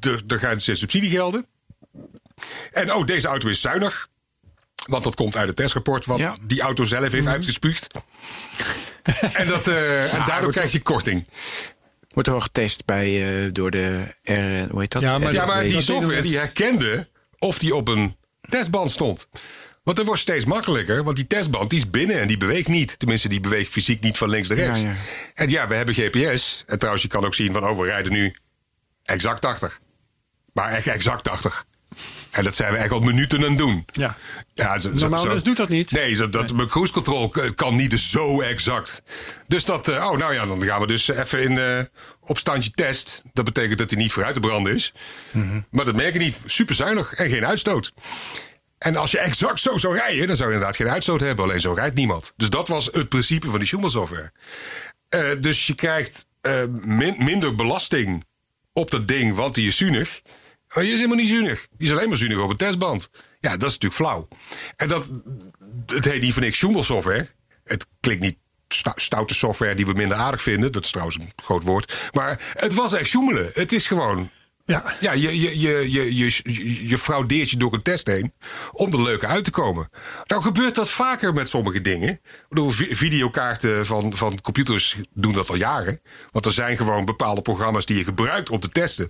[0.00, 1.46] er, er gaan subsidie gelden.
[2.72, 4.08] En oh, deze auto is zuinig.
[4.84, 6.36] Want dat komt uit het testrapport wat Ja.
[6.42, 7.86] die auto zelf heeft uitgespuugd.
[9.32, 11.28] en, dat, eh, en daardoor krijg je korting.
[12.08, 15.02] Wordt er wel getest bij, eh, door de, R, hoe heet dat?
[15.02, 17.08] Ja, maar Ja, maar die software die herkende
[17.38, 18.16] of die op een
[18.48, 19.28] testband stond.
[19.82, 22.98] Want dat wordt steeds makkelijker, want die testband die is binnen en die beweegt niet.
[22.98, 24.80] Tenminste, die beweegt fysiek niet van links naar rechts.
[24.80, 24.94] Ja, ja.
[25.34, 26.64] En ja, we hebben GPS.
[26.66, 28.36] En trouwens, je kan ook zien van, oh, we rijden nu
[29.04, 29.80] exact 80.
[30.52, 31.64] Maar echt exact 80.
[32.36, 33.84] En dat zijn we echt al minuten aan het doen.
[33.92, 34.16] Ja.
[34.54, 35.90] Ja, zo, Normaal zo- doet dat niet.
[35.90, 39.02] Nee, zo, dat, mijn cruise control kan niet zo exact.
[39.46, 41.78] Dus dat, eh, oh nou ja, dan gaan we dus even in eh,
[42.20, 43.22] op standje test.
[43.32, 44.92] Dat betekent dat hij niet vooruit te branden is.
[45.70, 46.36] Maar dat merk je niet.
[46.44, 47.92] Super zuinig en geen uitstoot.
[48.78, 51.44] En als je exact zo zou rijden, dan zou je inderdaad geen uitstoot hebben.
[51.44, 52.32] Alleen zo rijdt niemand.
[52.36, 54.32] Dus dat was het principe van die Schumel software.
[55.08, 58.24] Eh, dus je krijgt eh, min- minder belasting
[58.72, 60.20] op dat ding, want die is zuinig.
[60.74, 61.66] Die is helemaal niet zuinig.
[61.78, 63.10] Die is alleen maar zuinig op een testband.
[63.40, 64.28] Ja, dat is natuurlijk flauw.
[64.76, 65.10] En dat,
[65.86, 67.28] het heet niet van niks software.
[67.64, 68.36] Het klinkt niet
[68.94, 70.72] stoute software die we minder aardig vinden.
[70.72, 72.10] Dat is trouwens een groot woord.
[72.12, 73.50] Maar het was echt sjoemelen.
[73.54, 74.30] Het is gewoon
[74.66, 74.84] Ja.
[75.00, 78.32] ja, je, je, je, je, je, je, fraudeert je door een test heen
[78.72, 79.88] om er leuk uit te komen.
[80.26, 82.08] Nou gebeurt dat vaker met sommige dingen.
[82.08, 86.00] Ik bedoel, vi- videokaarten van, van computers doen dat al jaren.
[86.32, 89.08] Want er zijn gewoon bepaalde programma's die je gebruikt om te testen.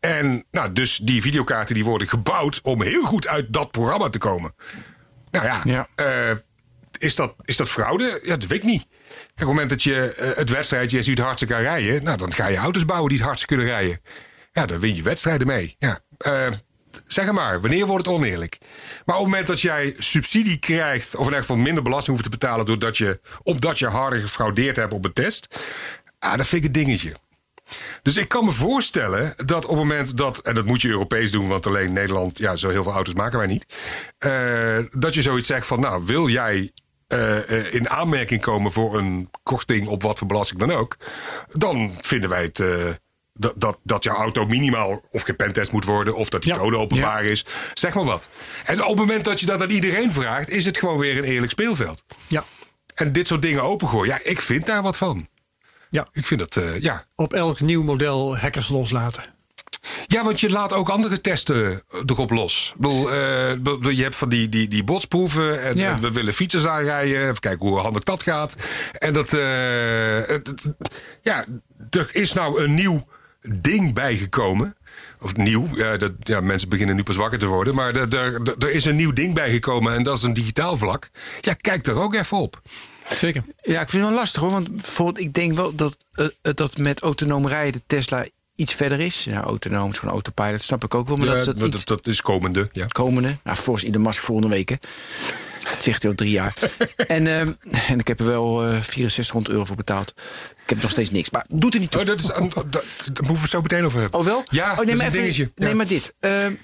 [0.00, 4.18] En nou, dus die videokaarten die worden gebouwd om heel goed uit dat programma te
[4.18, 4.54] komen.
[5.30, 5.88] Nou ja, Ja.
[5.94, 6.36] eh,
[6.98, 8.20] is, dat, is dat fraude?
[8.24, 8.86] Ja, dat weet ik niet.
[8.88, 12.02] Kijk, op het moment dat je eh, het wedstrijdje is die het hardste kan rijden...
[12.02, 14.00] Nou, dan ga je auto's bouwen die het hardste kunnen rijden.
[14.58, 15.76] Ja, dan win je wedstrijden mee.
[15.78, 16.00] Ja.
[16.18, 16.46] Eh,
[17.06, 18.58] zeg maar, wanneer wordt het oneerlijk?
[19.04, 21.14] Maar op het moment dat jij subsidie krijgt...
[21.14, 22.66] of in ieder geval minder belasting hoeft te betalen...
[22.66, 25.58] Doordat je, omdat je harder gefraudeerd hebt op een test...
[26.18, 27.14] Ah, dat vind ik een dingetje.
[28.02, 31.30] Dus ik kan me voorstellen dat op het moment dat, en dat moet je Europees
[31.30, 33.66] doen, want alleen Nederland, ja, zo heel veel auto's maken wij niet.
[34.18, 36.72] eh, dat je zoiets zegt van, nou, wil jij
[37.06, 40.96] eh, in aanmerking komen voor een korting op wat voor belasting dan ook,
[41.52, 42.62] dan vinden wij het.
[43.40, 46.58] Eh, dat, dat, dat jouw auto minimaal of gepentest moet worden, of dat die Ja.
[46.58, 47.44] code openbaar is.
[47.74, 48.28] Zeg maar wat.
[48.64, 51.24] En op het moment dat je dat aan iedereen vraagt, is het gewoon weer een
[51.24, 52.04] eerlijk speelveld.
[52.26, 52.44] Ja.
[52.94, 55.28] En dit soort dingen opengooien, ja, ik vind daar wat van.
[55.88, 56.08] ja.
[56.12, 59.24] Ik vind dat, eh, ja, Op elk nieuw model hackers loslaten.
[60.06, 62.70] Ja, want je laat ook andere testen erop los.
[62.74, 65.62] Ik bedoel, eh, ik bedoel, je hebt van die, die, die botsproeven.
[65.62, 65.90] En, Ja.
[65.90, 67.22] en we willen fietsers aanrijden.
[67.22, 68.56] Even kijken hoe handig dat gaat.
[68.92, 69.32] En dat.
[69.32, 70.54] eh, het-
[71.22, 71.44] ja,
[71.90, 73.06] er is nou een nieuw
[73.42, 74.76] ding bijgekomen.
[75.20, 77.74] Of nieuw, ja, dat, ja, mensen beginnen nu pas wakker te worden.
[77.74, 81.10] Maar er, is een nieuw ding bijgekomen en dat is een digitaal vlak.
[81.40, 82.62] Ja, kijk er ook even op.
[83.08, 83.42] Zeker.
[83.62, 84.50] Ja, ik vind het wel lastig hoor.
[84.50, 88.74] Want bijvoorbeeld, ik denk wel dat, eh, eh, dat met autonoom rijden de Tesla iets
[88.74, 89.24] verder is.
[89.24, 91.16] Ja, autonoom is gewoon autopilot, snap ik ook wel.
[91.16, 92.68] Maar Ja, dat is dat dat, iets dat is komende.
[92.72, 92.86] Ja.
[92.86, 93.36] komende.
[93.44, 94.68] Nou, volgens Elon Musk volgende week.
[94.68, 94.76] hè.
[95.62, 96.54] Dat zegt hij al drie jaar.
[96.96, 97.52] en, ehm,
[97.88, 100.14] en ik heb er wel eh 6400 euro voor betaald.
[100.62, 101.30] Ik heb nog steeds niks.
[101.30, 102.00] Maar doet er niet toe.
[102.00, 104.20] Oh, dat is, dat, dat, daar moeten we het zo meteen over hebben.
[104.20, 104.44] Oh wel?
[104.50, 105.50] Ja, oh, is maar een even- dingetje.
[105.54, 105.74] Nee, Ja.
[105.74, 106.14] maar dit.
[106.20, 106.54] Ehm,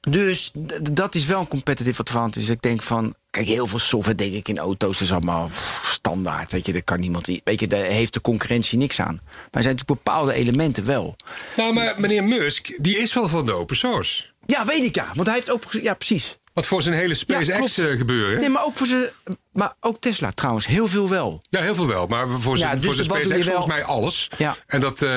[0.00, 0.50] dus
[0.92, 2.38] dat is wel een competitive advantage.
[2.38, 3.14] Dus ik denk van...
[3.30, 6.52] Kijk, heel veel software denk ik in auto's is allemaal pff, standaard.
[6.52, 7.26] Weet je, daar kan niemand...
[7.44, 9.20] Weet je, daar heeft de concurrentie niks aan.
[9.24, 11.16] Maar er zijn natuurlijk bepaalde elementen wel.
[11.56, 14.24] Nou, maar meneer Musk, die is wel van de open source.
[14.46, 15.06] Ja, weet ik ja.
[15.14, 15.64] Want hij heeft ook...
[15.82, 16.38] Ja, precies.
[16.56, 17.14] Wat voor zijn hele.
[17.14, 18.40] SpaceX eh, gebeuren.
[18.40, 19.12] Nee, maar ook voor ze...
[19.52, 20.66] Maar ook Tesla trouwens.
[20.66, 21.42] Heel veel wel.
[21.50, 22.06] Ja, heel veel wel.
[22.06, 24.30] Maar voor zijn, Ja, dus voor zijn SpaceX volgens mij alles.
[24.38, 24.56] Ja.
[24.66, 25.10] En dat, eh,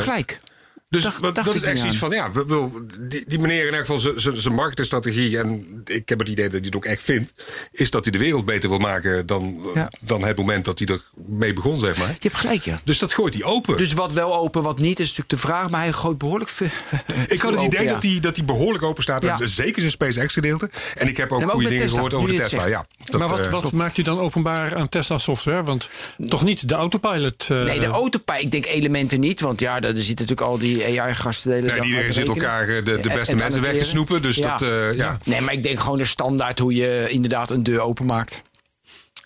[0.00, 0.40] gelijk.
[0.88, 3.66] Dus dacht- wat- dacht dat is echt iets van, ja, we, we- die, die meneer
[3.66, 7.02] in elk geval zijn- marketingstrategie, en ik heb het idee dat hij het ook echt
[7.02, 7.32] vindt,
[7.72, 9.90] is dat hij de wereld beter wil maken dan, Ja.
[10.00, 12.08] dan het moment dat hij ermee begon, zeg maar.
[12.08, 12.78] Je hebt gelijk, ja.
[12.84, 13.76] Dus dat gooit hij open.
[13.76, 15.70] Dus wat wel open, wat niet, is natuurlijk de vraag.
[15.70, 16.66] Maar hij gooit behoorlijk veel.
[17.28, 19.22] ik had het idee dat hij dat hij behoorlijk open staat.
[19.22, 19.38] Ja.
[19.38, 20.70] en Zeker zijn SpaceX gedeelte.
[20.94, 22.66] En ik heb ook goede dingen Tesla, gehoord over de je Tesla.
[22.66, 25.62] Ja, dat, maar wat, eh, wat maakt u dan openbaar aan Tesla software?
[25.62, 25.88] Want
[26.28, 27.46] toch niet de autopilot.
[27.50, 29.40] eh, Nee, de autopilot, ik denk elementen niet.
[29.40, 32.68] Want ja, daar zitten natuurlijk al die AI-gasten de hele Nee, dag iedereen zit elkaar
[32.68, 34.22] eh, de, beste en mensen weg te snoepen.
[34.22, 34.56] Dus Ja.
[34.56, 35.18] dat, eh, ja.
[35.24, 38.42] Nee, maar ik denk gewoon de standaard hoe je inderdaad een deur openmaakt.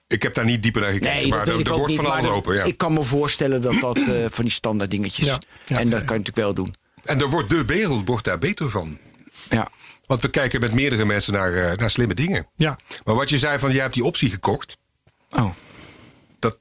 [0.09, 1.15] Ik heb daar niet dieper naar gekeken.
[1.15, 1.97] Nee, maar dat er, er wordt niet.
[2.01, 2.55] van alles open.
[2.55, 2.65] Ja.
[2.65, 5.27] Ik kan me voorstellen dat dat eh, van die standaard dingetjes.
[5.27, 5.39] Ja.
[5.65, 5.79] Ja.
[5.79, 6.75] En dat kan je natuurlijk wel doen.
[7.05, 8.99] En er wordt de wereld wordt daar beter van.
[9.51, 9.69] Ja.
[10.07, 12.47] Want we kijken met meerdere mensen naar, eh, naar slimme dingen.
[12.57, 14.77] Ja, Maar wat je zei van, jij hebt die optie gekocht.
[15.31, 15.51] Oh.
[16.39, 16.59] Dat,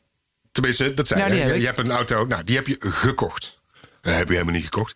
[0.51, 1.31] tenminste, dat zei Ja, je.
[1.31, 1.61] die heb Je, ik.
[1.61, 3.58] je hebt een auto, nou, die heb je gekocht.
[4.01, 4.95] Dat heb je helemaal niet gekocht.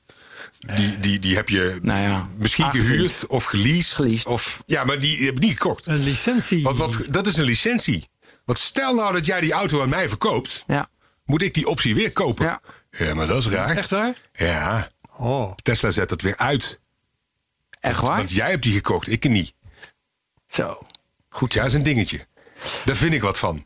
[0.60, 3.94] Die, die, die heb je Nou ja, misschien gehuurd of geleased.
[3.94, 4.26] Geleased.
[4.26, 5.86] Of, ja, maar die heb je niet gekocht.
[5.86, 6.64] een licentie.
[6.64, 8.10] Want wat, dat is een licentie.
[8.46, 10.90] Want stel nou dat jij die auto aan mij verkoopt, Ja.
[11.26, 12.46] moet ik die optie weer kopen.
[12.46, 12.62] Ja.
[12.92, 13.78] ja maar dat is raar.
[13.78, 14.16] Echt waar?
[14.34, 15.56] Ja, Oh.
[15.56, 16.80] Tesla zet dat weer uit.
[17.80, 18.18] Echt waar?
[18.18, 19.54] Want jij hebt die gekocht, ik niet.
[20.48, 20.82] Zo.
[21.30, 22.28] Goed, ja, is een dingetje.
[22.86, 23.66] Daar vind ik wat van.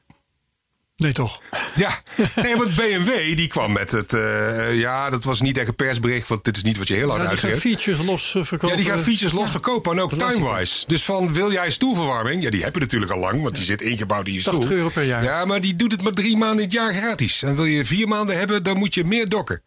[0.98, 1.42] Nee, toch?
[1.76, 2.02] Ja,
[2.36, 4.14] nee, want BMW die kwam met het...
[4.14, 7.10] eh, ja, dat was niet echt een persbericht, want dit is niet wat je heel
[7.10, 7.76] hard Ja, die gaan uitgeeft.
[7.76, 8.78] features los eh, verkopen.
[8.78, 10.84] Ja, die gaan features los verkopen en ook time-wise.
[10.88, 12.44] Dus van, wil jij stoelverwarming?
[12.44, 14.54] Ja, die heb je natuurlijk al lang, want die zit ingebouwd in je stoel.
[14.60, 15.24] 80 euro per jaar.
[15.24, 17.44] Ja, maar die doet het maar drie maanden in het jaar gratis.
[17.44, 19.62] En wil je vier maanden hebben, dan moet je meer dokken.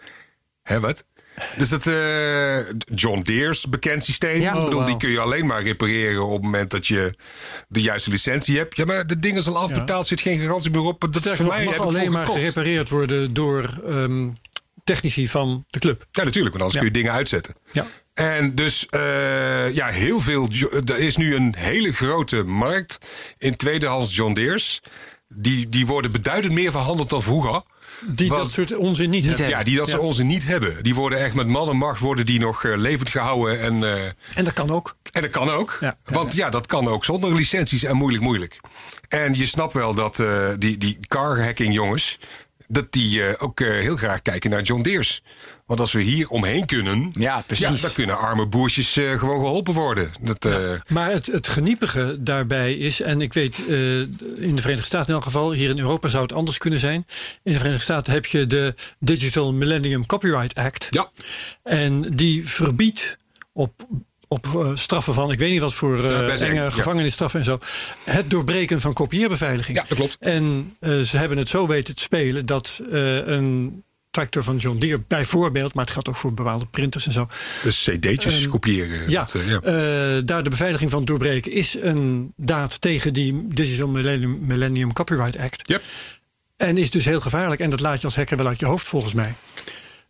[0.63, 1.05] Hè, wat?
[1.57, 2.59] Dus dat eh,
[2.95, 4.41] John Deere's bekend systeem.
[4.41, 4.55] Ja.
[4.55, 7.15] Ik bedoel, Oh, die kun je alleen maar repareren op het moment dat je
[7.69, 8.77] de juiste licentie hebt.
[8.77, 11.01] Ja, maar de ding is al afbetaald, zit geen garantie meer op.
[11.13, 12.41] Dat is voor nog, mij mag heb alleen maar gekocht.
[12.41, 14.29] gerepareerd worden door ehm,
[14.85, 16.07] technici van de club.
[16.11, 16.79] Ja, natuurlijk, want anders Ja.
[16.81, 17.55] kun je dingen uitzetten.
[17.73, 17.87] Ja.
[18.15, 20.49] En dus, eh, ja, heel veel.
[20.85, 22.99] Er is nu een hele grote markt
[23.39, 24.81] in tweedehands John Deere's.
[25.29, 27.63] Die, die worden beduidend meer verhandeld dan vroeger.
[28.07, 29.49] Die Want- dat soort onzin niet, hebben.
[29.49, 29.99] Ja, die dat Ja.
[29.99, 30.83] onze niet hebben.
[30.83, 33.61] Die worden echt met man en macht worden die nog eh, levend gehouden.
[33.61, 34.97] En, eh, En dat kan ook.
[35.13, 35.77] en dat kan ook.
[35.81, 35.97] Ja.
[36.05, 38.61] Want ja, dat kan ook zonder licenties en moeilijk, moeilijk.
[39.09, 42.19] En je snapt wel dat eh, die, die car hacking jongens...
[42.69, 45.23] dat die ook heel graag kijken naar John Deere's.
[45.71, 47.11] Want als we hier omheen kunnen...
[47.13, 47.81] Ja, precies.
[47.81, 50.11] dan kunnen arme boertjes eh, gewoon geholpen worden.
[50.21, 54.87] Dat, eh, Maar het, het geniepige daarbij is, en ik weet eh, in de Verenigde
[54.87, 57.07] Staten in elk geval, hier in Europa zou het anders kunnen zijn.
[57.43, 60.87] In de Verenigde Staten heb je de Digital Millennium Copyright Act.
[60.91, 61.11] Ja.
[61.63, 63.17] En die verbiedt
[63.53, 63.87] op,
[64.29, 66.71] op straffen van, ik weet niet wat voor eh, Ja, enge ja.
[66.71, 67.59] gevangenisstraffen en zo,
[68.05, 69.77] het doorbreken van kopieerbeveiliging.
[69.77, 70.17] Ja, dat klopt.
[70.21, 74.79] En eh, ze hebben het zo weten te spelen dat eh, een tractor van John
[74.79, 77.27] Deere bijvoorbeeld, maar het gaat ook voor bepaalde printers en zo,
[77.63, 79.11] dus cd'tjes Ehm, kopiëren.
[79.11, 79.61] ja, Dat, eh, ja.
[79.61, 85.37] eh, daar de beveiliging van doorbreken is een daad tegen die Digital Millennium, Millennium Copyright
[85.37, 85.69] Act.
[85.69, 85.83] Yep.
[86.57, 87.61] En is dus heel gevaarlijk.
[87.61, 89.35] En dat laat je als hacker wel uit je hoofd volgens mij.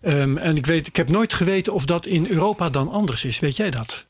[0.01, 3.38] Ehm, en ik, weet, ik heb nooit geweten of dat in Europa dan anders is.
[3.40, 4.07] Weet jij dat?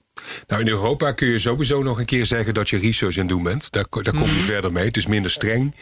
[0.47, 3.31] Nou, in Europa kun je sowieso nog een keer zeggen dat je research aan het
[3.31, 3.71] doen bent.
[3.71, 4.45] Daar, daar kom je Mhm.
[4.45, 4.85] verder mee.
[4.85, 5.75] Het is minder streng.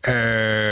[0.00, 0.12] Eh,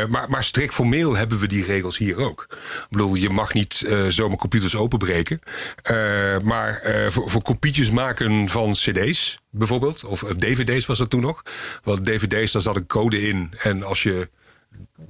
[0.06, 2.46] maar, maar strikt formeel hebben we die regels hier ook.
[2.50, 5.40] Ik bedoel, je mag niet eh, zomaar computers openbreken.
[5.82, 6.80] Eh, maar
[7.10, 10.04] voor, voor kopietjes maken van cd's bijvoorbeeld.
[10.04, 11.42] Of dvd's was dat toen nog.
[11.84, 13.52] Want dvd's, daar zat een code in.
[13.58, 14.30] En als je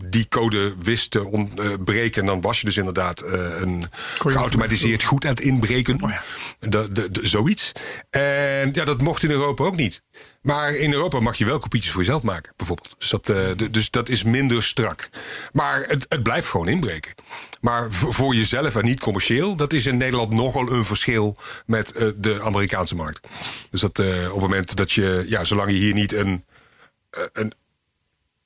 [0.04, 3.84] die code wist te ontbreken, dan was je dus inderdaad eh, een
[4.18, 6.02] geautomatiseerd goed aan het inbreken.
[6.02, 6.22] Oh ja.
[6.58, 7.72] de, de, de- zoiets.
[8.10, 10.02] En ja, dat mocht in Europa ook niet.
[10.42, 12.94] Maar in Europa mag je wel kopietjes voor jezelf maken, bijvoorbeeld.
[12.98, 15.08] Dus dat, eh, dus dat is minder strak.
[15.52, 17.14] Maar het, het blijft gewoon inbreken.
[17.60, 22.08] Maar voor jezelf en niet commercieel, dat is in Nederland nogal een verschil met eh,
[22.16, 23.28] de Amerikaanse markt.
[23.70, 26.44] Dus dat eh, op het moment dat je, ja, zolang je hier niet een,
[27.10, 27.52] eh, een,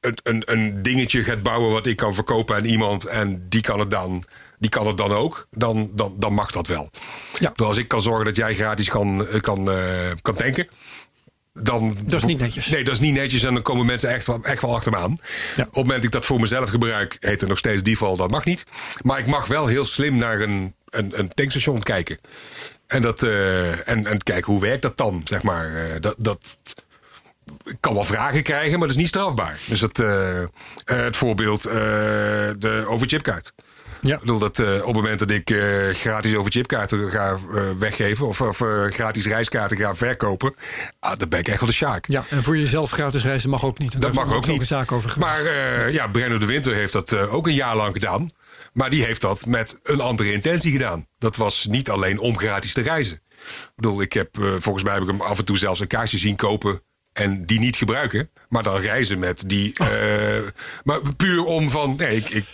[0.04, 3.78] een, een, een dingetje gaat bouwen wat ik kan verkopen aan iemand en die kan
[3.78, 4.24] het dan,
[4.58, 6.90] die kan het dan ook, dan, dan, dan mag dat wel.
[7.38, 7.52] Ja.
[7.56, 10.68] Dus als ik kan zorgen dat jij gratis kan, eh, kan, eh, kan tanken.
[11.58, 12.66] Dan, Dat is niet netjes.
[12.66, 14.98] Nee, dat is niet netjes en dan komen mensen echt wel, echt wel achter me
[14.98, 15.18] aan.
[15.56, 15.62] Ja.
[15.62, 18.30] Op het moment dat ik dat voor mezelf gebruik, heet het nog steeds default, dat
[18.30, 18.64] mag niet.
[19.02, 22.18] Maar ik mag wel heel slim naar een, een, een tankstation kijken.
[22.86, 25.96] En, dat, eh, en, en kijken hoe werkt dat dan, zeg maar.
[26.00, 26.58] Dat, dat,
[27.64, 29.58] ik kan wel vragen krijgen, maar dat is niet strafbaar.
[29.68, 30.48] Dus dat, eh, eh,
[30.84, 31.74] het voorbeeld, eh,
[32.58, 33.52] de overchipkaart.
[34.00, 34.14] Ja.
[34.14, 35.54] Ik bedoel dat op het moment dat ik
[35.92, 37.38] gratis overchipkaarten ga
[37.78, 38.26] weggeven...
[38.26, 38.56] of, of
[38.88, 40.54] gratis reiskaarten ga verkopen...
[41.00, 42.06] Ah, dan ben ik echt wel de sjaak.
[42.06, 43.94] Ja, en voor jezelf gratis reizen mag ook niet.
[43.94, 44.60] En Dat daar is mag ook niet.
[44.60, 45.42] een zaak over geweest.
[45.42, 48.30] maar ja, Brenno de Winter heeft dat ook een jaar lang gedaan.
[48.72, 51.06] Maar die heeft dat met een andere intentie gedaan.
[51.18, 53.20] Dat was niet alleen om gratis te reizen.
[53.46, 54.28] Ik bedoel, ik heb,
[54.58, 56.82] volgens mij heb ik hem af en toe zelfs een kaartje zien kopen...
[57.14, 59.72] en die niet gebruiken, maar dan reizen met die...
[59.78, 60.48] eh,
[60.84, 62.28] maar puur om van, nee, ik...
[62.30, 62.44] ik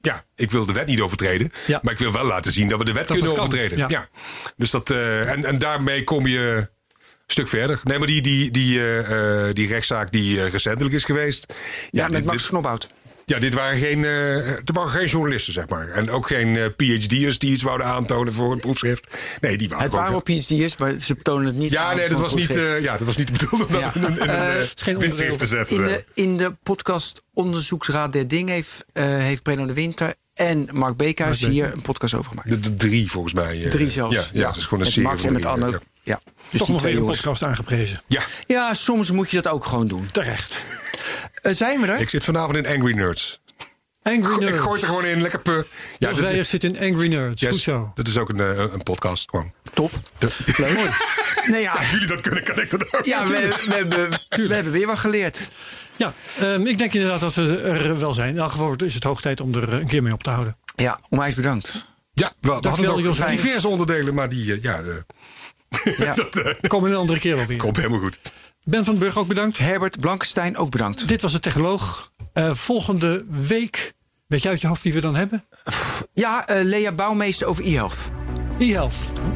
[0.00, 1.52] ja, ik wil de wet niet overtreden.
[1.66, 1.80] Ja.
[1.82, 3.78] Maar ik wil wel laten zien dat we de wet Dat kunnen overtreden.
[3.78, 3.86] ja.
[3.88, 4.08] Ja.
[4.56, 6.68] Dus dat, eh, en, en daarmee kom je een
[7.26, 7.80] stuk verder.
[7.84, 11.54] Nee, maar die, die, die, eh, die rechtszaak die recentelijk is geweest.
[11.90, 12.88] Ja, met Max Knobhout.
[13.24, 15.88] Ja, dit waren geen, eh het waren geen journalisten, zeg maar.
[15.88, 19.06] En ook geen eh, PhD'ers die iets wouden aantonen voor een proefschrift.
[19.40, 22.18] Nee, die waren Het waren wel PhD'ers, maar ze tonen het niet Ja, nee, dat
[22.18, 24.18] was niet, eh, ja, dat was niet de bedoeling om dat in een,
[25.02, 25.76] in een te zetten.
[25.76, 30.96] In de, in de podcast Onderzoeksraad der Ding heeft, heeft Brenno de Winter en Mark
[30.96, 32.62] Beekhuis hier een podcast over gemaakt.
[32.62, 33.66] de, drie, volgens mij.
[33.68, 34.14] Drie zelfs.
[34.14, 35.08] Ja, ja, het is gewoon een serie.
[35.08, 35.78] Max en met Anno.
[36.02, 36.20] Ja.
[36.50, 38.02] Dus Toch nog twee weer een podcast aangeprezen.
[38.06, 40.08] Ja, Ja, soms moet je dat ook gewoon doen.
[40.12, 40.58] Terecht.
[41.34, 42.00] Eh, zijn we er?
[42.00, 43.40] ik zit vanavond in Angry Nerds.
[44.02, 44.58] Angry Ik Nerds.
[44.60, 45.62] gooi het er gewoon in, lekker pu.
[45.98, 47.40] Ja, Jos zit in Angry Nerds.
[47.40, 47.90] yes, Goed zo.
[47.94, 49.30] dat is ook een, eh, een podcast.
[49.30, 49.52] Gewoon.
[49.74, 49.92] Top.
[50.56, 50.78] Leuk.
[51.46, 53.04] Nee, ja, Als jullie dat kunnen, kan ik dat ook.
[53.04, 53.30] ja we,
[53.66, 55.40] we, hebben, we hebben weer wat geleerd.
[55.96, 58.28] Ja, ehm, ik denk inderdaad dat we er wel zijn.
[58.28, 60.30] In elk geval is het hoog tijd om er eh, een keer mee op te
[60.30, 60.56] houden.
[60.76, 61.72] Ja, onwijs bedankt.
[62.14, 63.18] Ja, we, we hadden Weijers.
[63.42, 64.80] diverse onderdelen, maar die, ja,
[65.96, 66.14] Ja.
[66.22, 67.56] dat eh, We komen een andere keer wel weer.
[67.56, 68.18] komt helemaal goed.
[68.64, 69.58] Ben van den Burg ook bedankt.
[69.58, 71.08] Herbert Blankenstein ook bedankt.
[71.08, 72.12] Dit was de Technoloog.
[72.32, 73.92] Eh, volgende week,
[74.26, 75.44] weet je uit je hoofd wie we dan hebben?
[76.12, 78.10] Ja, eh, Lea Bouwmeester over e-health.
[78.58, 78.94] E-Health.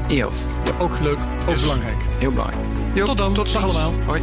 [0.09, 0.39] E-health,
[0.79, 1.19] Ook leuk,
[1.49, 1.97] ook belangrijk.
[2.19, 2.67] heel belangrijk.
[2.95, 3.35] Jo, Tot dan.
[3.35, 3.75] Tot Dag ziens.
[3.77, 4.05] allemaal.
[4.07, 4.23] Hoi.